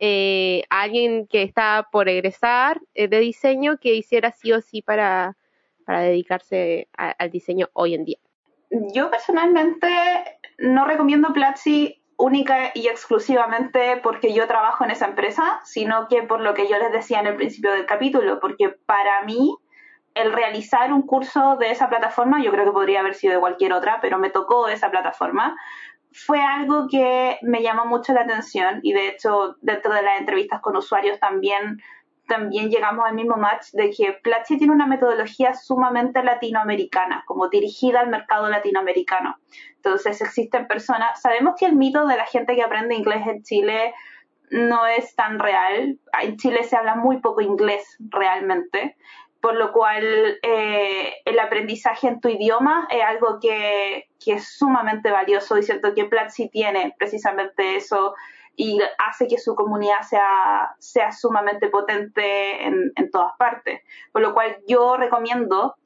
eh, 0.00 0.64
a 0.70 0.82
alguien 0.82 1.26
que 1.26 1.42
está 1.42 1.86
por 1.92 2.08
egresar 2.08 2.80
eh, 2.94 3.06
de 3.06 3.20
diseño 3.20 3.76
que 3.78 3.94
hiciera 3.94 4.32
sí 4.32 4.52
o 4.52 4.60
sí 4.60 4.82
para, 4.82 5.36
para 5.84 6.00
dedicarse 6.00 6.88
al 6.96 7.30
diseño 7.30 7.68
hoy 7.74 7.94
en 7.94 8.04
día? 8.04 8.18
Yo 8.94 9.10
personalmente 9.10 9.88
no 10.58 10.86
recomiendo 10.86 11.32
Platzi 11.32 12.02
única 12.16 12.70
y 12.74 12.86
exclusivamente 12.86 13.98
porque 14.02 14.32
yo 14.32 14.46
trabajo 14.46 14.84
en 14.84 14.90
esa 14.90 15.06
empresa, 15.06 15.60
sino 15.64 16.06
que 16.08 16.22
por 16.22 16.40
lo 16.40 16.54
que 16.54 16.68
yo 16.68 16.78
les 16.78 16.92
decía 16.92 17.20
en 17.20 17.26
el 17.26 17.36
principio 17.36 17.72
del 17.72 17.86
capítulo, 17.86 18.40
porque 18.40 18.68
para 18.86 19.22
mí 19.24 19.56
el 20.14 20.32
realizar 20.32 20.92
un 20.92 21.02
curso 21.02 21.56
de 21.56 21.70
esa 21.70 21.88
plataforma, 21.88 22.42
yo 22.42 22.50
creo 22.50 22.64
que 22.64 22.72
podría 22.72 23.00
haber 23.00 23.14
sido 23.14 23.34
de 23.34 23.40
cualquier 23.40 23.72
otra, 23.72 24.00
pero 24.00 24.18
me 24.18 24.30
tocó 24.30 24.68
esa 24.68 24.90
plataforma, 24.90 25.56
fue 26.12 26.40
algo 26.40 26.88
que 26.88 27.38
me 27.42 27.62
llamó 27.62 27.86
mucho 27.86 28.12
la 28.12 28.22
atención 28.22 28.80
y 28.82 28.92
de 28.92 29.08
hecho 29.08 29.56
dentro 29.60 29.94
de 29.94 30.02
las 30.02 30.20
entrevistas 30.20 30.60
con 30.60 30.76
usuarios 30.76 31.20
también 31.20 31.80
también 32.26 32.70
llegamos 32.70 33.04
al 33.04 33.16
mismo 33.16 33.36
match 33.36 33.72
de 33.72 33.90
que 33.90 34.12
Platzi 34.22 34.56
tiene 34.56 34.72
una 34.72 34.86
metodología 34.86 35.52
sumamente 35.52 36.22
latinoamericana, 36.22 37.24
como 37.26 37.48
dirigida 37.48 37.98
al 37.98 38.08
mercado 38.08 38.48
latinoamericano. 38.48 39.36
Entonces 39.74 40.20
existen 40.20 40.68
personas, 40.68 41.20
sabemos 41.20 41.54
que 41.58 41.66
el 41.66 41.74
mito 41.74 42.06
de 42.06 42.16
la 42.16 42.26
gente 42.26 42.54
que 42.54 42.62
aprende 42.62 42.94
inglés 42.94 43.26
en 43.26 43.42
Chile 43.42 43.94
no 44.50 44.86
es 44.86 45.16
tan 45.16 45.40
real. 45.40 45.98
En 46.22 46.36
Chile 46.36 46.62
se 46.62 46.76
habla 46.76 46.94
muy 46.94 47.18
poco 47.18 47.40
inglés 47.40 47.96
realmente 47.98 48.96
por 49.40 49.54
lo 49.54 49.72
cual 49.72 50.38
eh, 50.42 51.14
el 51.24 51.38
aprendizaje 51.38 52.08
en 52.08 52.20
tu 52.20 52.28
idioma 52.28 52.86
es 52.90 53.02
algo 53.02 53.38
que, 53.40 54.08
es 54.26 54.56
sumamente 54.56 55.10
valioso 55.10 55.56
y 55.56 55.62
cierto 55.62 55.94
que 55.94 56.04
Platzi 56.04 56.48
tiene 56.48 56.94
precisamente 56.98 57.76
eso 57.76 58.14
y 58.54 58.78
hace 58.98 59.26
que 59.26 59.38
su 59.38 59.54
comunidad 59.54 60.02
sea, 60.02 60.74
sea 60.78 61.12
sumamente 61.12 61.68
potente 61.68 62.66
en, 62.66 62.92
en 62.96 63.10
todas 63.10 63.32
partes. 63.38 63.80
Por 64.12 64.20
lo 64.20 64.34
cual 64.34 64.58
yo 64.68 64.96
recomiendo 64.98 65.76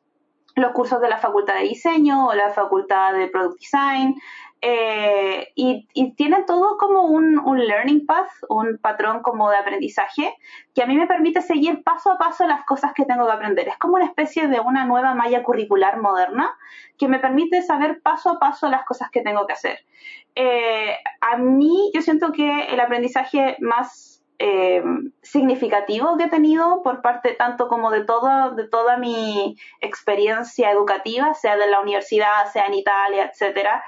los 0.57 0.73
cursos 0.73 1.01
de 1.01 1.09
la 1.09 1.19
Facultad 1.19 1.55
de 1.55 1.63
Diseño 1.63 2.27
o 2.27 2.35
la 2.35 2.51
Facultad 2.51 3.13
de 3.13 3.29
Product 3.29 3.61
Design, 3.61 4.17
eh, 4.67 5.53
y, 5.57 5.87
y, 5.93 6.13
tiene 6.13 6.43
todo 6.45 6.79
como 6.79 7.03
un, 7.03 7.39
un, 7.39 7.67
learning 7.67 8.07
path, 8.07 8.31
un 8.49 8.79
patrón 8.79 9.21
como 9.21 9.51
de 9.51 9.59
aprendizaje, 9.59 10.35
que 10.75 10.83
a 10.83 10.87
mí 10.87 10.97
me 10.97 11.07
permite 11.07 11.43
seguir 11.43 11.83
paso 11.83 12.11
a 12.11 12.17
paso 12.17 12.47
las 12.47 12.65
cosas 12.65 12.95
que 12.95 13.05
tengo 13.05 13.27
que 13.27 13.33
aprender. 13.33 13.69
Es 13.69 13.77
como 13.77 13.97
una 13.97 14.07
especie 14.07 14.49
de 14.49 14.61
una 14.61 14.87
nueva 14.87 15.15
malla 15.15 15.43
curricular 15.43 16.01
moderna 16.01 16.57
que 16.97 17.09
me 17.09 17.19
permite 17.19 17.61
saber 17.61 18.01
paso 18.01 18.31
a 18.31 18.39
paso 18.39 18.71
las 18.71 18.87
cosas 18.87 19.11
que 19.11 19.21
tengo 19.21 19.47
que 19.47 19.53
hacer. 19.53 19.81
Eh, 20.35 20.97
a 21.21 21.37
mí 21.37 21.91
yo 21.95 22.01
siento 22.01 22.33
que 22.33 22.69
el 22.69 22.81
aprendizaje 22.81 23.59
más 23.61 24.25
eh, 24.39 24.83
significativo 25.21 26.17
que 26.17 26.25
he 26.25 26.31
tenido 26.31 26.83
por 26.83 27.03
parte 27.03 27.35
tanto 27.35 27.69
como 27.69 27.91
de 27.91 28.05
toda, 28.05 28.49
de 28.49 28.67
toda 28.67 28.97
mi 28.97 29.59
experiencia 29.83 30.71
educativa, 30.71 31.35
sea 31.35 31.59
de 31.59 31.69
la 31.69 31.81
universidad, 31.81 32.51
sea 32.51 32.65
en 32.65 32.75
Italia, 32.75 33.31
etcétera, 33.31 33.85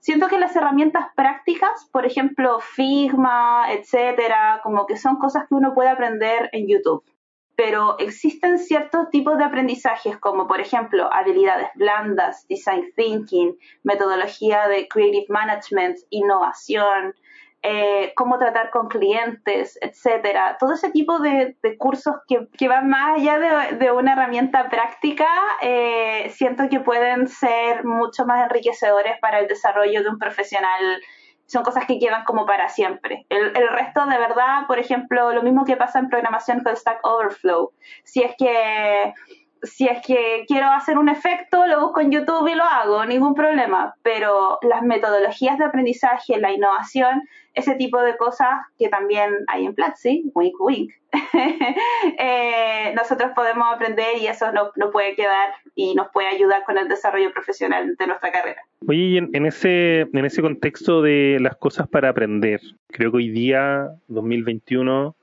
siento 0.00 0.28
que 0.28 0.38
las 0.38 0.54
herramientas 0.56 1.06
prácticas, 1.14 1.88
por 1.92 2.06
ejemplo, 2.06 2.60
Figma, 2.60 3.66
etcétera, 3.72 4.60
como 4.62 4.86
que 4.86 4.96
son 4.96 5.16
cosas 5.16 5.46
que 5.48 5.54
uno 5.54 5.74
puede 5.74 5.90
aprender 5.90 6.48
en 6.52 6.68
YouTube. 6.68 7.04
Pero 7.56 7.98
existen 7.98 8.58
ciertos 8.58 9.08
tipos 9.10 9.38
de 9.38 9.44
aprendizajes, 9.44 10.18
como 10.18 10.46
por 10.46 10.60
ejemplo 10.60 11.08
habilidades 11.12 11.68
blandas, 11.74 12.46
design 12.48 12.92
thinking, 12.94 13.56
metodología 13.82 14.68
de 14.68 14.86
creative 14.88 15.26
management, 15.28 15.98
innovación, 16.10 17.14
eh, 17.68 18.12
cómo 18.14 18.38
tratar 18.38 18.70
con 18.70 18.86
clientes, 18.86 19.76
etcétera. 19.80 20.56
Todo 20.60 20.74
ese 20.74 20.90
tipo 20.92 21.18
de, 21.18 21.56
cursos 21.78 22.14
que, 22.28 22.68
van 22.68 22.88
más 22.88 23.18
allá 23.18 23.40
de, 23.72 23.90
una 23.90 24.12
herramienta 24.12 24.68
práctica, 24.68 25.26
eh, 25.60 26.05
siento 26.30 26.68
que 26.68 26.80
pueden 26.80 27.28
ser 27.28 27.84
mucho 27.84 28.26
más 28.26 28.44
enriquecedores 28.44 29.18
para 29.20 29.38
el 29.40 29.48
desarrollo 29.48 30.02
de 30.02 30.08
un 30.08 30.18
profesional. 30.18 31.00
Son 31.46 31.62
cosas 31.62 31.86
que 31.86 31.98
quedan 31.98 32.24
como 32.24 32.44
para 32.44 32.68
siempre. 32.68 33.26
El, 33.28 33.52
resto, 33.68 34.04
de 34.06 34.18
verdad, 34.18 34.66
por 34.66 34.78
ejemplo, 34.78 35.32
lo 35.32 35.42
mismo 35.42 35.64
que 35.64 35.76
pasa 35.76 35.98
en 35.98 36.08
programación 36.08 36.62
con 36.62 36.76
Stack 36.76 37.06
Overflow. 37.06 37.72
Si 38.04 38.22
es 38.22 38.34
que 38.36 39.14
si 39.66 39.86
es 39.86 40.04
que 40.06 40.44
quiero 40.46 40.68
hacer 40.68 40.98
un 40.98 41.08
efecto, 41.08 41.66
lo 41.66 41.80
busco 41.80 42.00
en 42.00 42.10
YouTube 42.10 42.48
y 42.48 42.54
lo 42.54 42.64
hago, 42.64 43.04
ningún 43.04 43.34
problema. 43.34 43.94
Pero 44.02 44.58
las 44.62 44.82
metodologías 44.82 45.58
de 45.58 45.64
aprendizaje, 45.64 46.38
la 46.38 46.52
innovación, 46.52 47.22
ese 47.54 47.74
tipo 47.74 48.00
de 48.00 48.16
cosas 48.16 48.50
que 48.78 48.88
también 48.88 49.30
hay 49.48 49.66
en 49.66 49.74
Platzi, 49.74 50.30
wink 50.34 50.54
wink, 50.60 50.92
eh, 52.18 52.92
nosotros 52.94 53.32
podemos 53.34 53.66
aprender 53.72 54.18
y 54.20 54.26
eso 54.26 54.52
nos, 54.52 54.70
puede 54.92 55.14
quedar 55.14 55.50
y 55.74 55.94
nos 55.94 56.08
puede 56.12 56.28
ayudar 56.28 56.64
con 56.64 56.76
el 56.78 56.88
desarrollo 56.88 57.32
profesional 57.32 57.96
de 57.96 58.06
nuestra 58.06 58.30
carrera. 58.30 58.62
Oye, 58.86 59.00
y 59.00 59.16
en, 59.18 59.46
ese, 59.46 60.00
en 60.00 60.24
ese 60.24 60.42
contexto 60.42 61.02
de 61.02 61.38
las 61.40 61.56
cosas 61.56 61.88
para 61.88 62.10
aprender, 62.10 62.60
creo 62.88 63.10
que 63.10 63.16
hoy 63.16 63.30
día, 63.30 63.88
2021, 64.08 65.16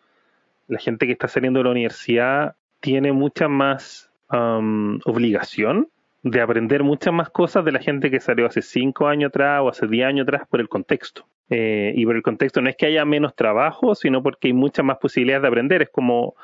la 0.68 0.80
gente 0.80 1.06
que 1.06 1.14
está 1.14 1.28
saliendo 1.28 1.60
de 1.60 1.66
la 1.66 1.72
universidad 1.72 2.56
tiene 2.80 3.12
mucha 3.12 3.48
más 3.48 4.12
obligación 4.38 5.88
de 6.24 6.42
aprender 6.42 6.84
muchas 6.84 7.14
más 7.14 7.30
cosas 7.30 7.66
de 7.66 7.74
la 7.74 7.80
gente 7.80 8.10
que 8.10 8.20
salió 8.20 8.46
hace 8.46 8.62
cinco 8.62 9.08
años 9.08 9.30
atrás 9.30 9.62
o 9.62 9.70
hace 9.70 9.88
diez 9.88 10.06
años 10.06 10.24
atrás 10.24 10.44
por 10.50 10.62
el 10.62 10.70
contexto. 10.70 11.26
Eh, 11.50 11.94
y 11.96 12.06
por 12.06 12.16
el 12.16 12.24
contexto 12.24 12.62
no 12.62 12.70
es 12.70 12.78
que 12.78 12.86
haya 12.86 13.04
menos 13.04 13.36
trabajo, 13.36 13.94
sino 13.94 14.24
porque 14.24 14.48
hay 14.48 14.54
muchas 14.54 14.86
más 14.86 14.98
posibilidades 14.98 15.42
de 15.44 15.48
aprender. 15.50 15.82
Es 15.82 15.90
como 15.90 16.36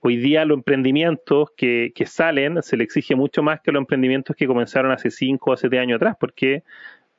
hoy 0.00 0.16
día 0.16 0.44
los 0.44 0.58
emprendimientos 0.58 1.50
que, 1.56 1.92
salen 2.06 2.62
se 2.62 2.76
le 2.76 2.84
exige 2.84 3.14
mucho 3.14 3.42
más 3.42 3.60
que 3.60 3.70
los 3.70 3.80
emprendimientos 3.80 4.34
que 4.36 4.46
comenzaron 4.46 4.90
hace 4.90 5.10
cinco 5.10 5.50
o 5.50 5.54
hace 5.54 5.68
diez 5.68 5.82
años 5.82 5.96
atrás, 5.96 6.16
porque 6.18 6.64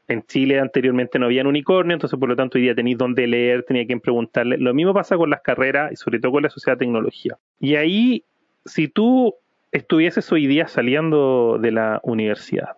en 0.10 0.24
Chile 0.24 0.60
anteriormente 0.60 1.20
no 1.20 1.28
había 1.28 1.48
unicornio, 1.48 1.94
entonces 1.94 2.20
por 2.20 2.28
lo 2.28 2.36
tanto 2.36 2.58
hoy 2.58 2.63
día 2.63 2.76
tenéis 2.76 2.98
dónde 2.98 3.28
leer, 3.28 3.63
tenía 3.63 3.86
quien 3.86 4.02
preguntarle. 4.02 4.58
Lo 4.58 4.74
mismo 4.74 4.94
pasa 4.94 5.15
con 5.15 5.30
las 5.30 5.42
carreras 5.42 5.92
y 5.94 5.96
sobre 5.96 6.20
todo 6.20 6.34
con 6.34 6.44
la 6.44 6.50
sociedad 6.50 6.78
de 6.78 6.86
tecnología. 6.86 7.38
Y 7.60 7.76
ahí, 7.76 8.24
si 8.65 8.89
tú 8.89 9.36
estuvieses 9.71 10.32
hoy 10.32 10.47
día 10.47 10.67
saliendo 10.67 11.58
de 11.60 11.71
la 11.71 11.99
universidad, 12.03 12.75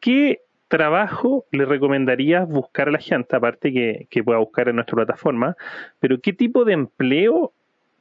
¿qué 0.00 0.40
trabajo 0.68 1.46
le 1.52 1.64
recomendarías 1.64 2.48
buscar 2.48 2.88
a 2.88 2.92
la 2.92 2.98
gente, 2.98 3.36
aparte 3.36 3.72
que, 3.72 4.06
que 4.10 4.24
pueda 4.24 4.38
buscar 4.38 4.68
en 4.68 4.76
nuestra 4.76 4.96
plataforma, 4.96 5.56
pero 6.00 6.20
qué 6.20 6.32
tipo 6.32 6.64
de 6.64 6.72
empleo 6.72 7.52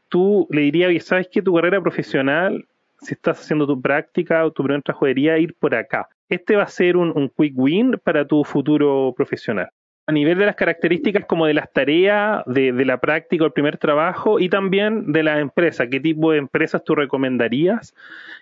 tú 0.10 0.48
le 0.50 0.62
dirías, 0.62 1.06
sabes 1.06 1.28
que 1.28 1.42
tu 1.42 1.54
carrera 1.54 1.82
profesional, 1.82 2.66
si 3.02 3.14
estás 3.14 3.40
haciendo 3.42 3.68
tu 3.68 3.82
práctica 3.82 4.46
o 4.46 4.52
tu 4.52 4.64
primer 4.64 4.82
trabajo, 4.82 5.06
debería 5.06 5.38
ir 5.38 5.54
por 5.56 5.76
acá? 5.76 6.08
Este 6.30 6.56
va 6.56 6.64
a 6.64 6.68
ser 6.68 6.98
un 6.98 7.30
quick 7.30 7.54
win 7.56 8.00
para 8.04 8.26
tu 8.26 8.44
futuro 8.44 9.14
profesional 9.16 9.70
a 10.06 10.12
nivel 10.12 10.38
de 10.38 10.46
las 10.46 10.56
características 10.56 11.26
como 11.26 11.46
de 11.46 11.54
las 11.54 11.72
tareas, 11.72 12.44
de, 12.46 12.74
la 12.86 13.00
práctica, 13.00 13.46
el 13.46 13.54
primer 13.54 13.78
trabajo 13.78 14.40
y 14.40 14.50
también 14.50 15.14
de 15.14 15.24
la 15.24 15.40
empresa. 15.40 15.88
¿Qué 15.88 16.00
tipo 16.00 16.32
de 16.32 16.40
empresas 16.40 16.84
tú 16.84 16.94
recomendarías 16.94 17.96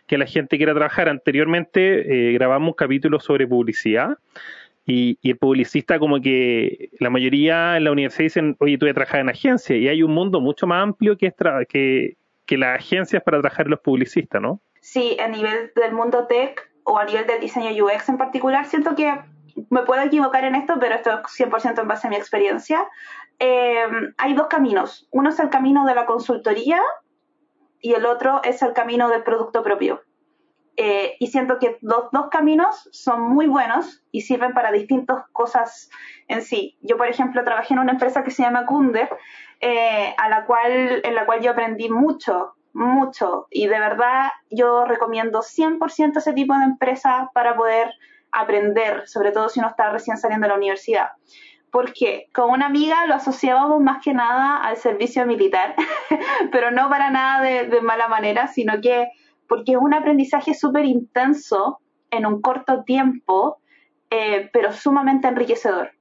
que 0.08 0.18
la 0.18 0.26
gente 0.26 0.58
quiera 0.58 0.74
trabajar? 0.74 1.08
Anteriormente 1.08 2.30
eh, 2.30 2.34
grabamos 2.34 2.70
un 2.70 2.74
capítulo 2.74 3.20
sobre 3.20 3.48
publicidad 3.48 4.18
y, 4.86 5.20
el 5.22 5.38
publicista 5.38 6.00
como 6.00 6.20
que 6.20 6.90
la 7.00 7.12
mayoría 7.12 7.78
en 7.78 7.84
la 7.84 7.92
universidad 7.92 8.24
dicen, 8.24 8.56
oye, 8.60 8.78
tú 8.78 8.86
voy 8.86 8.92
a 8.92 8.96
trabajar 8.96 9.22
en 9.22 9.30
agencia 9.30 9.78
y 9.78 9.88
hay 9.88 10.02
un 10.02 10.12
mundo 10.12 10.42
mucho 10.42 10.66
más 10.66 10.82
amplio 10.82 11.16
que, 11.18 11.28
es 11.28 11.36
que, 11.70 12.18
que 12.48 12.58
las 12.58 12.80
agencias 12.80 13.22
para 13.22 13.40
trabajar 13.40 13.68
los 13.68 13.80
publicistas, 13.80 14.42
¿no? 14.42 14.62
Sí, 14.80 15.16
a 15.24 15.28
nivel 15.28 15.72
del 15.76 15.94
mundo 15.94 16.26
tech 16.26 16.72
o 16.84 16.98
a 16.98 17.06
nivel 17.06 17.28
del 17.28 17.40
diseño 17.40 17.70
UX 17.86 18.10
en 18.10 18.18
particular, 18.18 18.66
siento 18.66 18.96
que 18.96 19.14
me 19.70 19.84
puedo 19.84 20.02
equivocar 20.02 20.44
en 20.46 20.56
esto, 20.56 20.76
pero 20.80 20.96
esto 20.96 21.12
es 21.12 21.18
100% 21.40 21.82
en 21.82 21.88
base 21.88 22.08
a 22.08 22.10
mi 22.10 22.16
experiencia. 22.16 22.88
Eh, 23.40 23.84
hay 24.18 24.34
dos 24.34 24.48
caminos. 24.48 25.08
Uno 25.12 25.30
es 25.30 25.40
el 25.40 25.50
camino 25.50 25.86
de 25.86 25.96
la 25.96 26.06
consultoría 26.06 26.82
y 27.80 27.94
el 27.94 28.06
otro 28.06 28.42
es 28.44 28.62
el 28.62 28.74
camino 28.74 29.10
del 29.10 29.24
producto 29.24 29.64
propio. 29.64 30.02
Eh, 30.78 31.16
y 31.20 31.28
siento 31.28 31.60
que 31.60 31.78
los 31.82 32.12
dos 32.12 32.30
caminos 32.32 32.88
son 32.92 33.22
muy 33.22 33.48
buenos 33.48 34.04
y 34.12 34.22
sirven 34.22 34.54
para 34.54 34.72
distintas 34.72 35.26
cosas 35.32 35.90
en 36.28 36.42
sí. 36.42 36.78
Yo, 36.82 36.98
por 36.98 37.08
ejemplo, 37.08 37.44
trabajé 37.44 37.74
en 37.74 37.82
una 37.82 37.92
empresa 37.92 38.24
que 38.24 38.32
se 38.32 38.44
llama 38.44 38.66
Kunder, 38.66 39.10
eh, 39.60 40.16
a 40.18 40.30
la 40.30 40.46
cual, 40.46 41.02
en 41.04 41.16
la 41.16 41.26
cual 41.26 41.42
yo 41.42 41.52
aprendí 41.52 41.90
mucho, 41.90 42.54
mucho. 42.74 43.48
Y 43.50 43.68
de 43.68 43.80
verdad 43.80 44.32
yo 44.50 44.86
recomiendo 44.86 45.42
100% 45.42 46.18
ese 46.18 46.34
tipo 46.34 46.56
de 46.56 46.64
empresa 46.64 47.30
para 47.34 47.56
poder 47.56 47.94
aprender, 48.32 49.08
sobre 49.08 49.32
todo 49.32 49.50
si 49.50 49.60
uno 49.60 49.70
está 49.70 49.92
recién 49.92 50.18
saliendo 50.18 50.46
de 50.46 50.50
la 50.50 50.58
universidad. 50.58 51.10
Porque 51.72 52.28
con 52.34 52.50
una 52.50 52.66
amiga 52.66 53.06
lo 53.06 53.16
asociábamos 53.16 53.82
más 53.82 54.04
que 54.04 54.14
nada 54.14 54.58
al 54.58 54.78
servicio 54.78 55.26
militar, 55.26 55.76
pero 56.52 56.72
no 56.72 56.90
para 56.90 57.10
nada 57.10 57.42
de, 57.42 57.82
mala 57.82 58.08
manera, 58.08 58.48
sino 58.48 58.82
que 58.82 59.08
porque 59.48 59.74
es 59.74 59.78
un 59.78 59.94
aprendizaje 59.94 60.54
súper 60.54 60.86
intenso 60.86 61.80
en 62.10 62.26
un 62.26 62.42
corto 62.42 62.84
tiempo, 62.84 63.60
eh, 64.10 64.50
pero 64.54 64.74
sumamente 64.74 65.28
enriquecedor. 65.28 65.92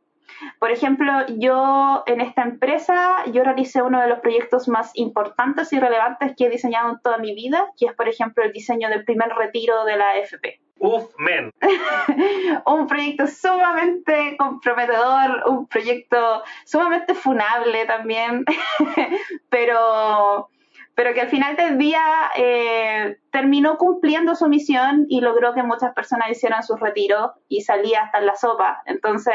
Por 0.58 0.70
ejemplo, 0.70 1.12
yo 1.38 2.02
en 2.06 2.20
esta 2.20 2.42
empresa, 2.42 3.24
yo 3.32 3.44
realicé 3.44 3.82
uno 3.82 4.00
de 4.00 4.08
los 4.08 4.20
proyectos 4.20 4.68
más 4.68 4.90
importantes 4.94 5.72
y 5.72 5.78
relevantes 5.78 6.34
que 6.36 6.46
he 6.46 6.50
diseñado 6.50 6.90
en 6.90 7.00
toda 7.00 7.18
mi 7.18 7.34
vida, 7.34 7.66
que 7.78 7.86
es, 7.86 7.94
por 7.94 8.08
ejemplo, 8.08 8.42
el 8.44 8.52
diseño 8.52 8.88
del 8.88 9.04
primer 9.04 9.28
retiro 9.30 9.84
de 9.84 9.96
la 9.96 10.10
AFP. 10.10 10.60
Uf, 10.82 11.12
men. 11.18 11.52
un 12.66 12.86
proyecto 12.86 13.26
sumamente 13.26 14.34
comprometedor, 14.38 15.44
un 15.46 15.66
proyecto 15.66 16.42
sumamente 16.64 17.14
funable 17.14 17.84
también, 17.84 18.46
pero, 19.50 20.48
pero 20.94 21.12
que 21.12 21.20
al 21.20 21.28
final 21.28 21.54
del 21.56 21.76
día 21.76 22.02
eh, 22.34 23.18
terminó 23.30 23.76
cumpliendo 23.76 24.34
su 24.34 24.48
misión 24.48 25.04
y 25.10 25.20
logró 25.20 25.52
que 25.52 25.62
muchas 25.62 25.92
personas 25.92 26.30
hicieran 26.30 26.62
sus 26.62 26.80
retiros 26.80 27.32
y 27.50 27.60
salía 27.60 28.04
hasta 28.04 28.18
en 28.18 28.26
la 28.26 28.36
sopa. 28.36 28.82
Entonces, 28.86 29.34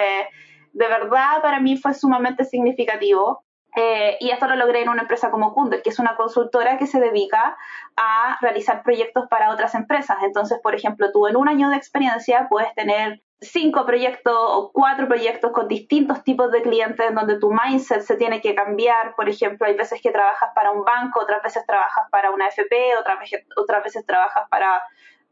de 0.74 0.88
verdad 0.88 1.44
para 1.44 1.60
mí 1.60 1.78
fue 1.78 1.94
sumamente 1.94 2.44
significativo. 2.44 3.46
Eh, 3.76 4.18
y 4.22 4.32
esto 4.32 4.48
lo 4.48 4.56
logré 4.56 4.82
en 4.82 4.90
una 4.90 5.02
empresa 5.02 5.32
como 5.32 5.54
Kunder, 5.54 5.82
que 5.82 5.90
es 5.90 6.00
una 6.00 6.16
consultora 6.16 6.78
que 6.78 6.88
se 6.88 7.00
dedica 7.00 7.58
a 7.98 8.38
realizar 8.42 8.84
proyectos 8.84 9.28
para 9.30 9.52
otras 9.52 9.76
empresas. 9.76 10.18
Entonces, 10.24 10.60
por 10.64 10.76
ejemplo, 10.76 11.12
tú 11.12 11.28
en 11.28 11.36
un 11.36 11.50
año 11.50 11.70
de 11.70 11.76
experiencia 11.76 12.48
puedes 12.50 12.74
tener 12.74 13.22
cinco 13.42 13.86
proyectos 13.86 14.34
o 14.36 14.72
cuatro 14.72 15.08
proyectos 15.08 15.52
con 15.52 15.68
distintos 15.68 16.24
tipos 16.24 16.52
de 16.52 16.62
clientes 16.62 17.06
en 17.06 17.16
donde 17.16 17.38
tu 17.38 17.52
mindset 17.52 18.02
se 18.02 18.16
tiene 18.16 18.42
que 18.42 18.56
cambiar. 18.56 19.16
Por 19.16 19.28
ejemplo, 19.28 19.68
hay 19.68 19.76
veces 19.76 20.02
que 20.02 20.12
trabajas 20.12 20.52
para 20.56 20.72
un 20.72 20.84
banco, 20.84 21.22
otras 21.22 21.44
veces 21.44 21.66
trabajas 21.66 22.08
para 22.12 22.32
una 22.32 22.48
FP, 22.48 22.98
otras 22.98 23.20
veces, 23.20 23.46
otras 23.58 23.84
veces 23.84 24.06
trabajas 24.06 24.48
para 24.50 24.82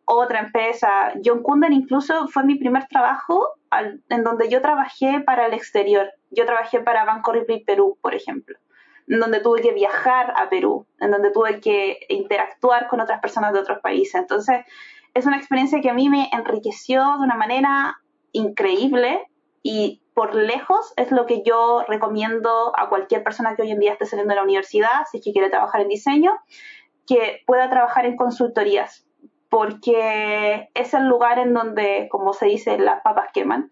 otra 0.06 0.40
empresa. 0.40 1.14
John 1.24 1.44
Kunder 1.44 1.72
incluso 1.72 2.28
fue 2.28 2.44
mi 2.44 2.56
primer 2.56 2.88
trabajo 2.88 3.54
en 4.10 4.24
donde 4.24 4.50
yo 4.50 4.62
trabajé 4.62 5.22
para 5.22 5.46
el 5.48 5.54
exterior. 5.54 6.12
Yo 6.32 6.46
trabajé 6.46 6.80
para 6.82 7.06
Banco 7.06 7.32
Ripley 7.32 7.64
Perú, 7.64 7.98
por 8.02 8.14
ejemplo, 8.14 8.58
en 9.08 9.20
donde 9.20 9.40
tuve 9.40 9.62
que 9.62 9.74
viajar 9.74 10.34
a 10.36 10.50
Perú, 10.50 10.86
en 11.00 11.12
donde 11.12 11.32
tuve 11.32 11.60
que 11.60 12.00
interactuar 12.10 12.88
con 12.88 13.02
otras 13.02 13.20
personas 13.20 13.54
de 13.54 13.60
otros 13.60 13.80
países. 13.80 14.16
Entonces, 14.16 14.66
es 15.14 15.26
una 15.26 15.38
experiencia 15.38 15.82
que 15.82 15.90
a 15.90 15.94
mí 15.94 16.10
me 16.10 16.30
enriqueció 16.32 17.02
de 17.18 17.24
una 17.24 17.36
manera 17.36 18.00
increíble 18.32 19.28
y 19.62 20.02
por 20.14 20.36
lejos 20.36 20.94
es 20.98 21.12
lo 21.12 21.26
que 21.26 21.42
yo 21.44 21.84
recomiendo 21.88 22.74
a 22.78 22.90
cualquier 22.90 23.24
persona 23.24 23.56
que 23.56 23.64
hoy 23.64 23.72
en 23.72 23.80
día 23.80 23.94
esté 23.94 24.06
saliendo 24.06 24.32
de 24.32 24.36
la 24.36 24.44
universidad, 24.44 25.06
si 25.10 25.18
es 25.18 25.24
que 25.24 25.32
quiere 25.32 25.50
trabajar 25.50 25.82
en 25.82 25.88
diseño, 25.88 26.32
que 27.08 27.42
pueda 27.46 27.70
trabajar 27.70 28.06
en 28.06 28.16
consultorías 28.16 29.06
porque 29.54 30.68
es 30.74 30.96
el 30.96 31.08
lugar 31.08 31.38
en 31.38 31.54
donde, 31.54 32.08
como 32.10 32.34
se 32.34 32.48
dice, 32.48 32.80
las 32.80 33.04
papas 33.04 33.30
queman. 33.32 33.70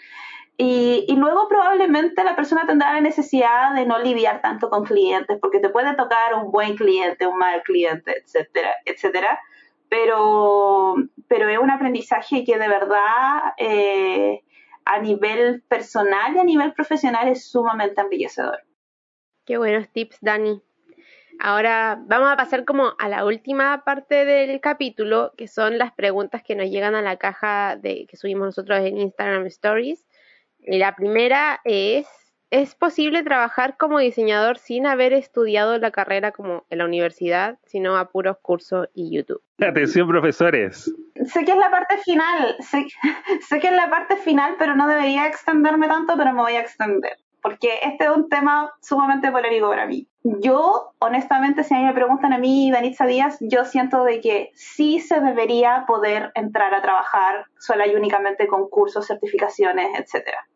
Y, 0.56 1.08
luego 1.18 1.48
probablemente 1.50 2.24
la 2.24 2.36
persona 2.36 2.68
tendrá 2.68 2.94
la 2.94 3.02
necesidad 3.02 3.74
de 3.74 3.88
no 3.88 3.98
lidiar 3.98 4.44
tanto 4.44 4.70
con 4.70 4.84
clientes, 4.86 5.40
porque 5.42 5.60
te 5.60 5.70
puede 5.70 5.96
tocar 5.96 6.36
un 6.36 6.52
buen 6.52 6.76
cliente, 6.76 7.26
un 7.26 7.40
mal 7.40 7.64
cliente, 7.64 8.16
etcétera, 8.16 8.76
etcétera. 8.86 9.40
Pero, 9.90 10.98
pero 11.28 11.50
es 11.50 11.58
un 11.58 11.72
aprendizaje 11.72 12.44
que 12.44 12.60
de 12.60 12.68
verdad 12.68 13.54
eh, 13.58 14.44
a 14.86 15.00
nivel 15.00 15.64
personal 15.64 16.36
y 16.36 16.40
a 16.42 16.44
nivel 16.44 16.74
profesional 16.74 17.28
es 17.28 17.50
sumamente 17.50 18.02
embellecedor. 18.02 18.60
Qué 19.48 19.58
buenos 19.58 19.90
tips, 19.90 20.20
Dani. 20.22 20.62
Ahora 21.44 22.00
vamos 22.06 22.32
a 22.32 22.38
pasar 22.38 22.66
como 22.66 22.94
a 23.00 23.10
la 23.10 23.26
última 23.26 23.84
parte 23.84 24.26
del 24.26 24.62
capítulo, 24.62 25.34
que 25.36 25.48
son 25.48 25.80
las 25.80 25.92
preguntas 25.92 26.44
que 26.44 26.56
nos 26.56 26.70
llegan 26.70 26.94
a 26.94 27.02
la 27.02 27.18
caja 27.18 27.78
de 27.78 28.06
que 28.08 28.16
subimos 28.16 28.46
nosotros 28.46 28.80
en 28.82 29.00
Instagram 29.00 29.48
Stories. 29.48 30.06
Y 30.60 30.78
la 30.78 30.96
primera 30.96 31.60
es, 31.64 32.08
¿Es 32.52 32.76
posible 32.76 33.24
trabajar 33.24 33.78
como 33.78 33.98
diseñador 33.98 34.58
sin 34.58 34.86
haber 34.86 35.14
estudiado 35.14 35.80
la 35.80 35.90
carrera 35.90 36.32
como 36.32 36.66
en 36.70 36.80
la 36.80 36.86
universidad, 36.86 37.58
sino 37.66 37.98
a 37.98 38.10
puros 38.10 38.38
cursos 38.42 38.90
y 38.94 39.16
YouTube? 39.16 39.42
Atención, 39.66 40.08
profesores. 40.08 40.94
Sé 41.26 41.46
que 41.46 41.52
es 41.54 41.58
la 41.58 41.72
parte 41.72 41.98
final, 42.00 42.58
sé, 42.60 42.86
sé 43.48 43.60
que 43.60 43.68
es 43.68 43.74
la 43.74 43.90
parte 43.90 44.18
final, 44.18 44.58
pero 44.60 44.76
no 44.76 44.88
debería 44.88 45.28
extenderme 45.28 45.88
tanto, 45.88 46.16
pero 46.18 46.34
me 46.34 46.42
voy 46.42 46.54
a 46.54 46.62
extender 46.62 47.18
porque 47.42 47.80
este 47.84 48.06
es 48.06 48.12
un 48.12 48.30
tema 48.30 48.72
sumamente 48.82 49.32
polémico 49.32 49.70
para 49.70 49.88
mí. 49.88 50.08
Yo, 50.24 50.94
honestamente, 51.00 51.64
si 51.64 51.74
a 51.74 51.80
mí 51.80 51.86
me 51.86 51.94
preguntan 51.94 52.32
a 52.32 52.38
mí, 52.38 52.70
Danitza 52.72 53.08
Díaz, 53.08 53.38
yo 53.40 53.66
siento 53.66 54.04
de 54.04 54.22
que 54.22 54.52
sí 54.54 55.00
se 55.00 55.20
debería 55.20 55.86
poder 55.88 56.32
entrar 56.36 56.76
a 56.76 56.82
trabajar 56.82 57.46
sola 57.58 57.88
y 57.88 57.96
únicamente 57.96 58.46
con 58.48 58.70
cursos, 58.70 59.08
certificaciones, 59.08 59.98
etcétera. 59.98 60.48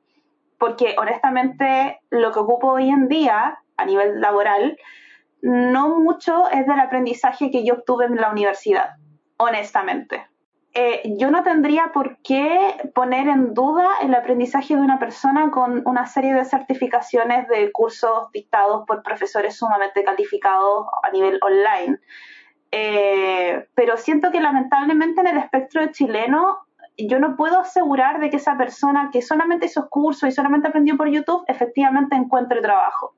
Porque 0.59 0.95
honestamente, 0.99 1.99
lo 2.11 2.31
que 2.31 2.39
ocupo 2.39 2.73
hoy 2.73 2.89
en 2.89 3.07
día 3.07 3.57
a 3.75 3.85
nivel 3.85 4.21
laboral, 4.21 4.77
no 5.41 5.99
mucho 5.99 6.47
es 6.49 6.67
del 6.67 6.79
aprendizaje 6.79 7.49
que 7.49 7.65
yo 7.65 7.75
obtuve 7.75 8.05
en 8.05 8.15
la 8.17 8.31
universidad, 8.31 8.91
honestamente. 9.37 10.27
Eh, 10.77 11.15
yo 11.17 11.31
no 11.31 11.41
tendría 11.41 11.93
por 11.93 12.17
qué 12.17 12.91
poner 12.93 13.29
en 13.29 13.53
duda 13.53 13.87
el 14.01 14.13
aprendizaje 14.13 14.75
de 14.75 14.81
una 14.81 14.99
persona 14.99 15.49
con 15.49 15.81
una 15.85 16.05
serie 16.05 16.33
de 16.33 16.43
certificaciones 16.43 17.47
de 17.47 17.71
cursos 17.71 18.29
dictados 18.33 18.83
por 18.85 19.01
profesores 19.01 19.55
sumamente 19.55 20.03
calificados 20.03 20.85
a 21.01 21.11
nivel 21.11 21.39
online. 21.41 21.97
Eh, 22.71 23.69
pero 23.73 23.95
siento 23.95 24.31
que 24.31 24.41
lamentablemente 24.41 25.21
en 25.21 25.27
el 25.27 25.37
espectro 25.37 25.85
chileno 25.93 26.57
yo 26.97 27.19
no 27.19 27.37
puedo 27.37 27.61
asegurar 27.61 28.19
de 28.19 28.29
que 28.29 28.37
esa 28.37 28.57
persona 28.57 29.11
que 29.13 29.21
solamente 29.21 29.67
hizo 29.67 29.87
cursos 29.87 30.27
y 30.27 30.33
solamente 30.33 30.67
aprendió 30.67 30.97
por 30.97 31.09
YouTube 31.09 31.45
efectivamente 31.47 32.17
encuentre 32.17 32.61
trabajo. 32.61 33.15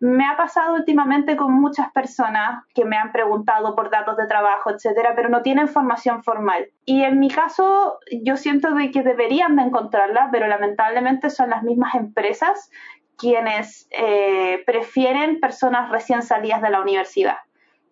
Me 0.00 0.26
ha 0.26 0.36
pasado 0.36 0.74
últimamente 0.74 1.36
con 1.36 1.52
muchas 1.52 1.90
personas 1.92 2.64
que 2.74 2.84
me 2.84 2.96
han 2.96 3.12
preguntado 3.12 3.74
por 3.74 3.90
datos 3.90 4.16
de 4.16 4.26
trabajo, 4.26 4.70
etcétera, 4.70 5.14
pero 5.16 5.28
no 5.28 5.42
tienen 5.42 5.68
formación 5.68 6.22
formal. 6.22 6.68
Y 6.84 7.02
en 7.02 7.18
mi 7.18 7.30
caso, 7.30 7.98
yo 8.22 8.36
siento 8.36 8.68
que 8.92 9.02
deberían 9.02 9.56
de 9.56 9.62
encontrarla, 9.62 10.28
pero 10.30 10.46
lamentablemente 10.46 11.30
son 11.30 11.50
las 11.50 11.62
mismas 11.62 11.94
empresas 11.94 12.70
quienes 13.16 13.88
eh, 13.90 14.62
prefieren 14.66 15.40
personas 15.40 15.90
recién 15.90 16.22
salidas 16.22 16.60
de 16.60 16.70
la 16.70 16.80
universidad. 16.80 17.38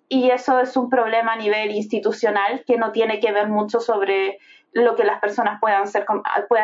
Y 0.09 0.31
eso 0.31 0.61
es 0.61 0.77
un 0.77 0.91
problema 0.91 1.33
a 1.33 1.37
nivel 1.37 1.71
institucional 1.71 2.63
que 2.67 2.77
no 2.77 2.93
tiene 2.93 3.21
que 3.21 3.33
ver 3.33 3.49
mucho 3.49 3.81
sobre 3.81 4.39
lo 4.73 4.97
que 4.97 5.05
las 5.05 5.21
personas 5.21 5.61
puedan 5.61 5.85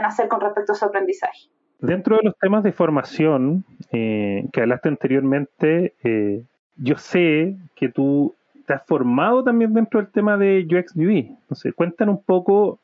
hacer 0.05 0.29
con 0.29 0.41
respecto 0.41 0.73
a 0.73 0.75
su 0.75 0.85
aprendizaje. 0.85 1.49
Dentro 1.81 2.17
de 2.17 2.25
los 2.25 2.37
temas 2.39 2.63
de 2.63 2.73
formación 2.73 3.65
eh, 3.91 4.45
que 4.53 4.61
hablaste 4.61 4.91
anteriormente, 4.91 5.95
eh, 6.05 6.43
yo 6.77 6.99
sé 6.99 7.57
que 7.75 7.89
tú 7.89 8.35
te 8.67 8.75
has 8.75 8.85
formado 8.87 9.43
también 9.43 9.73
dentro 9.73 10.01
del 10.01 10.11
tema 10.11 10.37
de 10.37 10.67
UX 10.71 10.95
UI. 10.95 11.35
Entonces, 11.41 11.73
cuéntanos 11.75 12.17
un 12.19 12.23
poco 12.23 12.79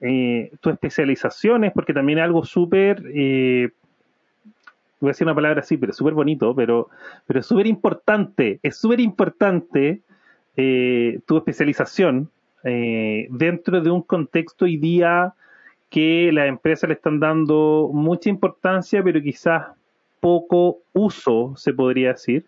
eh, 0.00 0.50
tus 0.60 0.72
especializaciones, 0.72 1.72
porque 1.72 1.94
también 1.94 2.18
es 2.18 2.24
algo 2.24 2.44
súper, 2.44 3.00
voy 3.00 3.70
a 5.02 5.06
decir 5.08 5.26
una 5.26 5.34
palabra 5.34 5.60
así, 5.60 5.76
pero 5.76 5.92
súper 5.92 6.14
bonito, 6.14 6.54
pero, 6.54 6.88
pero 7.26 7.42
súper 7.42 7.68
importante, 7.68 8.58
es 8.62 8.76
súper 8.76 8.98
importante 9.00 10.00
tu 10.56 11.36
especialización 11.36 12.30
dentro 12.62 13.80
de 13.80 13.90
un 13.90 14.02
contexto 14.02 14.64
hoy 14.64 14.78
día 14.78 15.34
que 15.88 16.30
las 16.32 16.48
empresas 16.48 16.88
le 16.88 16.94
están 16.94 17.20
dando 17.20 17.90
mucha 17.92 18.28
importancia, 18.28 19.02
pero 19.02 19.20
quizás 19.22 19.66
poco 20.20 20.78
uso, 20.92 21.54
se 21.56 21.72
podría 21.72 22.12
decir. 22.12 22.46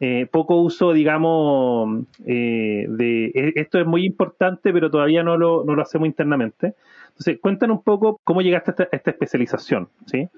Eh, 0.00 0.26
poco 0.32 0.56
uso, 0.56 0.92
digamos, 0.92 2.04
eh, 2.26 2.86
de 2.88 3.26
e, 3.26 3.52
esto 3.54 3.78
es 3.78 3.86
muy 3.86 4.04
importante, 4.04 4.72
pero 4.72 4.90
todavía 4.90 5.22
no 5.22 5.36
lo, 5.36 5.64
no 5.64 5.76
lo 5.76 5.82
hacemos 5.82 6.08
internamente. 6.08 6.74
Entonces, 7.10 7.38
cuéntanos 7.40 7.78
un 7.78 7.84
poco 7.84 8.20
cómo 8.24 8.42
llegaste 8.42 8.70
a 8.70 8.72
esta, 8.72 8.82
a 8.84 8.96
esta 8.96 9.10
especialización, 9.12 9.88
¿sí? 10.06 10.28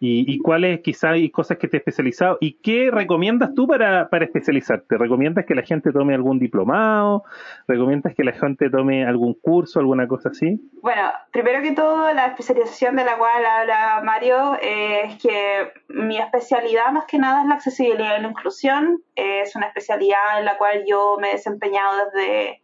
Y, 0.00 0.38
cuáles 0.38 0.80
quizás 0.80 1.12
hay 1.12 1.30
cosas 1.30 1.58
que 1.58 1.66
te 1.66 1.76
he 1.76 1.78
especializado 1.78 2.38
y 2.40 2.58
qué 2.60 2.90
recomiendas 2.92 3.52
tú 3.54 3.66
para, 3.66 4.08
para 4.08 4.24
especializarte. 4.24 4.96
¿Recomiendas 4.96 5.44
que 5.44 5.56
la 5.56 5.62
gente 5.62 5.90
tome 5.92 6.14
algún 6.14 6.38
diplomado? 6.38 7.24
¿Recomiendas 7.66 8.14
que 8.14 8.22
la 8.22 8.32
gente 8.32 8.70
tome 8.70 9.04
algún 9.04 9.34
curso, 9.34 9.80
alguna 9.80 10.06
cosa 10.06 10.28
así? 10.28 10.60
Bueno, 10.82 11.10
primero 11.32 11.62
que 11.62 11.72
todo, 11.72 12.12
la 12.14 12.26
especialización 12.26 12.94
de 12.94 13.04
la 13.04 13.18
cual 13.18 13.44
habla 13.44 14.00
Mario 14.04 14.56
es 14.62 15.20
que 15.20 15.72
mi 15.88 16.18
especialidad 16.18 16.92
más 16.92 17.06
que 17.06 17.18
nada 17.18 17.42
es 17.42 17.48
la 17.48 17.54
accesibilidad 17.54 18.18
y 18.18 18.22
la 18.22 18.28
inclusión. 18.28 19.02
Es 19.16 19.56
una 19.56 19.66
especialidad 19.66 20.38
en 20.38 20.44
la 20.44 20.56
cual 20.58 20.84
yo 20.86 21.16
me 21.20 21.30
he 21.30 21.32
desempeñado 21.32 22.04
desde, 22.12 22.62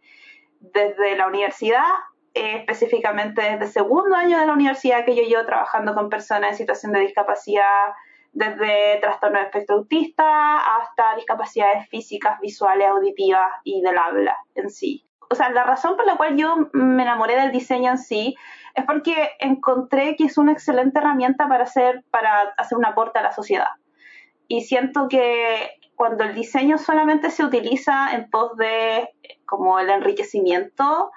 desde 0.61 1.17
la 1.17 1.27
universidad 1.27 1.83
específicamente 2.35 3.41
desde 3.41 3.67
segundo 3.67 4.15
año 4.15 4.37
de 4.37 4.45
la 4.45 4.53
universidad 4.53 5.05
que 5.05 5.15
yo 5.15 5.23
llevo 5.23 5.45
trabajando 5.45 5.95
con 5.95 6.09
personas 6.09 6.51
en 6.51 6.57
situación 6.57 6.91
de 6.91 6.99
discapacidad, 6.99 7.93
desde 8.33 8.99
trastorno 8.99 9.39
de 9.39 9.45
espectro 9.45 9.77
autista 9.77 10.57
hasta 10.77 11.15
discapacidades 11.15 11.87
físicas, 11.87 12.39
visuales, 12.41 12.89
auditivas 12.89 13.49
y 13.63 13.81
del 13.81 13.97
habla 13.97 14.37
en 14.55 14.69
sí. 14.69 15.05
O 15.29 15.35
sea, 15.35 15.49
la 15.49 15.63
razón 15.63 15.95
por 15.95 16.05
la 16.05 16.17
cual 16.17 16.35
yo 16.35 16.69
me 16.73 17.03
enamoré 17.03 17.39
del 17.39 17.51
diseño 17.51 17.91
en 17.91 17.97
sí 17.97 18.35
es 18.75 18.85
porque 18.85 19.31
encontré 19.39 20.17
que 20.17 20.25
es 20.25 20.37
una 20.37 20.51
excelente 20.51 20.99
herramienta 20.99 21.47
para 21.47 21.63
hacer, 21.63 22.03
para 22.11 22.53
hacer 22.57 22.77
un 22.77 22.85
aporte 22.85 23.19
a 23.19 23.23
la 23.23 23.31
sociedad. 23.31 23.69
Y 24.47 24.61
siento 24.61 25.07
que 25.07 25.71
cuando 25.95 26.25
el 26.25 26.35
diseño 26.35 26.77
solamente 26.77 27.31
se 27.31 27.45
utiliza 27.45 28.13
en 28.13 28.29
pos 28.29 28.57
de 28.57 29.09
como 29.45 29.79
el 29.79 29.89
enriquecimiento, 29.89 31.11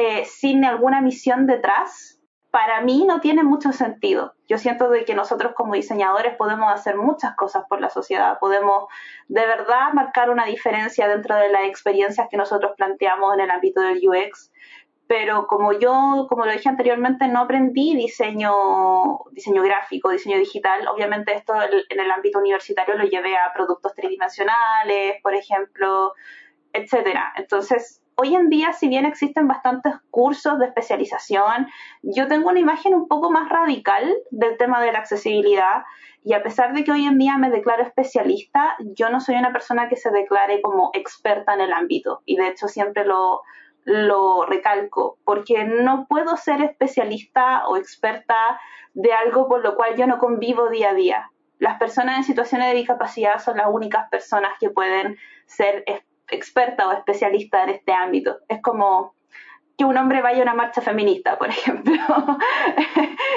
eh, 0.00 0.24
sin 0.26 0.64
alguna 0.64 1.00
misión 1.00 1.48
detrás, 1.48 2.20
para 2.52 2.82
mí 2.82 3.04
no 3.04 3.18
tiene 3.18 3.42
mucho 3.42 3.72
sentido. 3.72 4.32
Yo 4.46 4.56
siento 4.56 4.90
de 4.90 5.04
que 5.04 5.16
nosotros 5.16 5.54
como 5.56 5.74
diseñadores 5.74 6.36
podemos 6.36 6.72
hacer 6.72 6.96
muchas 6.96 7.34
cosas 7.34 7.64
por 7.68 7.80
la 7.80 7.90
sociedad, 7.90 8.38
podemos 8.38 8.84
de 9.26 9.44
verdad 9.44 9.92
marcar 9.94 10.30
una 10.30 10.44
diferencia 10.44 11.08
dentro 11.08 11.34
de 11.34 11.48
las 11.48 11.64
experiencias 11.64 12.28
que 12.30 12.36
nosotros 12.36 12.74
planteamos 12.76 13.34
en 13.34 13.40
el 13.40 13.50
ámbito 13.50 13.80
del 13.80 13.98
UX, 14.08 14.52
pero 15.08 15.48
como 15.48 15.72
yo, 15.72 16.26
como 16.28 16.46
lo 16.46 16.52
dije 16.52 16.68
anteriormente, 16.68 17.26
no 17.26 17.40
aprendí 17.40 17.96
diseño, 17.96 18.52
diseño 19.32 19.64
gráfico, 19.64 20.10
diseño 20.10 20.38
digital, 20.38 20.86
obviamente 20.86 21.34
esto 21.34 21.54
en 21.56 21.98
el 21.98 22.10
ámbito 22.12 22.38
universitario 22.38 22.94
lo 22.94 23.04
llevé 23.04 23.36
a 23.36 23.52
productos 23.52 23.96
tridimensionales, 23.96 25.20
por 25.24 25.34
ejemplo, 25.34 26.14
etcétera. 26.72 27.32
Entonces, 27.36 28.00
hoy 28.20 28.34
en 28.34 28.50
día, 28.50 28.72
si 28.72 28.88
bien 28.88 29.06
existen 29.06 29.46
bastantes 29.46 29.94
cursos 30.10 30.58
de 30.58 30.66
especialización, 30.66 31.68
yo 32.02 32.26
tengo 32.26 32.50
una 32.50 32.58
imagen 32.58 32.94
un 32.94 33.06
poco 33.06 33.30
más 33.30 33.48
radical 33.48 34.12
del 34.32 34.56
tema 34.56 34.82
de 34.82 34.90
la 34.90 34.98
accesibilidad 34.98 35.84
y 36.24 36.32
a 36.32 36.42
pesar 36.42 36.74
de 36.74 36.82
que 36.82 36.90
hoy 36.90 37.06
en 37.06 37.16
día 37.16 37.38
me 37.38 37.48
declaro 37.48 37.84
especialista, 37.84 38.76
yo 38.80 39.08
no 39.08 39.20
soy 39.20 39.36
una 39.36 39.52
persona 39.52 39.88
que 39.88 39.94
se 39.94 40.10
declare 40.10 40.60
como 40.62 40.90
experta 40.94 41.54
en 41.54 41.60
el 41.60 41.72
ámbito 41.72 42.22
y 42.26 42.36
de 42.36 42.48
hecho 42.48 42.66
siempre 42.66 43.04
lo, 43.04 43.42
lo 43.84 44.44
recalco, 44.46 45.18
porque 45.24 45.64
no 45.64 46.06
puedo 46.08 46.36
ser 46.36 46.60
especialista 46.60 47.68
o 47.68 47.76
experta 47.76 48.60
de 48.94 49.12
algo 49.12 49.46
por 49.46 49.62
lo 49.62 49.76
cual 49.76 49.94
yo 49.96 50.08
no 50.08 50.18
convivo 50.18 50.68
día 50.70 50.90
a 50.90 50.94
día. 50.94 51.30
Las 51.60 51.78
personas 51.78 52.16
en 52.16 52.24
situaciones 52.24 52.68
de 52.68 52.74
discapacidad 52.74 53.38
son 53.38 53.58
las 53.58 53.68
únicas 53.70 54.08
personas 54.10 54.52
que 54.58 54.70
pueden 54.70 55.16
ser 55.46 55.84
experta 56.30 56.88
o 56.88 56.92
especialista 56.92 57.62
en 57.64 57.70
este 57.70 57.92
ámbito. 57.92 58.38
Es 58.48 58.60
como 58.62 59.14
que 59.76 59.84
un 59.84 59.96
hombre 59.96 60.20
vaya 60.22 60.40
a 60.40 60.42
una 60.42 60.54
marcha 60.54 60.80
feminista, 60.80 61.38
por 61.38 61.48
ejemplo. 61.48 61.94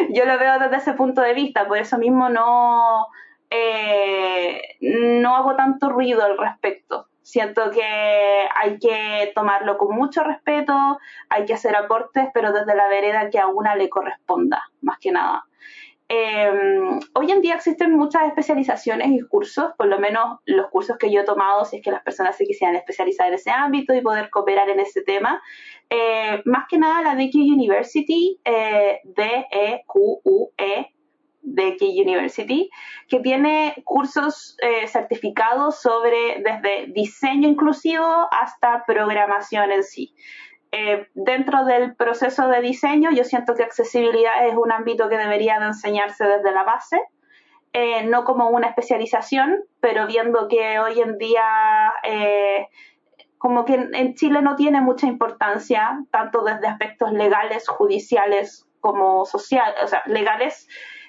Yo 0.09 0.25
lo 0.25 0.37
veo 0.39 0.59
desde 0.59 0.77
ese 0.77 0.93
punto 0.93 1.21
de 1.21 1.33
vista, 1.33 1.67
por 1.67 1.77
eso 1.77 1.97
mismo 1.97 2.29
no, 2.29 3.07
eh, 3.49 4.61
no 4.81 5.35
hago 5.35 5.55
tanto 5.55 5.89
ruido 5.89 6.23
al 6.23 6.37
respecto. 6.37 7.07
Siento 7.21 7.69
que 7.69 7.83
hay 7.83 8.79
que 8.79 9.31
tomarlo 9.35 9.77
con 9.77 9.95
mucho 9.95 10.23
respeto, 10.23 10.99
hay 11.29 11.45
que 11.45 11.53
hacer 11.53 11.75
aportes, 11.75 12.27
pero 12.33 12.51
desde 12.51 12.75
la 12.75 12.87
vereda 12.87 13.29
que 13.29 13.39
a 13.39 13.47
una 13.47 13.75
le 13.75 13.89
corresponda, 13.89 14.63
más 14.81 14.97
que 14.99 15.11
nada. 15.11 15.45
Em, 16.13 16.99
hoy 17.13 17.31
en 17.31 17.39
día 17.39 17.55
existen 17.55 17.93
muchas 17.93 18.23
especializaciones 18.27 19.11
y 19.11 19.21
cursos, 19.21 19.71
por 19.77 19.87
lo 19.87 19.97
menos 19.97 20.39
los 20.43 20.69
cursos 20.69 20.97
que 20.97 21.09
yo 21.09 21.21
he 21.21 21.23
tomado, 21.23 21.63
si 21.63 21.77
es 21.77 21.81
que 21.81 21.89
las 21.89 22.03
personas 22.03 22.35
se 22.35 22.43
quisieran 22.43 22.75
especializar 22.75 23.29
en 23.29 23.35
ese 23.35 23.49
ámbito 23.49 23.93
y 23.93 24.01
poder 24.01 24.29
cooperar 24.29 24.69
en 24.69 24.81
ese 24.81 25.03
tema. 25.03 25.41
Eh, 25.89 26.41
más 26.43 26.65
que 26.69 26.77
nada 26.77 27.01
la 27.01 27.15
DQ 27.15 27.35
University, 27.35 28.41
eh, 28.43 28.99
D-E-Q-U-E, 29.05 30.93
DQ 31.43 31.81
University, 31.81 32.69
que 33.07 33.21
tiene 33.21 33.75
cursos 33.85 34.57
eh, 34.61 34.87
certificados 34.87 35.79
sobre 35.79 36.43
desde 36.43 36.91
diseño 36.91 37.47
inclusivo 37.47 38.27
hasta 38.31 38.83
programación 38.85 39.71
en 39.71 39.83
sí. 39.83 40.13
Eh, 40.71 41.07
dentro 41.13 41.65
del 41.65 41.95
proceso 41.95 42.47
de 42.47 42.61
diseño, 42.61 43.11
yo 43.11 43.23
siento 43.23 43.55
que 43.55 43.63
accesibilidad 43.63 44.47
es 44.47 44.55
un 44.55 44.71
ámbito 44.71 45.09
que 45.09 45.17
debería 45.17 45.59
de 45.59 45.67
enseñarse 45.67 46.25
desde 46.25 46.51
la 46.51 46.63
base 46.63 47.01
eh, 47.73 48.03
no 48.03 48.25
como 48.25 48.49
una 48.49 48.67
especialización, 48.67 49.63
pero 49.79 50.05
viendo 50.05 50.49
que 50.49 50.77
hoy 50.79 50.99
en 50.99 51.17
día 51.17 51.93
eh, 52.03 52.67
como 53.37 53.63
que 53.63 53.75
en 53.75 54.13
Chile 54.15 54.41
no 54.41 54.57
tiene 54.57 54.81
mucha 54.81 55.07
importancia, 55.07 56.03
tanto 56.11 56.43
desde 56.43 56.67
aspectos 56.67 57.13
legales, 57.13 57.69
judiciales 57.69 58.67
como 58.81 59.25
sociales, 59.25 59.75
o 59.81 59.87
sea, 59.87 60.03
legales, 60.05 60.67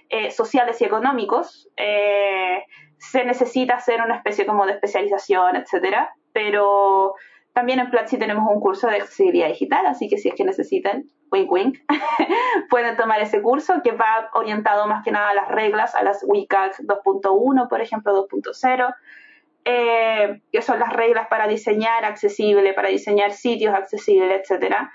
eh, 0.08 0.30
sociales 0.30 0.80
y 0.80 0.84
económicos, 0.84 1.68
se 1.76 3.24
necesita 3.24 3.74
hacer 3.74 4.00
una 4.00 4.14
especie 4.14 4.46
como 4.46 4.64
de 4.64 4.74
especialización, 4.74 5.56
etcétera, 5.56 6.14
pero 6.32 7.14
también 7.52 7.80
en 7.80 7.90
Platzi 7.90 8.18
tenemos 8.18 8.50
un 8.50 8.60
curso 8.60 8.88
de 8.88 8.96
accesibilidad 8.96 9.48
digital, 9.48 9.86
así 9.86 10.08
que 10.08 10.16
si 10.16 10.28
es 10.28 10.34
que 10.34 10.44
necesitan, 10.44 11.04
wink 11.30 11.52
wink, 11.52 11.78
pueden 12.70 12.96
tomar 12.96 13.20
ese 13.20 13.42
curso 13.42 13.82
que 13.82 13.92
va 13.92 14.30
orientado 14.32 14.86
más 14.86 15.04
que 15.04 15.12
nada 15.12 15.30
a 15.30 15.34
las 15.34 15.48
reglas, 15.48 15.94
a 15.94 16.02
las 16.02 16.22
WCAG 16.22 16.78
2.1, 16.78 17.68
por 17.68 17.80
ejemplo, 17.82 18.26
2.0, 18.26 18.94
eh, 19.64 20.40
que 20.50 20.62
son 20.62 20.78
las 20.78 20.92
reglas 20.92 21.28
para 21.28 21.46
diseñar 21.46 22.04
accesible, 22.04 22.72
para 22.72 22.88
diseñar 22.88 23.32
sitios 23.32 23.74
accesibles, 23.74 24.40
etcétera. 24.40 24.90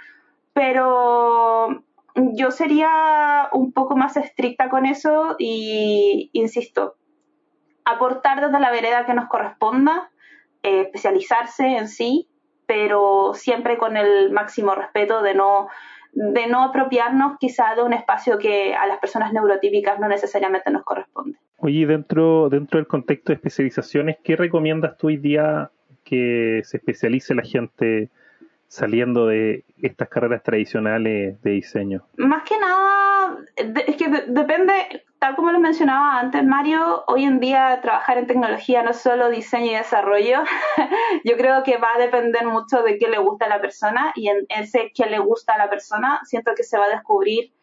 Pero 0.53 1.83
yo 2.15 2.49
sería 2.49 3.49
un 3.53 3.71
poco 3.71 3.95
más 3.95 4.17
estricta 4.17 4.69
con 4.69 4.87
eso 4.87 5.35
y, 5.37 6.31
insisto, 6.33 6.95
aportar 7.85 8.41
desde 8.41 8.59
la 8.59 8.71
vereda 8.71 9.05
que 9.05 9.13
nos 9.13 9.29
corresponda, 9.29 10.11
eh, 10.63 10.81
especializarse 10.81 11.77
en 11.77 11.87
sí, 11.87 12.27
pero 12.67 13.31
siempre 13.33 13.77
con 13.77 13.97
el 13.97 14.31
máximo 14.31 14.75
respeto 14.75 15.23
de 15.23 15.33
no 15.33 15.67
de 16.13 16.47
no 16.47 16.63
apropiarnos 16.63 17.37
quizá 17.39 17.75
de 17.75 17.83
un 17.83 17.93
espacio 17.93 18.39
que 18.39 18.73
a 18.73 18.87
las 18.87 18.97
personas 18.97 19.33
neurotípicas 19.33 19.99
no 19.99 20.07
necesariamente 20.07 20.71
nos 20.71 20.83
corresponde. 20.83 21.37
Oye, 21.59 21.85
dentro, 21.85 22.49
dentro 22.49 22.79
del 22.79 22.87
contexto 22.87 23.31
de 23.31 23.35
especializaciones, 23.35 24.17
¿qué 24.23 24.35
recomiendas 24.35 24.97
tú 24.97 25.07
hoy 25.07 25.17
día 25.17 25.69
que 26.03 26.61
se 26.63 26.77
especialice 26.77 27.35
la 27.35 27.43
gente 27.43 28.09
saliendo 28.67 29.27
de 29.27 29.63
estas 29.81 30.09
carreras 30.09 30.43
tradicionales 30.43 31.41
de 31.41 31.51
diseño? 31.51 32.05
Más 32.17 32.43
que 32.43 32.57
nada, 32.57 33.37
es 33.55 33.95
que 33.95 34.09
depende, 34.27 35.05
tal 35.19 35.35
como 35.35 35.51
lo 35.51 35.59
mencionaba 35.59 36.19
antes 36.19 36.43
Mario, 36.43 37.03
hoy 37.07 37.23
en 37.23 37.39
día 37.39 37.79
trabajar 37.81 38.17
en 38.17 38.27
tecnología 38.27 38.83
no 38.83 38.91
es 38.91 38.97
solo 38.97 39.29
diseño 39.29 39.71
y 39.71 39.75
desarrollo, 39.75 40.39
yo 41.23 41.37
creo 41.37 41.63
que 41.63 41.77
va 41.77 41.95
a 41.95 41.99
depender 41.99 42.45
mucho 42.45 42.83
de 42.83 42.97
qué 42.97 43.07
le 43.07 43.19
gusta 43.19 43.45
a 43.45 43.49
la 43.49 43.61
persona 43.61 44.11
y 44.15 44.29
en 44.29 44.45
ese 44.49 44.91
qué 44.93 45.05
le 45.05 45.19
gusta 45.19 45.53
a 45.53 45.57
la 45.57 45.69
persona 45.69 46.19
siento 46.23 46.53
que 46.55 46.63
se 46.63 46.77
va 46.77 46.85
a 46.85 46.89
descubrir 46.89 47.53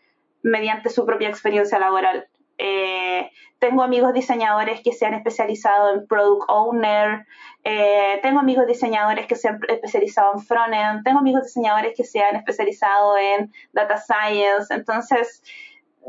mediante 0.43 0.91
su 0.91 1.07
propia 1.07 1.29
experiencia 1.29 1.79
laboral. 1.79 2.29
Eh, 2.59 3.31
tengo 3.59 3.83
amigos 3.83 4.13
diseñadores 4.13 4.81
que 4.83 4.93
se 4.93 5.07
han 5.07 5.15
especializado 5.15 5.95
en 5.95 6.07
Product 6.07 6.45
Owner, 6.49 7.27
eh, 7.65 8.19
tengo 8.23 8.41
amigos 8.41 8.67
diseñadores 8.67 9.27
que 9.27 9.37
se 9.37 9.49
han 9.49 9.61
especializado 9.69 10.35
en 10.35 10.41
Frontend, 10.41 11.03
tengo 11.03 11.19
amigos 11.19 11.45
diseñadores 11.45 11.95
que 11.97 12.05
se 12.05 12.23
han 12.23 12.37
especializado 12.37 13.17
en 13.17 13.51
Data 13.73 13.97
Science, 13.97 14.73
entonces 14.75 15.43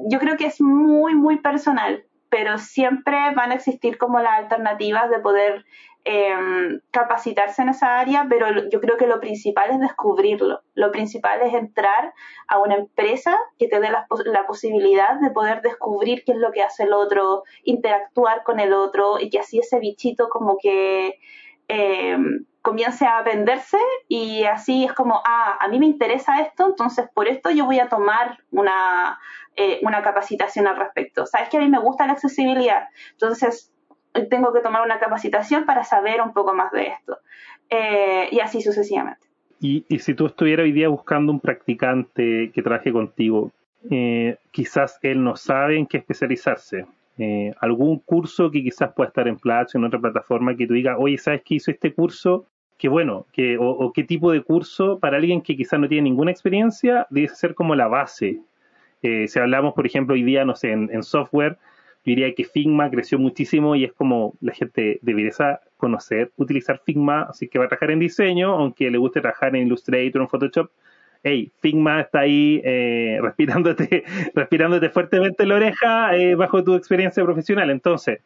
yo 0.09 0.19
creo 0.19 0.35
que 0.35 0.47
es 0.47 0.59
muy, 0.59 1.15
muy 1.15 1.37
personal, 1.37 2.03
pero 2.29 2.57
siempre 2.57 3.31
van 3.35 3.51
a 3.51 3.55
existir 3.55 3.97
como 3.97 4.19
las 4.19 4.39
alternativas 4.39 5.09
de 5.09 5.19
poder 5.19 5.65
Em, 6.07 6.81
capacitarse 6.91 7.63
en 7.63 7.69
esa 7.69 7.99
área, 7.99 8.27
pero 8.29 8.69
yo 8.69 8.79
creo 8.79 8.95
que 8.95 9.07
lo 9.07 9.19
principal 9.19 9.71
es 9.71 9.79
descubrirlo. 9.79 10.61
Lo 10.75 10.91
principal 10.91 11.41
es 11.41 11.51
entrar 11.55 12.13
a 12.47 12.59
una 12.59 12.75
empresa 12.75 13.35
que 13.57 13.67
te 13.67 13.79
dé 13.79 13.89
la, 13.89 14.05
posibilidad 14.45 15.19
de 15.19 15.31
poder 15.31 15.63
descubrir 15.63 16.23
qué 16.23 16.33
es 16.33 16.37
lo 16.37 16.51
que 16.51 16.61
hace 16.61 16.83
el 16.83 16.93
otro, 16.93 17.41
interactuar 17.63 18.43
con 18.43 18.59
el 18.59 18.73
otro 18.73 19.19
y 19.19 19.31
que 19.31 19.39
así 19.39 19.57
ese 19.57 19.79
bichito 19.79 20.29
como 20.29 20.59
que 20.61 21.17
em, 21.69 22.45
comience 22.61 23.07
a 23.07 23.23
venderse 23.23 23.79
y 24.07 24.43
así 24.43 24.85
es 24.85 24.93
como, 24.93 25.23
ah, 25.25 25.57
a 25.59 25.67
mí 25.69 25.79
me 25.79 25.87
interesa 25.87 26.39
esto, 26.39 26.67
entonces 26.67 27.07
por 27.15 27.27
esto 27.27 27.49
yo 27.49 27.65
voy 27.65 27.79
a 27.79 27.89
tomar 27.89 28.43
una, 28.51 29.17
eh, 29.55 29.79
una 29.81 30.03
capacitación 30.03 30.67
al 30.67 30.77
respecto. 30.77 31.25
Sabes 31.25 31.49
que 31.49 31.57
a 31.57 31.61
mí 31.61 31.67
me 31.67 31.79
gusta 31.79 32.05
la 32.05 32.13
accesibilidad, 32.13 32.89
entonces 33.13 33.71
tengo 34.29 34.53
que 34.53 34.61
tomar 34.61 34.83
una 34.83 34.99
capacitación 34.99 35.65
para 35.65 35.83
saber 35.83 36.21
un 36.21 36.33
poco 36.33 36.53
más 36.53 36.71
de 36.71 36.87
esto. 36.87 37.19
Eh, 37.69 38.29
y 38.31 38.39
así 38.39 38.61
sucesivamente. 38.61 39.25
Y, 39.59 39.83
si 39.99 40.13
tú 40.13 40.27
estuvieras 40.27 40.65
hoy 40.65 40.71
día 40.71 40.89
buscando 40.89 41.31
un 41.31 41.39
practicante 41.39 42.51
que 42.53 42.61
trabaje 42.61 42.91
contigo, 42.91 43.51
eh, 43.89 44.37
quizás 44.51 44.99
él 45.01 45.23
no 45.23 45.35
sabe 45.35 45.77
en 45.77 45.87
qué 45.87 45.97
especializarse. 45.97 46.85
Eh, 47.17 47.53
algún 47.61 47.99
curso 47.99 48.51
que 48.51 48.61
quizás 48.61 48.93
pueda 48.93 49.07
estar 49.07 49.27
en 49.27 49.37
Platzi 49.37 49.77
o 49.77 49.79
en 49.79 49.85
otra 49.85 49.99
plataforma 49.99 50.55
que 50.55 50.67
tú 50.67 50.73
digas, 50.73 50.97
oye, 50.99 51.17
¿sabes 51.17 51.41
qué 51.43 51.55
hizo 51.55 51.71
este 51.71 51.93
curso? 51.93 52.45
Qué 52.77 52.89
bueno, 52.89 53.25
que, 53.31 53.57
o, 53.57 53.91
qué 53.93 54.03
tipo 54.03 54.31
de 54.31 54.43
curso 54.43 54.99
para 54.99 55.17
alguien 55.17 55.41
que 55.41 55.55
quizás 55.55 55.79
no 55.79 55.87
tiene 55.87 56.09
ninguna 56.09 56.31
experiencia 56.31 57.07
debe 57.09 57.29
ser 57.29 57.55
como 57.55 57.73
la 57.73 57.87
base. 57.87 58.41
si 59.01 59.39
hablamos, 59.39 59.73
por 59.73 59.85
ejemplo, 59.85 60.13
hoy 60.13 60.23
día, 60.23 60.43
no 60.43 60.55
sé, 60.55 60.71
en 60.71 61.03
software, 61.03 61.57
yo 62.05 62.11
diría 62.11 62.35
que 62.35 62.43
Figma 62.43 62.91
creció 62.91 63.17
muchísimo 63.17 63.75
y 63.75 63.83
es 63.83 63.91
como 63.93 64.35
la 64.39 64.53
gente 64.53 64.99
debería 65.01 65.59
conocer, 65.77 66.31
utilizar 66.37 66.79
Figma, 66.85 67.23
así 67.23 67.47
que 67.47 67.57
va 67.57 67.65
a 67.65 67.67
trabajar 67.67 67.89
en 67.89 67.99
diseño, 67.99 68.53
aunque 68.53 68.91
le 68.91 68.99
guste 68.99 69.21
trabajar 69.21 69.55
en 69.55 69.65
Illustrator 69.65 70.21
o 70.21 70.25
en 70.25 70.29
Photoshop. 70.29 70.69
Hey, 71.23 71.51
Figma 71.61 72.01
está 72.01 72.19
ahí 72.19 72.61
eh, 72.63 73.17
respirándote, 73.23 74.03
respirándote 74.35 74.91
fuertemente 74.91 75.47
la 75.47 75.55
oreja 75.55 76.15
eh, 76.15 76.35
bajo 76.35 76.63
tu 76.63 76.75
experiencia 76.75 77.23
profesional. 77.23 77.71
Entonces, 77.71 78.19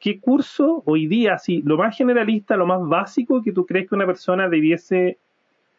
¿qué 0.00 0.18
curso 0.18 0.82
hoy 0.86 1.06
día, 1.06 1.34
así, 1.34 1.60
lo 1.66 1.76
más 1.76 1.94
generalista, 1.94 2.56
lo 2.56 2.64
más 2.64 2.80
básico 2.80 3.42
que 3.42 3.52
tú 3.52 3.66
crees 3.66 3.90
que 3.90 3.94
una 3.94 4.06
persona 4.06 4.48
debiese 4.48 5.18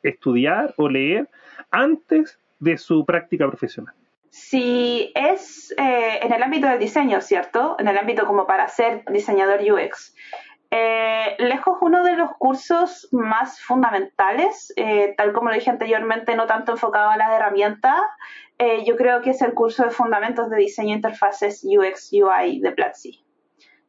estudiar 0.03 0.75
o 0.77 0.87
leer 0.87 1.27
antes 1.71 2.37
de 2.59 2.77
su 2.77 3.03
práctica 3.05 3.47
profesional? 3.47 3.95
Si 4.33 5.11
es 5.13 5.75
eh, 5.77 6.17
en 6.23 6.33
el 6.33 6.41
ámbito 6.41 6.65
del 6.65 6.79
diseño, 6.79 7.21
¿cierto? 7.21 7.75
En 7.77 7.87
el 7.87 7.95
ámbito 7.99 8.25
como 8.25 8.47
para 8.47 8.67
ser 8.67 9.03
diseñador 9.11 9.61
UX. 9.61 10.15
Eh, 10.71 11.35
lejos 11.37 11.77
uno 11.81 12.03
de 12.03 12.15
los 12.15 12.31
cursos 12.39 13.07
más 13.11 13.61
fundamentales, 13.61 14.73
eh, 14.75 15.13
tal 15.17 15.33
como 15.33 15.49
lo 15.49 15.55
dije 15.55 15.69
anteriormente, 15.69 16.35
no 16.35 16.47
tanto 16.47 16.71
enfocado 16.71 17.11
a 17.11 17.17
las 17.17 17.29
herramientas, 17.29 18.01
yo 18.85 18.95
creo 18.95 19.21
que 19.21 19.31
es 19.31 19.41
el 19.41 19.53
curso 19.53 19.83
de 19.83 19.91
fundamentos 19.91 20.49
de 20.49 20.57
diseño 20.57 20.95
interfaces 20.95 21.63
UX 21.63 22.11
UI 22.13 22.59
de 22.59 22.71
Platzi. 22.71 23.23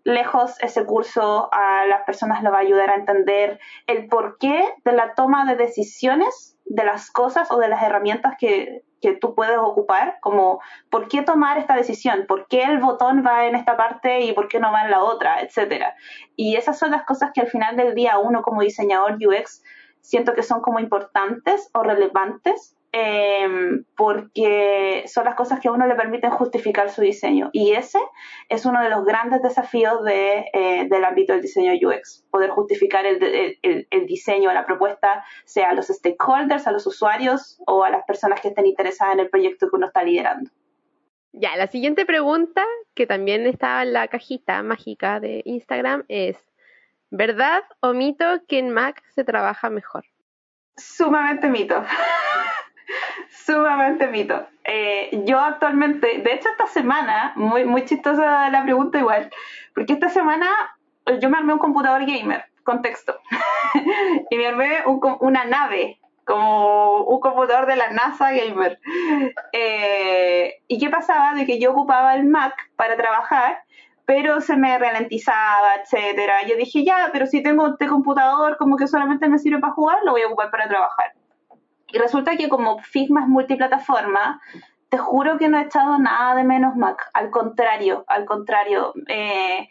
Lejos 0.04 0.62
ese 0.62 0.84
curso 0.84 1.48
a 1.52 1.86
las 1.86 2.02
personas 2.02 2.42
le 2.42 2.50
va 2.50 2.58
a 2.58 2.60
ayudar 2.60 2.90
a 2.90 2.96
entender 2.96 3.58
el 3.86 4.06
porqué 4.06 4.62
de 4.84 4.92
la 4.92 5.14
toma 5.14 5.44
de 5.46 5.56
decisiones 5.56 6.56
de 6.66 6.84
las 6.84 7.10
cosas 7.10 7.50
o 7.50 7.58
de 7.58 7.68
las 7.68 7.82
herramientas 7.82 8.34
que 8.38 8.84
que 9.04 9.12
tú 9.12 9.34
puedes 9.34 9.58
ocupar, 9.58 10.16
como 10.22 10.62
por 10.88 11.08
qué 11.08 11.20
tomar 11.20 11.58
esta 11.58 11.76
decisión, 11.76 12.24
por 12.26 12.48
qué 12.48 12.62
el 12.62 12.78
botón 12.78 13.22
va 13.24 13.44
en 13.44 13.54
esta 13.54 13.76
parte 13.76 14.22
y 14.22 14.32
por 14.32 14.48
qué 14.48 14.58
no 14.60 14.72
va 14.72 14.84
en 14.84 14.90
la 14.90 15.04
otra, 15.04 15.42
etcétera. 15.42 15.94
Y 16.36 16.56
esas 16.56 16.78
son 16.78 16.90
las 16.90 17.04
cosas 17.04 17.30
que 17.34 17.42
al 17.42 17.48
final 17.48 17.76
del 17.76 17.94
día 17.94 18.18
uno 18.18 18.40
como 18.40 18.62
diseñador 18.62 19.18
UX 19.20 19.62
siento 20.00 20.32
que 20.32 20.42
son 20.42 20.62
como 20.62 20.80
importantes 20.80 21.68
o 21.74 21.82
relevantes 21.82 22.78
Em, 22.96 23.84
porque 23.96 25.02
son 25.08 25.24
las 25.24 25.34
cosas 25.34 25.58
que 25.58 25.66
a 25.66 25.72
uno 25.72 25.84
le 25.84 25.96
permiten 25.96 26.30
justificar 26.30 26.90
su 26.90 27.02
diseño. 27.02 27.50
Y 27.52 27.72
ese 27.72 27.98
es 28.48 28.64
uno 28.66 28.80
de 28.80 28.88
los 28.88 29.04
grandes 29.04 29.42
desafíos 29.42 30.04
de, 30.04 30.44
eh, 30.52 30.86
del 30.88 31.04
ámbito 31.04 31.32
del 31.32 31.42
diseño 31.42 31.72
UX, 31.72 32.24
poder 32.30 32.50
justificar 32.50 33.04
el, 33.04 33.20
el, 33.62 33.88
el, 33.90 34.06
diseño, 34.06 34.52
la 34.52 34.64
propuesta, 34.64 35.24
sea 35.44 35.70
a 35.70 35.74
los 35.74 35.88
stakeholders, 35.88 36.68
a 36.68 36.70
los 36.70 36.86
usuarios 36.86 37.60
o 37.66 37.82
a 37.82 37.90
las 37.90 38.04
personas 38.04 38.40
que 38.40 38.46
estén 38.48 38.66
interesadas 38.66 39.14
en 39.14 39.20
el 39.20 39.28
proyecto 39.28 39.68
que 39.68 39.74
uno 39.74 39.88
está 39.88 40.04
liderando. 40.04 40.48
Ya, 41.32 41.56
la 41.56 41.66
siguiente 41.66 42.06
pregunta, 42.06 42.64
que 42.94 43.08
también 43.08 43.44
estaba 43.48 43.82
en 43.82 43.92
la 43.92 44.06
cajita 44.06 44.62
mágica 44.62 45.18
de 45.18 45.42
Instagram, 45.44 46.04
es, 46.06 46.36
¿verdad 47.10 47.64
o 47.80 47.92
mito 47.92 48.24
que 48.46 48.60
en 48.60 48.70
Mac 48.70 49.02
se 49.16 49.24
trabaja 49.24 49.68
mejor? 49.68 50.04
Sumamente 50.76 51.48
mito. 51.48 51.82
Sumamente 53.44 54.06
mito. 54.06 54.46
Eh, 54.64 55.22
yo 55.26 55.38
actualmente, 55.38 56.18
de 56.18 56.32
hecho 56.32 56.48
esta 56.48 56.66
semana, 56.66 57.32
muy, 57.36 57.66
muy 57.66 57.84
chistosa 57.84 58.48
la 58.48 58.62
pregunta 58.62 58.98
igual, 58.98 59.30
porque 59.74 59.92
esta 59.92 60.08
semana 60.08 60.48
yo 61.20 61.28
me 61.28 61.36
armé 61.36 61.52
un 61.52 61.58
computador 61.58 62.06
gamer, 62.06 62.46
contexto, 62.62 63.18
y 64.30 64.36
me 64.36 64.46
armé 64.46 64.78
una 65.20 65.44
nave, 65.44 65.98
como 66.24 67.02
un 67.02 67.20
computador 67.20 67.66
de 67.66 67.76
la 67.76 67.90
NASA 67.90 68.32
gamer. 68.32 68.80
Eh, 69.52 70.54
¿Y 70.66 70.78
qué 70.78 70.88
pasaba? 70.88 71.34
De 71.34 71.44
que 71.44 71.60
yo 71.60 71.72
ocupaba 71.72 72.14
el 72.14 72.24
Mac 72.24 72.54
para 72.76 72.96
trabajar, 72.96 73.58
pero 74.06 74.40
se 74.40 74.56
me 74.56 74.78
ralentizaba, 74.78 75.74
etcétera. 75.82 76.46
Yo 76.46 76.56
dije, 76.56 76.82
ya, 76.82 77.10
pero 77.12 77.26
si 77.26 77.42
tengo 77.42 77.68
este 77.68 77.88
computador 77.88 78.56
como 78.56 78.78
que 78.78 78.86
solamente 78.86 79.28
me 79.28 79.38
sirve 79.38 79.58
para 79.58 79.74
jugar, 79.74 79.98
lo 80.02 80.12
voy 80.12 80.22
a 80.22 80.28
ocupar 80.28 80.50
para 80.50 80.66
trabajar. 80.66 81.12
Y 81.94 81.98
resulta 81.98 82.36
que 82.36 82.48
como 82.48 82.80
Figma 82.80 83.20
es 83.20 83.28
multiplataforma, 83.28 84.40
te 84.88 84.98
juro 84.98 85.38
que 85.38 85.48
no 85.48 85.58
he 85.58 85.62
echado 85.62 85.96
nada 86.00 86.34
de 86.34 86.42
menos 86.42 86.74
Mac, 86.74 87.08
al 87.14 87.30
contrario, 87.30 88.04
al 88.08 88.24
contrario. 88.24 88.92
Eh, 89.06 89.68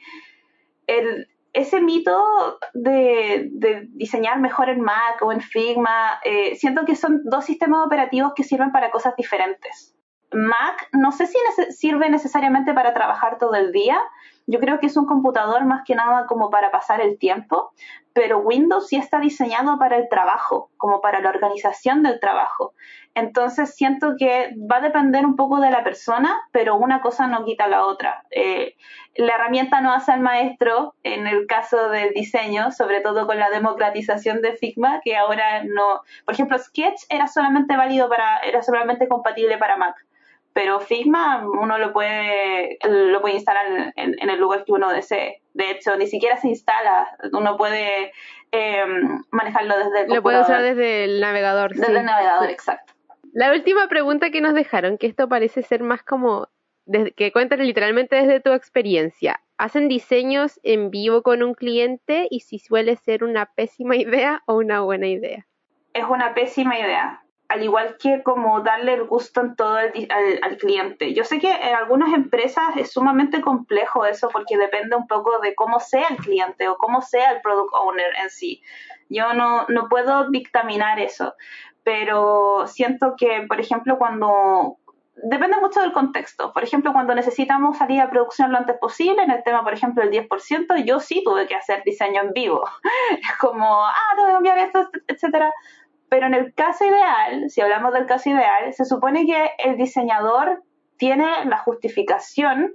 ese 1.51 1.81
mito 1.81 2.59
de, 2.73 3.49
diseñar 3.89 4.39
mejor 4.39 4.69
en 4.69 4.79
Mac 4.79 5.21
o 5.21 5.33
en 5.33 5.41
Figma, 5.41 6.21
eh, 6.23 6.55
siento 6.55 6.85
que 6.85 6.95
son 6.95 7.23
dos 7.25 7.43
sistemas 7.43 7.85
operativos 7.85 8.31
que 8.33 8.45
sirven 8.45 8.71
para 8.71 8.89
cosas 8.89 9.17
diferentes. 9.17 9.93
Mac 10.31 10.87
no 10.93 11.11
sé 11.11 11.27
si 11.27 11.37
sirve 11.71 12.09
necesariamente 12.09 12.73
para 12.73 12.93
trabajar 12.93 13.37
todo 13.37 13.55
el 13.55 13.73
día, 13.73 13.99
yo 14.45 14.59
creo 14.59 14.79
que 14.79 14.87
es 14.87 14.97
un 14.97 15.05
computador 15.05 15.65
más 15.65 15.83
que 15.85 15.95
nada 15.95 16.25
como 16.27 16.49
para 16.49 16.71
pasar 16.71 17.01
el 17.01 17.17
tiempo, 17.17 17.71
pero 18.13 18.39
Windows 18.39 18.87
sí 18.87 18.95
está 18.95 19.19
diseñado 19.19 19.79
para 19.79 19.97
el 19.97 20.07
trabajo, 20.09 20.69
como 20.77 21.01
para 21.01 21.19
la 21.19 21.29
organización 21.29 22.03
del 22.03 22.19
trabajo. 22.19 22.73
Entonces 23.15 23.75
siento 23.75 24.15
que 24.17 24.53
va 24.69 24.77
a 24.77 24.81
depender 24.81 25.25
un 25.25 25.35
poco 25.35 25.59
de 25.59 25.71
la 25.71 25.83
persona, 25.83 26.41
pero 26.51 26.75
una 26.75 27.01
cosa 27.01 27.27
no 27.27 27.45
quita 27.45 27.67
la 27.67 27.85
otra. 27.85 28.23
Eh, 28.31 28.75
la 29.15 29.35
herramienta 29.35 29.81
no 29.81 29.93
hace 29.93 30.11
al 30.11 30.19
maestro 30.19 30.95
en 31.03 31.27
el 31.27 31.47
caso 31.47 31.89
del 31.89 32.13
diseño, 32.13 32.71
sobre 32.71 33.01
todo 33.01 33.25
con 33.27 33.39
la 33.39 33.49
democratización 33.49 34.41
de 34.41 34.53
Figma, 34.57 35.01
que 35.03 35.15
ahora 35.15 35.63
no. 35.63 36.01
Por 36.25 36.33
ejemplo, 36.33 36.57
Sketch 36.57 37.03
era 37.09 37.27
solamente 37.27 37.77
válido 37.77 38.09
para, 38.09 38.39
era 38.39 38.61
solamente 38.61 39.07
compatible 39.07 39.57
para 39.57 39.77
Mac 39.77 39.95
pero 40.53 40.79
Figma 40.79 41.45
uno 41.47 41.77
lo 41.77 41.93
puede, 41.93 42.77
lo 42.87 43.21
puede 43.21 43.35
instalar 43.35 43.93
en, 43.95 44.29
el 44.29 44.39
lugar 44.39 44.63
que 44.65 44.71
uno 44.71 44.91
desee. 44.91 45.41
De 45.53 45.71
hecho, 45.71 45.95
ni 45.97 46.07
siquiera 46.07 46.37
se 46.37 46.47
instala, 46.47 47.07
uno 47.31 47.57
puede 47.57 48.11
em, 48.51 49.23
manejarlo 49.31 49.77
desde 49.77 50.01
el 50.01 50.13
Lo 50.13 50.21
puede 50.21 50.41
usar 50.41 50.61
desde 50.61 51.05
el 51.05 51.19
navegador. 51.19 51.73
Desde 51.75 51.97
el 51.97 52.05
navegador, 52.05 52.49
exacto. 52.49 52.93
La 53.33 53.51
última 53.51 53.87
pregunta 53.87 54.29
que 54.29 54.41
nos 54.41 54.53
dejaron, 54.53 54.97
que 54.97 55.07
esto 55.07 55.27
parece 55.27 55.63
ser 55.63 55.81
más 55.81 56.03
como 56.03 56.49
que 57.15 57.31
cuentan 57.31 57.59
literalmente 57.59 58.15
desde 58.15 58.39
tu 58.39 58.51
experiencia. 58.51 59.41
¿Hacen 59.57 59.87
diseños 59.87 60.59
en 60.63 60.91
vivo 60.91 61.23
con 61.23 61.41
un 61.41 61.53
cliente 61.53 62.27
y 62.29 62.41
si 62.41 62.59
suele 62.59 62.95
ser 62.97 63.23
una 63.23 63.47
pésima 63.55 63.95
idea 63.95 64.43
o 64.45 64.55
una 64.55 64.81
buena 64.81 65.07
idea? 65.07 65.47
Es 65.93 66.05
una 66.05 66.33
pésima 66.33 66.77
idea 66.77 67.22
al 67.49 67.63
igual 67.63 67.97
que 67.99 68.23
como 68.23 68.61
darle 68.61 68.93
el 68.93 69.03
gusto 69.05 69.41
en 69.41 69.55
todo 69.55 69.75
al, 69.77 70.57
cliente. 70.57 71.13
Yo 71.13 71.23
sé 71.23 71.39
que 71.39 71.51
en 71.51 71.75
algunas 71.75 72.13
empresas 72.13 72.75
es 72.77 72.91
sumamente 72.91 73.41
complejo 73.41 74.05
eso 74.05 74.29
porque 74.29 74.57
depende 74.57 74.95
un 74.95 75.07
poco 75.07 75.39
de 75.39 75.53
cómo 75.55 75.79
sea 75.79 76.07
el 76.09 76.17
cliente 76.17 76.67
o 76.67 76.77
cómo 76.77 77.01
sea 77.01 77.31
el 77.31 77.41
product 77.41 77.73
owner 77.73 78.11
en 78.23 78.29
sí. 78.29 78.61
Yo 79.09 79.33
no, 79.33 79.65
no 79.67 79.89
puedo 79.89 80.29
dictaminar 80.29 80.99
eso, 80.99 81.35
pero 81.83 82.65
siento 82.67 83.15
que, 83.17 83.45
por 83.47 83.59
ejemplo, 83.59 83.97
cuando... 83.97 84.77
Depende 85.15 85.57
mucho 85.61 85.79
del 85.79 85.93
contexto. 85.93 86.51
Por 86.53 86.63
ejemplo, 86.63 86.91
cuando 86.91 87.13
necesitamos 87.13 87.77
salir 87.77 88.01
a 88.01 88.09
producción 88.09 88.51
lo 88.51 88.57
antes 88.57 88.75
posible, 88.77 89.21
en 89.21 89.29
el 89.29 89.43
tema, 89.43 89.63
por 89.63 89.73
ejemplo, 89.73 90.01
el 90.01 90.09
10%, 90.09 90.83
yo 90.85 90.99
sí 90.99 91.21
tuve 91.23 91.45
que 91.45 91.55
hacer 91.55 91.83
diseño 91.85 92.21
en 92.21 92.33
vivo. 92.33 92.63
Es 93.21 93.37
como, 93.37 93.85
ah, 93.85 93.93
tengo 94.15 94.27
que 94.27 94.33
cambiar 94.33 94.57
esto, 94.57 94.89
etcétera 95.07 95.53
pero 96.13 96.27
en 96.27 96.35
el 96.35 96.53
caso 96.53 96.85
ideal, 96.85 97.49
si 97.49 97.59
hablamos 97.59 97.91
del 97.91 98.05
caso 98.05 98.29
ideal, 98.29 98.71
se 98.71 98.85
supone 98.85 99.25
que 99.25 99.49
el 99.57 99.77
diseñador 99.77 100.61
tiene 100.97 101.25
la 101.45 101.57
justificación 101.57 102.71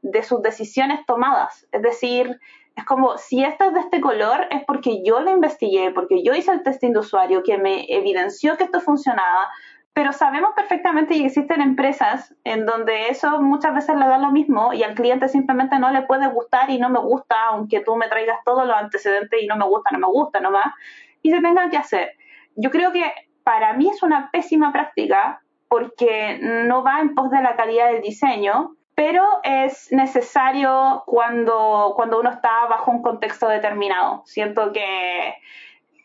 de 0.00 0.22
sus 0.22 0.40
decisiones 0.40 1.04
tomadas. 1.04 1.66
Es 1.70 1.82
decir, 1.82 2.40
es 2.76 2.84
como 2.86 3.18
si 3.18 3.44
esto 3.44 3.66
es 3.66 3.74
de 3.74 3.80
este 3.80 4.00
color 4.00 4.46
es 4.50 4.64
porque 4.64 5.02
yo 5.04 5.20
lo 5.20 5.30
investigué, 5.30 5.90
porque 5.90 6.22
yo 6.22 6.34
hice 6.34 6.50
el 6.50 6.62
testing 6.62 6.92
de 6.92 7.00
usuario 7.00 7.42
que 7.42 7.58
me 7.58 7.84
evidenció 7.90 8.56
que 8.56 8.64
esto 8.64 8.80
funcionaba, 8.80 9.48
pero 9.92 10.14
sabemos 10.14 10.52
perfectamente 10.56 11.12
que 11.12 11.26
existen 11.26 11.60
empresas 11.60 12.34
en 12.44 12.64
donde 12.64 13.10
eso 13.10 13.42
muchas 13.42 13.74
veces 13.74 13.96
le 13.96 14.06
da 14.06 14.16
lo 14.16 14.30
mismo 14.30 14.72
y 14.72 14.82
al 14.82 14.94
cliente 14.94 15.28
simplemente 15.28 15.78
no 15.78 15.90
le 15.90 16.06
puede 16.06 16.26
gustar 16.28 16.70
y 16.70 16.78
no 16.78 16.88
me 16.88 17.00
gusta, 17.00 17.48
aunque 17.48 17.80
tú 17.80 17.96
me 17.96 18.08
traigas 18.08 18.38
todos 18.46 18.66
los 18.66 18.74
antecedentes 18.74 19.42
y 19.42 19.46
no 19.46 19.58
me 19.58 19.66
gusta, 19.66 19.90
no 19.90 19.98
me 19.98 20.06
gusta 20.06 20.40
nomás, 20.40 20.72
y 21.20 21.30
se 21.30 21.42
tenga 21.42 21.68
que 21.68 21.76
hacer 21.76 22.12
yo 22.58 22.70
creo 22.70 22.92
que 22.92 23.04
para 23.44 23.72
mí 23.74 23.88
es 23.88 24.02
una 24.02 24.30
pésima 24.30 24.72
práctica 24.72 25.40
porque 25.68 26.38
no 26.66 26.82
va 26.82 27.00
en 27.00 27.14
pos 27.14 27.30
de 27.30 27.40
la 27.40 27.54
calidad 27.54 27.92
del 27.92 28.02
diseño, 28.02 28.74
pero 28.94 29.22
es 29.44 29.92
necesario 29.92 31.04
cuando, 31.06 31.92
cuando 31.94 32.18
uno 32.18 32.30
está 32.30 32.66
bajo 32.68 32.90
un 32.90 33.00
contexto 33.00 33.48
determinado. 33.48 34.22
Siento 34.24 34.72
que 34.72 35.34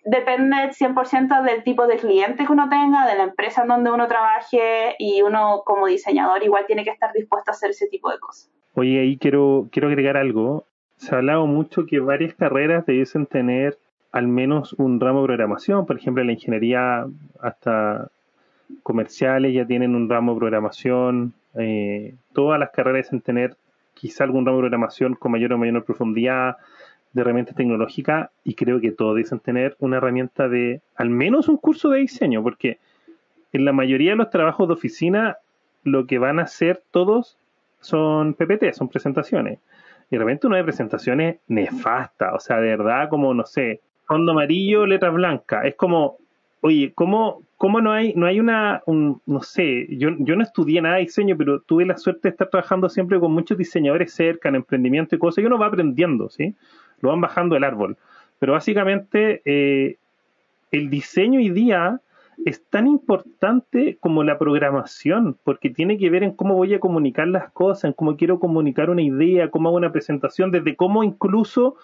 depende 0.05 0.69
100% 0.69 1.43
del 1.43 1.63
tipo 1.63 1.87
de 1.87 1.97
cliente 1.97 2.45
que 2.45 2.51
uno 2.51 2.69
tenga, 2.69 3.07
de 3.07 3.15
la 3.15 3.23
empresa 3.23 3.63
en 3.63 3.69
donde 3.69 3.91
uno 3.91 4.07
trabaje 4.07 4.95
y 4.99 5.23
uno 5.23 5.63
como 5.65 5.87
diseñador 5.87 6.43
igual 6.43 6.65
tiene 6.67 6.83
que 6.83 6.91
estar 6.91 7.11
dispuesto 7.13 7.49
a 7.49 7.53
hacer 7.53 7.71
ese 7.71 7.87
tipo 7.87 8.11
de 8.11 8.19
cosas. 8.19 8.51
Oye, 8.75 8.99
ahí 8.99 9.17
quiero, 9.17 9.69
quiero 9.71 9.87
agregar 9.87 10.17
algo. 10.17 10.67
Se 10.97 11.15
ha 11.15 11.17
hablado 11.17 11.47
mucho 11.47 11.87
que 11.87 11.99
varias 11.99 12.35
carreras 12.35 12.85
debiesen 12.85 13.25
tener 13.25 13.79
al 14.13 14.27
menos 14.27 14.73
un 14.73 14.99
ramo 14.99 15.21
de 15.21 15.25
programación. 15.25 15.85
Por 15.85 15.97
ejemplo, 15.97 16.23
la 16.23 16.31
ingeniería 16.31 17.05
hasta 17.41 18.09
comerciales 18.83 19.53
ya 19.53 19.65
tienen 19.65 19.95
un 19.95 20.07
ramo 20.07 20.33
de 20.33 20.39
programación. 20.39 21.33
Eh, 21.55 22.13
todas 22.31 22.59
las 22.59 22.69
carreras 22.69 23.11
en 23.11 23.21
tener 23.21 23.57
quizá 23.95 24.23
algún 24.23 24.45
ramo 24.45 24.59
de 24.59 24.61
programación 24.61 25.15
con 25.15 25.31
mayor 25.31 25.53
o 25.53 25.57
menor 25.57 25.83
profundidad 25.83 26.57
de 27.11 27.21
herramientas 27.21 27.55
tecnológicas 27.55 28.29
y 28.43 28.53
creo 28.53 28.79
que 28.79 28.91
todos 28.91 29.17
dicen 29.17 29.39
tener 29.39 29.75
una 29.79 29.97
herramienta 29.97 30.47
de 30.47 30.81
al 30.95 31.09
menos 31.09 31.47
un 31.47 31.57
curso 31.57 31.89
de 31.89 31.99
diseño 31.99 32.41
porque 32.41 32.79
en 33.51 33.65
la 33.65 33.73
mayoría 33.73 34.11
de 34.11 34.17
los 34.17 34.29
trabajos 34.29 34.67
de 34.67 34.73
oficina 34.73 35.37
lo 35.83 36.05
que 36.05 36.19
van 36.19 36.39
a 36.39 36.43
hacer 36.43 36.81
todos 36.91 37.37
son 37.81 38.35
PPT, 38.35 38.73
son 38.73 38.89
presentaciones. 38.89 39.59
Y 40.09 40.15
de 40.15 40.19
repente 40.19 40.47
uno 40.47 40.55
de 40.55 40.63
presentaciones 40.63 41.37
nefastas, 41.47 42.33
o 42.33 42.39
sea, 42.39 42.59
de 42.59 42.69
verdad 42.69 43.09
como, 43.09 43.33
no 43.33 43.45
sé, 43.45 43.81
fondo 44.05 44.31
amarillo, 44.31 44.85
letras 44.85 45.13
blancas. 45.13 45.65
Es 45.65 45.75
como, 45.75 46.17
oye, 46.61 46.91
¿cómo, 46.95 47.41
cómo 47.57 47.81
no 47.81 47.91
hay, 47.91 48.13
no 48.15 48.25
hay 48.25 48.39
una, 48.39 48.81
un, 48.85 49.21
no 49.25 49.41
sé, 49.41 49.87
yo, 49.97 50.09
yo 50.19 50.35
no 50.35 50.43
estudié 50.43 50.81
nada 50.81 50.95
de 50.95 51.01
diseño, 51.01 51.37
pero 51.37 51.61
tuve 51.61 51.85
la 51.85 51.97
suerte 51.97 52.21
de 52.23 52.29
estar 52.29 52.49
trabajando 52.49 52.89
siempre 52.89 53.19
con 53.19 53.31
muchos 53.31 53.57
diseñadores 53.57 54.13
cerca, 54.13 54.49
en 54.49 54.55
emprendimiento 54.55 55.15
y 55.15 55.19
cosas, 55.19 55.43
y 55.43 55.47
uno 55.47 55.57
va 55.57 55.67
aprendiendo, 55.67 56.29
¿sí? 56.29 56.55
Lo 57.01 57.09
van 57.09 57.21
bajando 57.21 57.55
el 57.55 57.63
árbol. 57.63 57.97
Pero 58.39 58.53
básicamente, 58.53 59.41
eh, 59.45 59.97
el 60.71 60.89
diseño 60.89 61.39
hoy 61.39 61.49
día 61.49 62.01
es 62.45 62.63
tan 62.69 62.87
importante 62.87 63.97
como 63.99 64.23
la 64.23 64.37
programación, 64.37 65.37
porque 65.43 65.69
tiene 65.69 65.97
que 65.97 66.09
ver 66.09 66.23
en 66.23 66.31
cómo 66.31 66.55
voy 66.55 66.73
a 66.73 66.79
comunicar 66.79 67.27
las 67.27 67.51
cosas, 67.51 67.85
en 67.85 67.93
cómo 67.93 68.17
quiero 68.17 68.39
comunicar 68.39 68.89
una 68.89 69.01
idea, 69.01 69.49
cómo 69.51 69.69
hago 69.69 69.77
una 69.77 69.91
presentación, 69.91 70.51
desde 70.51 70.75
cómo 70.75 71.03
incluso 71.03 71.75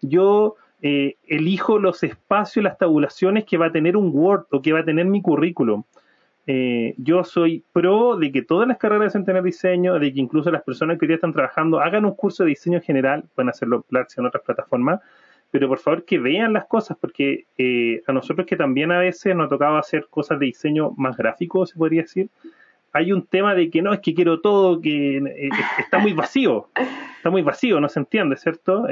yo 0.00 0.56
eh, 0.82 1.16
elijo 1.26 1.78
los 1.78 2.02
espacios, 2.02 2.62
las 2.62 2.78
tabulaciones 2.78 3.44
que 3.44 3.56
va 3.56 3.66
a 3.66 3.72
tener 3.72 3.96
un 3.96 4.10
Word 4.12 4.46
o 4.50 4.60
que 4.60 4.72
va 4.72 4.80
a 4.80 4.84
tener 4.84 5.06
mi 5.06 5.22
currículum. 5.22 5.84
Eh, 6.46 6.94
yo 6.98 7.24
soy 7.24 7.64
pro 7.72 8.16
de 8.16 8.30
que 8.30 8.42
todas 8.42 8.68
las 8.68 8.76
carreras 8.76 9.14
deben 9.14 9.24
tener 9.24 9.42
diseño, 9.42 9.98
de 9.98 10.12
que 10.12 10.20
incluso 10.20 10.50
las 10.50 10.62
personas 10.62 10.98
que 10.98 11.06
hoy 11.06 11.08
día 11.08 11.14
están 11.14 11.32
trabajando 11.32 11.80
hagan 11.80 12.04
un 12.04 12.14
curso 12.14 12.44
de 12.44 12.50
diseño 12.50 12.82
general, 12.82 13.24
pueden 13.34 13.48
hacerlo 13.48 13.86
en 13.90 14.26
otras 14.26 14.44
plataformas, 14.44 15.00
pero 15.50 15.68
por 15.68 15.78
favor 15.78 16.04
que 16.04 16.18
vean 16.18 16.52
las 16.52 16.66
cosas, 16.66 16.98
porque 17.00 17.46
eh, 17.56 18.02
a 18.06 18.12
nosotros 18.12 18.46
que 18.46 18.56
también 18.56 18.92
a 18.92 18.98
veces 18.98 19.34
nos 19.34 19.46
ha 19.46 19.48
tocado 19.48 19.78
hacer 19.78 20.06
cosas 20.10 20.38
de 20.38 20.46
diseño 20.46 20.90
más 20.98 21.16
gráfico, 21.16 21.64
se 21.64 21.78
podría 21.78 22.02
decir, 22.02 22.28
hay 22.92 23.10
un 23.10 23.26
tema 23.26 23.54
de 23.54 23.70
que 23.70 23.80
no, 23.80 23.94
es 23.94 24.00
que 24.00 24.14
quiero 24.14 24.40
todo, 24.40 24.80
que 24.82 25.22
está 25.78 25.98
muy 25.98 26.12
vacío, 26.12 26.68
está 27.16 27.30
muy 27.30 27.42
vacío, 27.42 27.80
no 27.80 27.88
se 27.88 28.00
entiende, 28.00 28.36
¿cierto? 28.36 28.86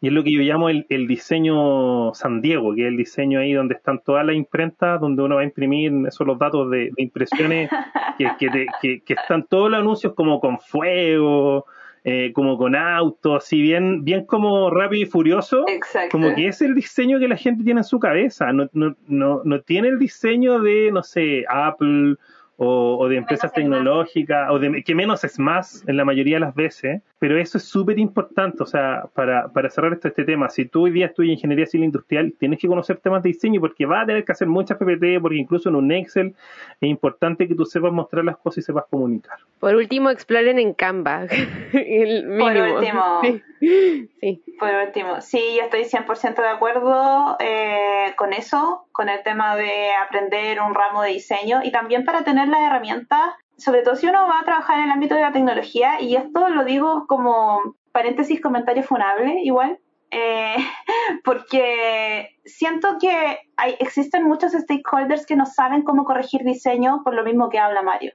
Y 0.00 0.08
es 0.08 0.12
lo 0.14 0.24
que 0.24 0.32
yo 0.32 0.40
llamo 0.40 0.70
el, 0.70 1.06
diseño 1.06 2.14
San 2.14 2.40
Diego, 2.40 2.74
que 2.74 2.82
es 2.82 2.88
el 2.88 2.96
diseño 2.96 3.40
ahí 3.40 3.52
donde 3.52 3.74
están 3.74 4.00
todas 4.02 4.24
las 4.24 4.34
imprentas, 4.34 4.98
donde 4.98 5.22
uno 5.22 5.36
va 5.36 5.42
a 5.42 5.44
imprimir 5.44 5.92
esos 6.08 6.26
los 6.26 6.38
datos 6.38 6.70
de, 6.70 6.90
impresiones, 6.96 7.68
que, 8.38 9.02
están 9.06 9.46
todos 9.46 9.70
los 9.70 9.80
anuncios 9.80 10.14
como 10.14 10.40
con 10.40 10.58
fuego, 10.58 11.66
eh, 12.02 12.32
como 12.32 12.56
con 12.56 12.76
autos, 12.76 13.44
así 13.44 13.60
bien, 13.60 14.02
bien 14.02 14.24
como 14.24 14.70
rápido 14.70 15.02
y 15.02 15.06
furioso. 15.06 15.66
Como 16.10 16.34
que 16.34 16.48
es 16.48 16.62
el 16.62 16.74
diseño 16.74 17.18
que 17.18 17.28
la 17.28 17.36
gente 17.36 17.62
tiene 17.62 17.80
en 17.80 17.84
su 17.84 17.98
cabeza. 17.98 18.54
No, 18.54 18.70
no, 18.72 18.96
no, 19.06 19.42
no 19.44 19.60
tiene 19.60 19.88
el 19.88 19.98
diseño 19.98 20.60
de, 20.60 20.90
no 20.92 21.02
sé, 21.02 21.44
Apple 21.46 22.16
o, 22.62 23.08
de 23.08 23.16
empresas 23.16 23.50
tecnológicas, 23.54 24.50
o 24.50 24.58
de 24.58 24.82
que 24.84 24.94
menos 24.94 25.24
es 25.24 25.38
más 25.38 25.82
en 25.86 25.96
la 25.96 26.04
mayoría 26.04 26.36
de 26.36 26.40
las 26.40 26.54
veces, 26.54 27.00
pero 27.18 27.38
eso 27.38 27.56
es 27.56 27.64
súper 27.64 27.98
importante, 27.98 28.62
o 28.62 28.66
sea, 28.66 29.04
para, 29.14 29.48
para 29.48 29.70
cerrar 29.70 29.94
este, 29.94 30.08
este 30.08 30.24
tema, 30.24 30.50
si 30.50 30.66
tú 30.66 30.82
hoy 30.82 30.90
día 30.90 31.06
estudias 31.06 31.36
ingeniería 31.36 31.64
civil 31.64 31.86
industrial, 31.86 32.34
tienes 32.38 32.58
que 32.58 32.68
conocer 32.68 32.98
temas 32.98 33.22
de 33.22 33.30
diseño 33.30 33.62
porque 33.62 33.86
vas 33.86 34.02
a 34.02 34.06
tener 34.06 34.26
que 34.26 34.32
hacer 34.32 34.46
muchas 34.46 34.76
PPT, 34.76 35.22
porque 35.22 35.38
incluso 35.38 35.70
en 35.70 35.76
un 35.76 35.90
Excel 35.90 36.34
es 36.82 36.90
importante 36.90 37.48
que 37.48 37.54
tú 37.54 37.64
sepas 37.64 37.92
mostrar 37.92 38.26
las 38.26 38.36
cosas 38.36 38.58
y 38.58 38.62
sepas 38.62 38.84
comunicar. 38.90 39.38
Por 39.58 39.74
último, 39.74 40.10
exploren 40.10 40.58
en 40.58 40.74
Canva. 40.74 41.26
Por 41.72 42.56
último. 42.56 43.20
Sí. 43.60 44.42
Por 44.58 44.70
último, 44.86 45.20
sí, 45.20 45.38
yo 45.58 45.64
estoy 45.64 45.82
100% 45.82 46.34
de 46.34 46.48
acuerdo 46.48 47.36
eh, 47.40 48.14
con 48.16 48.32
eso, 48.32 48.86
con 49.00 49.08
el 49.08 49.22
tema 49.22 49.56
de 49.56 49.94
aprender 49.94 50.60
un 50.60 50.74
ramo 50.74 51.00
de 51.00 51.12
diseño 51.12 51.60
y 51.64 51.72
también 51.72 52.04
para 52.04 52.22
tener 52.22 52.48
las 52.48 52.60
herramientas 52.60 53.32
sobre 53.56 53.80
todo 53.80 53.96
si 53.96 54.06
uno 54.06 54.28
va 54.28 54.40
a 54.40 54.44
trabajar 54.44 54.78
en 54.78 54.84
el 54.84 54.90
ámbito 54.90 55.14
de 55.14 55.22
la 55.22 55.32
tecnología, 55.32 56.02
y 56.02 56.16
esto 56.16 56.50
lo 56.50 56.64
digo 56.64 57.06
como 57.06 57.76
paréntesis, 57.92 58.42
comentario 58.42 58.82
funable, 58.82 59.40
igual, 59.42 59.78
eh, 60.10 60.54
porque 61.24 62.36
siento 62.44 62.98
que 63.00 63.38
hay, 63.56 63.74
existen 63.78 64.24
muchos 64.24 64.52
stakeholders 64.52 65.24
que 65.24 65.36
no 65.36 65.46
saben 65.46 65.80
cómo 65.82 66.04
corregir 66.04 66.42
diseño 66.44 67.00
por 67.02 67.14
lo 67.14 67.24
mismo 67.24 67.48
que 67.48 67.58
habla 67.58 67.80
Mario, 67.80 68.12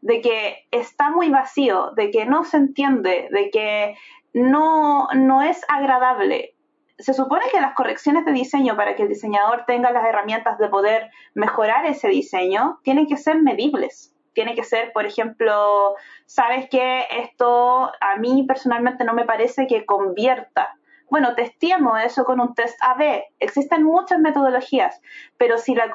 de 0.00 0.20
que 0.20 0.66
está 0.72 1.10
muy 1.10 1.28
vacío, 1.28 1.92
de 1.96 2.10
que 2.10 2.26
no 2.26 2.42
se 2.42 2.56
entiende, 2.56 3.28
de 3.30 3.50
que 3.50 3.96
no, 4.32 5.06
no 5.14 5.42
es 5.42 5.64
agradable. 5.68 6.53
Se 6.98 7.12
supone 7.12 7.44
que 7.50 7.60
las 7.60 7.74
correcciones 7.74 8.24
de 8.24 8.32
diseño 8.32 8.76
para 8.76 8.94
que 8.94 9.02
el 9.02 9.08
diseñador 9.08 9.64
tenga 9.66 9.90
las 9.90 10.04
herramientas 10.06 10.58
de 10.58 10.68
poder 10.68 11.10
mejorar 11.34 11.86
ese 11.86 12.08
diseño 12.08 12.78
tienen 12.82 13.06
que 13.06 13.16
ser 13.16 13.42
medibles 13.42 14.14
tiene 14.34 14.54
que 14.54 14.64
ser, 14.64 14.92
por 14.92 15.06
ejemplo, 15.06 15.94
sabes 16.26 16.68
que 16.68 17.06
esto 17.10 17.90
a 18.00 18.16
mí 18.18 18.44
personalmente 18.46 19.04
no 19.04 19.14
me 19.14 19.24
parece 19.24 19.66
que 19.66 19.86
convierta. 19.86 20.76
Bueno, 21.08 21.34
testeemos 21.34 22.02
eso 22.02 22.24
con 22.24 22.40
un 22.40 22.54
test 22.54 22.76
AB. 22.82 23.22
Existen 23.38 23.84
muchas 23.84 24.18
metodologías, 24.18 25.00
pero 25.38 25.58
si 25.58 25.74
la, 25.74 25.90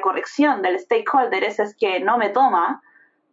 corrección 0.00 0.62
del 0.62 0.78
stakeholder 0.80 1.44
es 1.44 1.76
que 1.78 2.00
no 2.00 2.16
me 2.16 2.30
toma, 2.30 2.82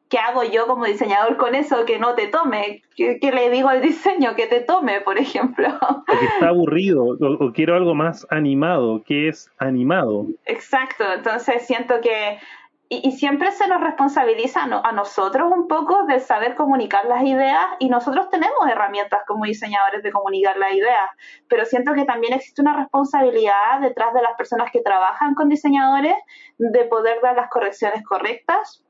¿qué 0.10 0.18
hago 0.18 0.44
yo 0.44 0.68
como 0.68 0.86
diseñador 0.86 1.38
con 1.38 1.56
eso 1.56 1.86
que 1.86 2.00
no 2.00 2.16
te 2.16 2.28
tome? 2.28 2.84
¿Qué, 2.96 3.20
le 3.22 3.50
digo 3.50 3.70
al 3.70 3.82
diseño 3.82 4.36
que 4.36 4.48
te 4.48 4.62
tome, 4.62 5.02
por 5.02 5.18
ejemplo? 5.18 5.68
Porque 6.08 6.26
está 6.26 6.50
aburrido 6.50 7.04
o, 7.04 7.52
quiero 7.54 7.76
algo 7.76 7.96
más 7.96 8.26
animado, 8.30 9.04
que 9.04 9.28
es 9.28 9.50
animado. 9.58 10.28
Exacto, 10.46 11.04
entonces 11.14 11.66
siento 11.66 12.02
que 12.02 12.40
y, 12.88 13.12
siempre 13.14 13.52
se 13.52 13.68
nos 13.68 13.82
responsabiliza 13.82 14.64
a, 14.64 14.92
nosotros 14.92 15.52
un 15.52 15.68
poco 15.68 16.06
de 16.06 16.20
saber 16.20 16.54
comunicar 16.54 17.06
las 17.06 17.24
ideas 17.24 17.66
y 17.80 17.90
nosotros 17.90 18.30
tenemos 18.30 18.68
herramientas 18.70 19.22
como 19.28 19.46
diseñadores 19.46 20.04
de 20.04 20.12
comunicar 20.12 20.56
las 20.58 20.72
ideas, 20.74 21.10
pero 21.48 21.66
siento 21.66 21.94
que 21.94 22.06
también 22.06 22.34
existe 22.34 22.62
una 22.62 22.78
responsabilidad 22.78 23.82
detrás 23.82 24.14
de 24.14 24.22
las 24.22 24.38
personas 24.38 24.72
que 24.72 24.82
trabajan 24.82 25.34
con 25.34 25.50
diseñadores 25.50 26.16
de 26.60 26.84
poder 26.86 27.22
dar 27.22 27.36
las 27.36 27.50
correcciones 27.50 28.04
correctas 28.04 28.85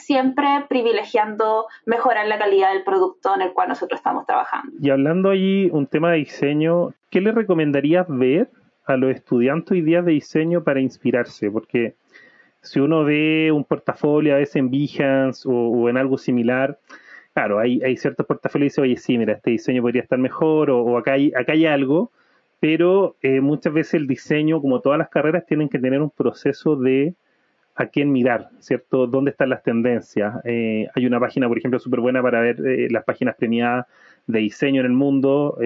siempre 0.00 0.46
privilegiando 0.68 1.66
mejorar 1.86 2.26
la 2.26 2.38
calidad 2.38 2.72
del 2.72 2.82
producto 2.82 3.34
en 3.34 3.42
el 3.42 3.52
cual 3.52 3.68
nosotros 3.68 4.00
estamos 4.00 4.26
trabajando. 4.26 4.72
Y 4.80 4.90
hablando 4.90 5.30
allí 5.30 5.68
un 5.72 5.86
tema 5.86 6.12
de 6.12 6.18
diseño, 6.18 6.94
¿qué 7.10 7.20
le 7.20 7.32
recomendarías 7.32 8.06
ver 8.08 8.48
a 8.86 8.96
los 8.96 9.14
estudiantes 9.14 9.72
hoy 9.72 9.82
día 9.82 10.02
de 10.02 10.12
diseño 10.12 10.64
para 10.64 10.80
inspirarse? 10.80 11.50
Porque 11.50 11.94
si 12.62 12.80
uno 12.80 13.04
ve 13.04 13.50
un 13.52 13.64
portafolio 13.64 14.34
a 14.34 14.38
veces 14.38 14.56
en 14.56 14.70
Behance 14.70 15.48
o, 15.50 15.88
en 15.88 15.96
algo 15.96 16.18
similar, 16.18 16.78
claro, 17.32 17.58
hay, 17.58 17.96
ciertos 17.96 18.26
portafolios 18.26 18.74
que 18.74 18.82
dicen, 18.82 18.84
oye, 18.84 18.96
sí, 18.96 19.18
mira, 19.18 19.34
este 19.34 19.52
diseño 19.52 19.82
podría 19.82 20.02
estar 20.02 20.18
mejor 20.18 20.70
o, 20.70 20.98
acá, 20.98 21.12
hay, 21.12 21.32
acá 21.34 21.52
hay 21.52 21.66
algo, 21.66 22.10
pero 22.58 23.16
eh, 23.22 23.40
muchas 23.40 23.72
veces 23.72 23.94
el 23.94 24.06
diseño, 24.06 24.60
como 24.60 24.80
todas 24.80 24.98
las 24.98 25.08
carreras, 25.08 25.46
tienen 25.46 25.68
que 25.68 25.78
tener 25.78 26.02
un 26.02 26.10
proceso 26.10 26.76
de 26.76 27.14
a 27.80 27.86
quién 27.86 28.12
mirar, 28.12 28.50
¿cierto? 28.58 29.06
¿Dónde 29.06 29.30
están 29.30 29.48
las 29.48 29.62
tendencias? 29.62 30.34
Eh, 30.44 30.86
hay 30.94 31.06
una 31.06 31.18
página, 31.18 31.48
por 31.48 31.58
ejemplo, 31.58 31.78
súper 31.78 32.00
buena 32.00 32.22
para 32.22 32.40
ver 32.40 32.60
eh, 32.66 32.88
las 32.90 33.04
páginas 33.04 33.36
premiadas 33.36 33.86
de 34.26 34.38
diseño 34.40 34.80
en 34.80 34.86
el 34.86 34.92
mundo, 34.92 35.58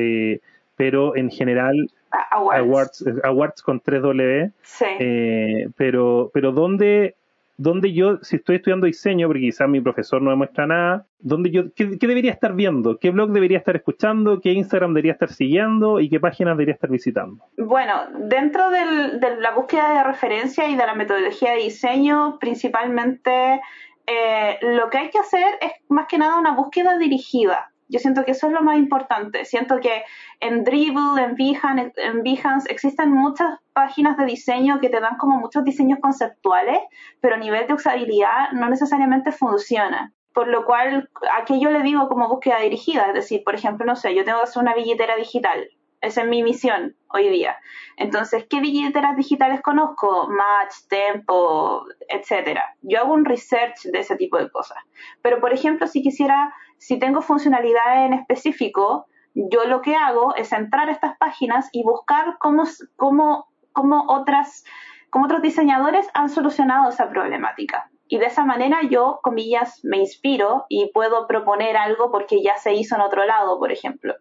pero 0.77 1.17
en 1.17 1.31
general 1.31 1.91
Awards. 2.31 3.05
Awards, 3.23 3.63
con 3.63 3.81
3W. 3.81 4.53
Sí. 4.63 4.85
Eh, 4.99 5.69
pero, 5.77 6.31
pero 6.33 6.53
¿dónde, 6.53 7.17
¿dónde 7.57 7.93
yo, 7.93 8.19
si 8.23 8.37
estoy 8.37 8.57
estudiando 8.57 8.87
diseño, 8.87 9.27
porque 9.27 9.43
quizás 9.43 9.69
mi 9.69 9.81
profesor 9.81 10.21
no 10.21 10.31
me 10.31 10.37
muestra 10.37 10.67
nada, 10.67 11.07
¿dónde 11.19 11.51
yo, 11.51 11.73
qué, 11.75 11.87
debería 11.87 12.33
estar 12.33 12.55
viendo? 12.55 12.99
¿Qué 12.99 13.11
blog 13.11 13.31
debería 13.31 13.59
estar 13.59 13.77
escuchando? 13.77 14.41
¿Qué 14.41 14.53
Instagram 14.53 14.93
debería 14.93 15.13
estar 15.13 15.31
siguiendo? 15.31 16.01
¿Y 16.01 16.09
qué 16.09 16.21
páginas 16.21 16.57
debería 16.57 16.75
estar 16.75 16.91
visitando? 16.91 17.45
Bueno, 17.57 17.95
dentro 18.19 18.71
de 18.71 19.37
la 19.41 19.53
búsqueda 19.53 19.95
de 19.95 20.05
referencia 20.05 20.69
y 20.69 20.77
de 20.77 20.87
la 20.87 20.95
metodología 20.95 21.53
de 21.53 21.63
diseño, 21.63 22.39
principalmente 22.39 23.61
eh, 24.07 24.59
lo 24.61 24.91
que 24.91 24.99
hay 24.99 25.11
que 25.11 25.19
hacer 25.19 25.59
es 25.61 25.73
más 25.89 26.07
que 26.07 26.19
nada 26.19 26.39
una 26.39 26.55
búsqueda 26.55 26.99
dirigida. 26.99 27.71
Yo 27.89 27.99
siento 27.99 28.25
que 28.25 28.33
eso 28.33 28.47
es 28.49 28.53
lo 28.53 28.63
más 28.63 28.79
importante. 28.79 29.45
Siento 29.45 29.79
que 29.79 30.03
en 30.41 30.65
Dribble, 30.65 31.23
en 31.23 31.37
Behance, 31.37 31.93
en 31.97 32.23
Behance 32.23 32.71
existen 32.71 33.13
muchas 33.13 33.59
páginas 33.75 34.17
de 34.17 34.25
diseño 34.25 34.81
que 34.81 34.89
te 34.89 35.01
dan 35.01 35.19
como 35.19 35.39
muchos 35.39 35.65
diseños 35.65 35.99
conceptuales, 36.01 36.79
pero 37.21 37.35
a 37.35 37.39
nivel 37.39 37.67
de 37.67 37.75
usabilidad 37.75 38.53
no 38.53 38.71
necesariamente 38.71 39.33
funciona. 39.33 40.13
Por 40.33 40.49
lo 40.49 40.65
cual, 40.65 41.11
aquí 41.39 41.61
yo 41.61 41.71
le 41.71 41.83
digo 41.83 42.09
como 42.09 42.29
búsqueda 42.29 42.61
dirigida, 42.61 43.09
es 43.09 43.15
decir, 43.15 43.45
por 43.45 43.55
ejemplo, 43.55 43.85
no 43.85 43.95
sé, 43.95 44.15
yo 44.15 44.25
tengo 44.25 44.39
que 44.39 44.45
hacer 44.45 44.63
una 44.63 44.75
billetera 44.75 45.17
digital. 45.17 45.69
Esa 46.01 46.23
es 46.23 46.29
mi 46.29 46.43
misión 46.43 46.97
hoy 47.09 47.29
día. 47.29 47.57
Entonces, 47.97 48.47
¿qué 48.49 48.61
billeteras 48.61 49.17
digitales 49.17 49.63
conozco? 49.63 50.29
Match, 50.29 50.75
Tempo, 50.89 51.85
etcétera. 52.09 52.77
Yo 52.83 53.01
hago 53.01 53.15
un 53.15 53.25
research 53.25 53.85
de 53.85 54.01
ese 54.01 54.17
tipo 54.17 54.39
de 54.39 54.51
cosas. 54.51 54.79
Pero, 55.23 55.41
por 55.41 55.53
ejemplo, 55.53 55.87
si 55.87 56.03
quisiera 56.03 56.53
si 56.79 56.99
tengo 56.99 57.23
funcionalidad 57.23 58.05
en 58.05 58.13
específico, 58.13 59.07
yo 59.35 59.65
lo 59.65 59.81
que 59.81 59.97
hago 59.97 60.35
es 60.37 60.53
entrar 60.53 60.89
a 60.89 60.93
estas 60.93 61.17
páginas 61.17 61.69
y 61.73 61.83
buscar 61.83 62.37
cómo, 62.39 62.65
cómo, 62.97 63.49
cómo, 63.75 64.07
otras, 64.09 64.65
cómo 65.11 65.27
otros 65.27 65.43
diseñadores 65.43 66.09
han 66.15 66.31
solucionado 66.31 66.89
esa 66.89 67.11
problemática. 67.11 67.91
Y 68.09 68.19
de 68.19 68.27
esa 68.27 68.47
manera 68.47 68.81
yo, 68.89 69.21
comillas, 69.23 69.81
me 69.85 69.99
inspiro 69.99 70.65
y 70.69 70.91
puedo 70.93 71.27
proponer 71.27 71.77
algo 71.77 72.11
porque 72.11 72.43
ya 72.43 72.57
se 72.57 72.73
hizo 72.73 72.95
en 72.95 73.03
otro 73.03 73.27
lado, 73.27 73.59
por 73.59 73.73
ejemplo. 73.73 74.15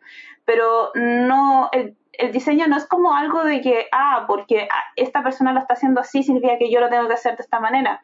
Pero 0.45 0.91
no, 0.95 1.69
el, 1.71 1.95
el 2.13 2.31
diseño 2.31 2.67
no 2.67 2.75
es 2.75 2.85
como 2.85 3.13
algo 3.13 3.43
de 3.43 3.61
que, 3.61 3.87
ah, 3.91 4.25
porque 4.27 4.67
esta 4.95 5.23
persona 5.23 5.53
lo 5.53 5.59
está 5.59 5.75
haciendo 5.75 6.01
así, 6.01 6.23
significa 6.23 6.57
que 6.57 6.71
yo 6.71 6.79
lo 6.79 6.89
tengo 6.89 7.07
que 7.07 7.13
hacer 7.13 7.37
de 7.37 7.43
esta 7.43 7.59
manera 7.59 8.01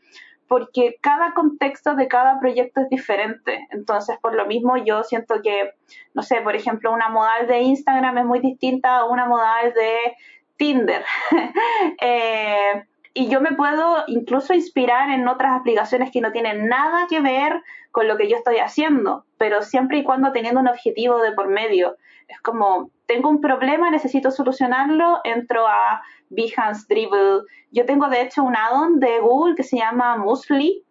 porque 0.49 0.97
cada 0.99 1.35
contexto 1.35 1.95
de 1.95 2.07
cada 2.07 2.39
proyecto 2.39 2.81
es 2.81 2.89
diferente. 2.89 3.67
Entonces, 3.69 4.17
por 4.19 4.33
lo 4.33 4.47
mismo, 4.47 4.77
yo 4.77 5.03
siento 5.03 5.35
que, 5.43 5.75
no 6.15 6.23
sé, 6.23 6.41
por 6.41 6.55
ejemplo, 6.55 6.91
una 6.91 7.07
modal 7.07 7.45
de 7.47 7.59
Instagram 7.59 8.17
es 8.17 8.25
muy 8.25 8.39
distinta 8.39 8.97
a 8.97 9.05
una 9.05 9.27
modal 9.27 9.71
de 9.73 10.15
Tinder. 10.59 11.03
Eh, 12.01 12.85
y 13.13 13.29
yo 13.29 13.41
me 13.41 13.53
puedo 13.53 14.03
incluso 14.07 14.53
inspirar 14.53 15.09
en 15.09 15.27
otras 15.27 15.59
aplicaciones 15.59 16.11
que 16.11 16.21
no 16.21 16.31
tienen 16.31 16.67
nada 16.67 17.07
que 17.09 17.21
ver 17.21 17.61
con 17.91 18.07
lo 18.07 18.17
que 18.17 18.29
yo 18.29 18.37
estoy 18.37 18.57
haciendo, 18.57 19.25
pero 19.37 19.61
siempre 19.61 19.97
y 19.97 20.03
cuando 20.03 20.31
teniendo 20.31 20.59
un 20.59 20.67
objetivo 20.67 21.19
de 21.19 21.31
por 21.31 21.47
medio. 21.47 21.97
Es 22.27 22.39
como, 22.41 22.91
tengo 23.07 23.29
un 23.29 23.41
problema, 23.41 23.89
necesito 23.89 24.29
solucionarlo, 24.29 25.19
entro 25.23 25.67
a 25.67 26.01
Behance, 26.29 26.85
Dribble. 26.87 27.41
Yo 27.71 27.85
tengo 27.85 28.07
de 28.09 28.21
hecho 28.21 28.43
un 28.43 28.55
add-on 28.55 28.99
de 28.99 29.19
Google 29.19 29.55
que 29.55 29.63
se 29.63 29.77
llama 29.77 30.17
Musli, 30.17 30.83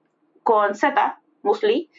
con 0.42 0.74
Z, 0.74 1.20
Musli, 1.42 1.90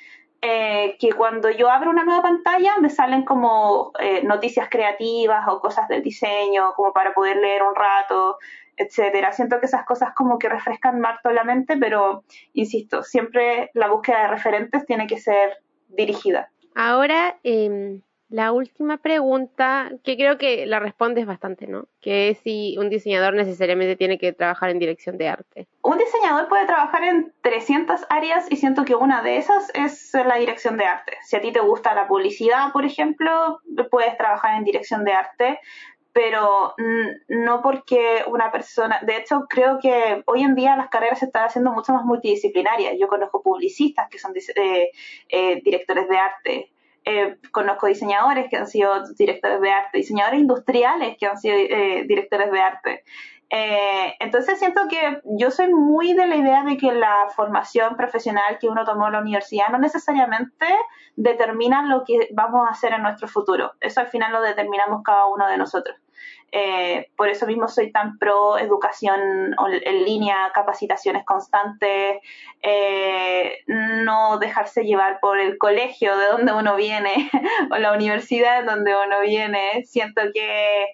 eh, 0.42 0.96
que 1.00 1.12
cuando 1.12 1.50
yo 1.50 1.70
abro 1.70 1.90
una 1.90 2.04
nueva 2.04 2.22
pantalla 2.22 2.78
me 2.80 2.90
salen 2.90 3.26
como 3.26 3.92
eh, 4.00 4.24
noticias 4.24 4.70
creativas 4.70 5.46
o 5.48 5.60
cosas 5.60 5.88
del 5.88 6.02
diseño, 6.02 6.74
como 6.76 6.94
para 6.94 7.14
poder 7.14 7.38
leer 7.38 7.64
un 7.64 7.76
rato, 7.76 8.38
etcétera. 8.78 9.34
Siento 9.34 9.60
que 9.60 9.66
esas 9.66 9.86
cosas 9.86 10.14
como 10.16 10.40
que 10.40 10.48
refrescan 10.48 11.02
más 11.02 11.20
la 11.24 11.44
mente, 11.44 11.76
pero 11.78 12.24
insisto, 12.54 13.04
siempre 13.04 13.70
la 13.74 13.90
búsqueda 13.90 14.22
de 14.22 14.28
referentes 14.30 14.86
tiene 14.86 15.08
que 15.08 15.18
ser 15.18 15.58
dirigida. 15.90 16.50
Ahora, 16.76 17.38
eh, 17.44 18.00
la 18.30 18.52
última 18.52 18.98
pregunta, 18.98 19.92
que 20.04 20.16
creo 20.16 20.38
que 20.38 20.66
la 20.68 20.80
respondes 20.80 21.26
bastante, 21.26 21.66
¿no? 21.68 21.88
Que 22.00 22.30
es 22.30 22.38
si 22.40 22.78
un 22.78 22.90
diseñador 22.90 23.34
necesariamente 23.34 23.96
tiene 23.96 24.20
que 24.20 24.34
trabajar 24.34 24.70
en 24.70 24.80
dirección 24.80 25.18
de 25.18 25.28
arte. 25.28 25.68
Un 25.82 25.98
diseñador 25.98 26.48
puede 26.48 26.68
trabajar 26.68 27.04
en 27.04 27.34
300 27.42 28.06
áreas 28.10 28.46
y 28.52 28.58
siento 28.58 28.86
que 28.86 28.94
una 28.94 29.24
de 29.24 29.38
esas 29.38 29.72
es 29.74 30.14
la 30.14 30.36
dirección 30.36 30.78
de 30.78 30.86
arte. 30.86 31.18
Si 31.24 31.36
a 31.36 31.42
ti 31.42 31.52
te 31.52 31.60
gusta 31.60 31.96
la 31.96 32.08
publicidad, 32.08 32.72
por 32.72 32.86
ejemplo, 32.86 33.60
puedes 33.90 34.16
trabajar 34.16 34.58
en 34.58 34.64
dirección 34.64 35.04
de 35.04 35.14
arte, 35.14 35.60
pero 36.14 36.76
no 37.28 37.62
porque 37.62 38.24
una 38.28 38.52
persona, 38.52 39.00
de 39.04 39.18
hecho 39.18 39.46
creo 39.50 39.80
que 39.80 40.24
hoy 40.26 40.44
en 40.44 40.54
día 40.54 40.76
las 40.76 40.90
carreras 40.90 41.20
se 41.20 41.26
están 41.26 41.46
haciendo 41.46 41.72
mucho 41.72 41.94
más 41.94 42.04
multidisciplinarias. 42.04 42.96
Yo 43.00 43.08
conozco 43.08 43.42
publicistas 43.42 44.08
que 44.10 44.20
son 44.20 44.34
eh, 44.36 44.92
eh, 45.30 45.62
directores 45.64 46.08
de 46.10 46.18
arte, 46.18 46.72
eh, 47.06 47.38
conozco 47.52 47.88
diseñadores 47.88 48.50
que 48.50 48.58
han 48.58 48.68
sido 48.68 49.04
directores 49.14 49.62
de 49.62 49.72
arte, 49.72 49.98
diseñadores 49.98 50.40
industriales 50.40 51.18
que 51.18 51.26
han 51.26 51.38
sido 51.38 51.56
eh, 51.56 52.04
directores 52.08 52.52
de 52.52 52.62
arte. 52.62 53.04
Eh, 53.52 54.16
entonces 54.20 54.60
siento 54.60 54.82
que 54.88 55.22
yo 55.24 55.50
soy 55.50 55.74
muy 55.74 56.14
de 56.14 56.28
la 56.28 56.36
idea 56.36 56.64
de 56.64 56.78
que 56.78 56.92
la 56.92 57.30
formación 57.36 57.96
profesional 57.96 58.60
que 58.60 58.68
uno 58.68 58.86
tomó 58.86 59.08
en 59.08 59.14
la 59.14 59.22
universidad 59.22 59.70
no 59.70 59.80
necesariamente 59.80 60.68
determina 61.16 61.84
lo 61.84 62.04
que 62.04 62.30
vamos 62.32 62.68
a 62.68 62.72
hacer 62.72 62.94
en 62.94 63.02
nuestro 63.02 63.28
futuro. 63.28 63.72
Eso 63.82 64.02
al 64.02 64.08
final 64.08 64.32
lo 64.32 64.42
determinamos 64.42 65.02
cada 65.04 65.26
uno 65.28 65.48
de 65.48 65.58
nosotros. 65.58 65.98
Eh, 66.52 67.12
por 67.16 67.30
eso 67.30 67.46
mismo 67.46 67.68
soy 67.68 67.92
tan 67.92 68.18
pro 68.18 68.58
educación 68.58 69.56
en 69.84 70.04
línea, 70.04 70.52
capacitaciones 70.54 71.24
constantes, 71.24 72.18
eh, 72.62 73.60
no 73.68 74.40
dejarse 74.40 74.84
llevar 74.84 75.20
por 75.20 75.40
el 75.40 75.58
colegio 75.58 76.18
de 76.18 76.26
donde 76.28 76.54
uno 76.54 76.76
viene 76.76 77.30
o 77.72 77.78
la 77.78 77.94
universidad 77.94 78.62
de 78.62 78.66
donde 78.66 78.94
uno 78.96 79.22
viene. 79.22 79.84
Siento 79.86 80.22
que 80.34 80.86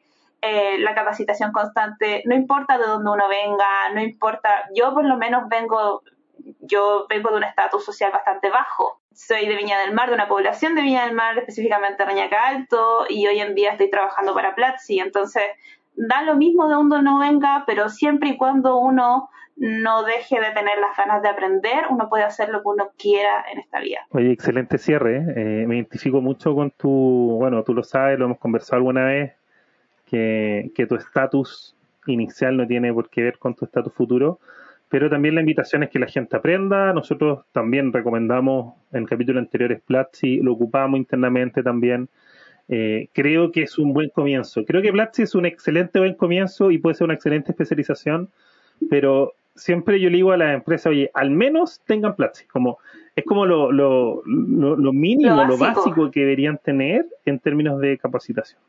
eh, 0.42 0.78
la 0.80 0.94
capacitación 0.94 1.52
constante, 1.52 2.22
no 2.26 2.36
importa 2.36 2.78
de 2.78 2.86
dónde 2.86 3.10
uno 3.10 3.28
venga, 3.28 3.90
no 3.94 4.02
importa, 4.02 4.70
yo 4.76 4.94
por 4.94 5.06
lo 5.06 5.18
menos 5.18 5.48
vengo, 5.50 6.04
yo 6.60 7.08
vengo 7.10 7.32
de 7.32 7.38
un 7.38 7.44
estatus 7.44 7.84
social 7.84 8.12
bastante 8.12 8.50
bajo. 8.50 9.02
Soy 9.16 9.48
de 9.48 9.56
Viña 9.56 9.80
del 9.80 9.94
Mar, 9.94 10.10
de 10.10 10.16
una 10.16 10.28
población 10.28 10.76
de 10.76 10.82
Viña 10.82 11.06
del 11.06 11.16
Mar, 11.16 11.38
específicamente 11.38 12.04
Reñaca 12.04 12.48
Alto, 12.48 13.06
y 13.10 13.26
hoy 13.26 13.40
en 13.40 13.56
día 13.56 13.72
estoy 13.72 13.90
trabajando 13.90 14.34
para 14.34 14.56
Platzi, 14.56 15.00
entonces 15.00 15.44
da 15.96 16.22
lo 16.24 16.36
mismo 16.36 16.68
de 16.68 16.76
dónde 16.76 16.98
uno 16.98 17.20
venga, 17.20 17.64
pero 17.66 17.88
siempre 17.88 18.30
y 18.30 18.38
cuando 18.38 18.78
uno 18.78 19.30
no 19.56 20.04
deje 20.04 20.40
de 20.40 20.52
tener 20.52 20.80
las 20.80 20.98
ganas 20.98 21.22
de 21.22 21.30
aprender, 21.30 21.86
uno 21.90 22.10
puede 22.10 22.26
hacer 22.26 22.50
lo 22.50 22.62
que 22.62 22.68
uno 22.68 22.90
quiera 22.98 23.46
en 23.52 23.60
esta 23.60 23.80
vida. 23.80 24.00
Oye, 24.10 24.32
excelente 24.32 24.78
cierre. 24.78 25.18
¿eh? 25.18 25.66
me 25.66 25.76
identifico 25.76 26.20
mucho 26.20 26.54
con 26.54 26.72
tu, 26.72 27.38
bueno, 27.40 27.64
tú 27.64 27.74
lo 27.74 27.84
sabes, 27.84 28.20
lo 28.20 28.26
hemos 28.26 28.40
conversado 28.40 28.78
alguna 28.78 29.06
vez, 29.06 29.34
que, 30.06 30.86
tu 30.88 30.96
estatus 30.96 31.76
inicial 32.06 32.58
no 32.58 32.68
tiene 32.68 32.94
por 32.94 33.10
qué 33.10 33.24
ver 33.24 33.40
con 33.40 33.56
tu 33.56 33.66
estatus 33.66 33.94
futuro, 33.94 34.40
pero 34.90 35.10
también 35.10 35.36
la 35.36 35.42
invitación 35.42 35.84
es 35.84 35.90
que 35.90 36.00
la 36.00 36.08
gente 36.08 36.38
aprenda. 36.38 36.94
Nosotros 36.94 37.46
también 37.52 37.92
recomendamos 37.92 38.76
en 38.92 39.04
el 39.04 39.10
capítulo 39.10 39.40
anterior 39.40 39.72
es 39.72 39.82
Platzi, 39.82 40.38
lo 40.38 40.54
ocupamos 40.54 40.98
internamente 40.98 41.64
también. 41.64 42.10
Eh, 42.68 43.10
creo 43.14 43.52
que 43.52 43.64
es 43.64 43.78
un 43.78 43.94
buen 43.94 44.10
comienzo. 44.10 44.64
Creo 44.66 44.82
que 44.82 44.92
Platzi 44.92 45.24
es 45.24 45.36
un 45.36 45.46
excelente 45.46 46.00
buen 46.00 46.16
comienzo 46.16 46.72
y 46.72 46.78
puede 46.78 46.96
ser 46.96 47.06
una 47.06 47.14
excelente 47.14 47.52
especialización, 47.52 48.30
pero 48.90 49.34
siempre 49.56 50.00
yo 50.00 50.10
le 50.10 50.18
digo 50.18 50.32
a 50.32 50.38
las 50.38 50.56
empresas, 50.56 50.88
oye, 50.88 51.10
al 51.14 51.32
menos 51.32 51.82
tengan 51.86 52.16
Platzi, 52.16 52.46
como 52.46 52.80
es 53.16 53.24
como 53.24 53.46
lo, 53.46 53.72
lo, 53.72 54.22
lo, 54.26 54.94
mínimo, 54.94 55.46
lo 55.46 55.58
básico 55.58 56.12
que 56.12 56.22
deberían 56.22 56.58
tener 56.58 57.06
en 57.26 57.40
términos 57.40 57.80
de 57.80 57.98
capacitación. 57.98 58.60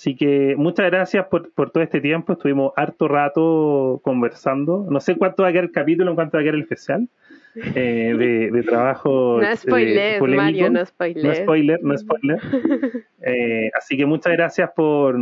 Así 0.00 0.16
que 0.16 0.54
muchas 0.56 0.86
gracias 0.86 1.26
por, 1.26 1.52
por, 1.52 1.72
todo 1.72 1.82
este 1.82 2.00
tiempo. 2.00 2.32
Estuvimos 2.32 2.72
harto 2.74 3.06
rato 3.06 4.00
conversando. 4.02 4.86
No 4.88 4.98
sé 4.98 5.14
cuánto 5.16 5.42
va 5.42 5.50
a 5.50 5.52
quedar 5.52 5.64
el 5.64 5.72
capítulo, 5.72 6.08
en 6.08 6.14
cuánto 6.14 6.38
va 6.38 6.40
a 6.40 6.44
quedar 6.44 6.54
el 6.54 6.62
especial 6.62 7.06
eh, 7.54 8.14
de, 8.16 8.50
de, 8.50 8.62
trabajo. 8.62 9.38
No 9.42 9.54
spoiler, 9.54 10.22
Mario, 10.22 10.70
no 10.70 10.86
spoiler. 10.86 11.22
No 11.22 11.34
spoiler, 11.34 11.80
no 11.82 11.98
spoiler. 11.98 12.40
eh, 13.20 13.70
así 13.76 13.98
que 13.98 14.06
muchas 14.06 14.32
gracias 14.32 14.70
por, 14.74 15.18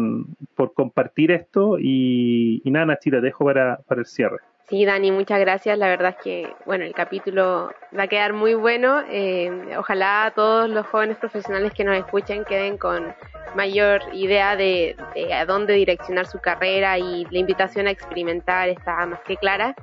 por 0.54 0.72
compartir 0.74 1.32
esto. 1.32 1.76
Y, 1.80 2.62
y 2.64 2.70
nada, 2.70 2.86
Nachita, 2.86 3.16
te 3.16 3.26
dejo 3.26 3.46
para, 3.46 3.78
para 3.78 4.02
el 4.02 4.06
cierre. 4.06 4.38
Sí, 4.68 4.84
Dani, 4.84 5.10
muchas 5.10 5.40
gracias. 5.40 5.78
La 5.78 5.88
verdad 5.88 6.14
es 6.18 6.22
que, 6.22 6.54
bueno, 6.66 6.84
el 6.84 6.92
capítulo 6.92 7.72
va 7.98 8.02
a 8.02 8.06
quedar 8.06 8.34
muy 8.34 8.52
bueno. 8.52 9.02
Eh, 9.08 9.50
ojalá 9.78 10.30
todos 10.36 10.68
los 10.68 10.86
jóvenes 10.86 11.16
profesionales 11.16 11.72
que 11.72 11.84
nos 11.84 11.96
escuchen 11.96 12.44
queden 12.44 12.76
con 12.76 13.14
mayor 13.54 14.02
idea 14.12 14.56
de, 14.56 14.94
a 15.34 15.46
dónde 15.46 15.72
direccionar 15.72 16.26
su 16.26 16.38
carrera 16.40 16.98
y 16.98 17.26
la 17.30 17.38
invitación 17.38 17.86
a 17.86 17.90
experimentar 17.90 18.68
está 18.68 19.06
más 19.06 19.20
que 19.20 19.38
clara. 19.38 19.74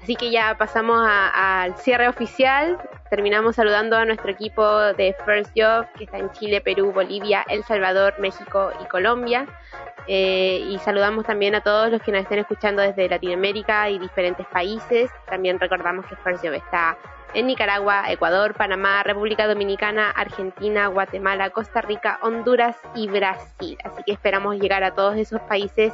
Así 0.00 0.14
que 0.14 0.30
ya 0.30 0.56
pasamos 0.56 1.04
al 1.08 1.76
cierre 1.78 2.06
oficial. 2.06 2.78
Terminamos 3.10 3.56
saludando 3.56 3.96
a 3.96 4.04
nuestro 4.04 4.30
equipo 4.30 4.64
de 4.94 5.16
First 5.24 5.50
Job 5.56 5.86
que 5.98 6.04
está 6.04 6.18
en 6.18 6.30
Chile, 6.30 6.60
Perú, 6.60 6.92
Bolivia, 6.92 7.44
El 7.48 7.64
Salvador, 7.64 8.14
México 8.20 8.70
y 8.80 8.84
Colombia. 8.86 9.48
Eh, 10.06 10.64
y 10.68 10.78
saludamos 10.78 11.24
también 11.24 11.54
a 11.54 11.60
todos 11.60 11.90
los 11.90 12.02
que 12.02 12.12
nos 12.12 12.22
estén 12.22 12.38
escuchando 12.38 12.82
desde 12.82 13.08
Latinoamérica 13.08 13.88
y 13.90 13.98
diferentes 13.98 14.46
países. 14.46 15.10
También 15.26 15.58
recordamos 15.58 16.06
que 16.06 16.16
First 16.16 16.44
está 16.44 16.96
en 17.34 17.46
Nicaragua, 17.46 18.04
Ecuador, 18.08 18.54
Panamá, 18.54 19.02
República 19.02 19.46
Dominicana, 19.46 20.10
Argentina, 20.10 20.88
Guatemala, 20.88 21.50
Costa 21.50 21.80
Rica, 21.80 22.18
Honduras 22.22 22.76
y 22.94 23.08
Brasil. 23.08 23.78
Así 23.84 24.02
que 24.04 24.12
esperamos 24.12 24.58
llegar 24.58 24.84
a 24.84 24.94
todos 24.94 25.16
esos 25.16 25.40
países 25.42 25.92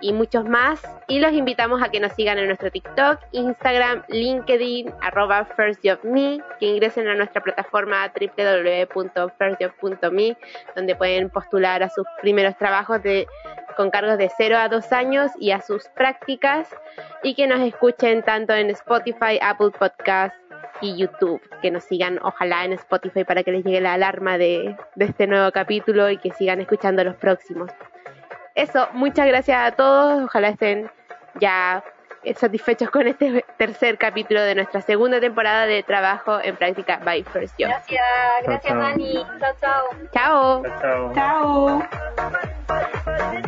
y 0.00 0.12
muchos 0.12 0.44
más. 0.44 0.82
Y 1.08 1.20
los 1.20 1.32
invitamos 1.32 1.82
a 1.82 1.88
que 1.90 1.98
nos 2.00 2.12
sigan 2.12 2.38
en 2.38 2.46
nuestro 2.46 2.70
TikTok, 2.70 3.20
Instagram, 3.32 4.02
LinkedIn, 4.08 4.92
arroba 5.00 5.44
FirstJobMe, 5.44 6.42
que 6.60 6.66
ingresen 6.66 7.08
a 7.08 7.14
nuestra 7.14 7.42
plataforma 7.42 8.12
www.firstjob.me, 8.14 10.36
donde 10.74 10.96
pueden 10.96 11.30
postular 11.30 11.82
a 11.82 11.88
sus 11.88 12.04
primeros 12.20 12.58
trabajos 12.58 13.02
de, 13.02 13.26
con 13.76 13.90
cargos 13.90 14.18
de 14.18 14.30
0 14.36 14.58
a 14.58 14.68
2 14.68 14.92
años 14.92 15.30
y 15.38 15.52
a 15.52 15.60
sus 15.60 15.88
prácticas, 15.88 16.68
y 17.22 17.34
que 17.34 17.46
nos 17.46 17.60
escuchen 17.60 18.22
tanto 18.22 18.52
en 18.54 18.70
Spotify, 18.70 19.38
Apple 19.40 19.70
Podcasts, 19.78 20.36
y 20.80 20.96
YouTube, 20.96 21.40
que 21.62 21.70
nos 21.70 21.84
sigan 21.84 22.18
ojalá 22.22 22.64
en 22.64 22.72
Spotify 22.74 23.24
para 23.24 23.42
que 23.42 23.52
les 23.52 23.64
llegue 23.64 23.80
la 23.80 23.94
alarma 23.94 24.38
de, 24.38 24.76
de 24.94 25.04
este 25.04 25.26
nuevo 25.26 25.50
capítulo 25.52 26.10
y 26.10 26.18
que 26.18 26.32
sigan 26.32 26.60
escuchando 26.60 27.04
los 27.04 27.16
próximos. 27.16 27.70
Eso, 28.54 28.88
muchas 28.92 29.26
gracias 29.26 29.58
a 29.58 29.76
todos, 29.76 30.24
ojalá 30.24 30.48
estén 30.48 30.90
ya 31.40 31.84
satisfechos 32.34 32.90
con 32.90 33.06
este 33.06 33.44
tercer 33.56 33.98
capítulo 33.98 34.40
de 34.42 34.54
nuestra 34.54 34.80
segunda 34.80 35.20
temporada 35.20 35.66
de 35.66 35.82
Trabajo 35.82 36.40
en 36.42 36.56
Práctica 36.56 37.00
by 37.04 37.22
First 37.24 37.54
Job. 37.58 37.68
Gracias, 37.68 38.02
gracias 38.42 38.76
Dani. 38.76 39.24
Chao, 39.38 39.54
chao. 40.12 40.62
Chao. 41.14 41.82
Chao. 43.24 43.42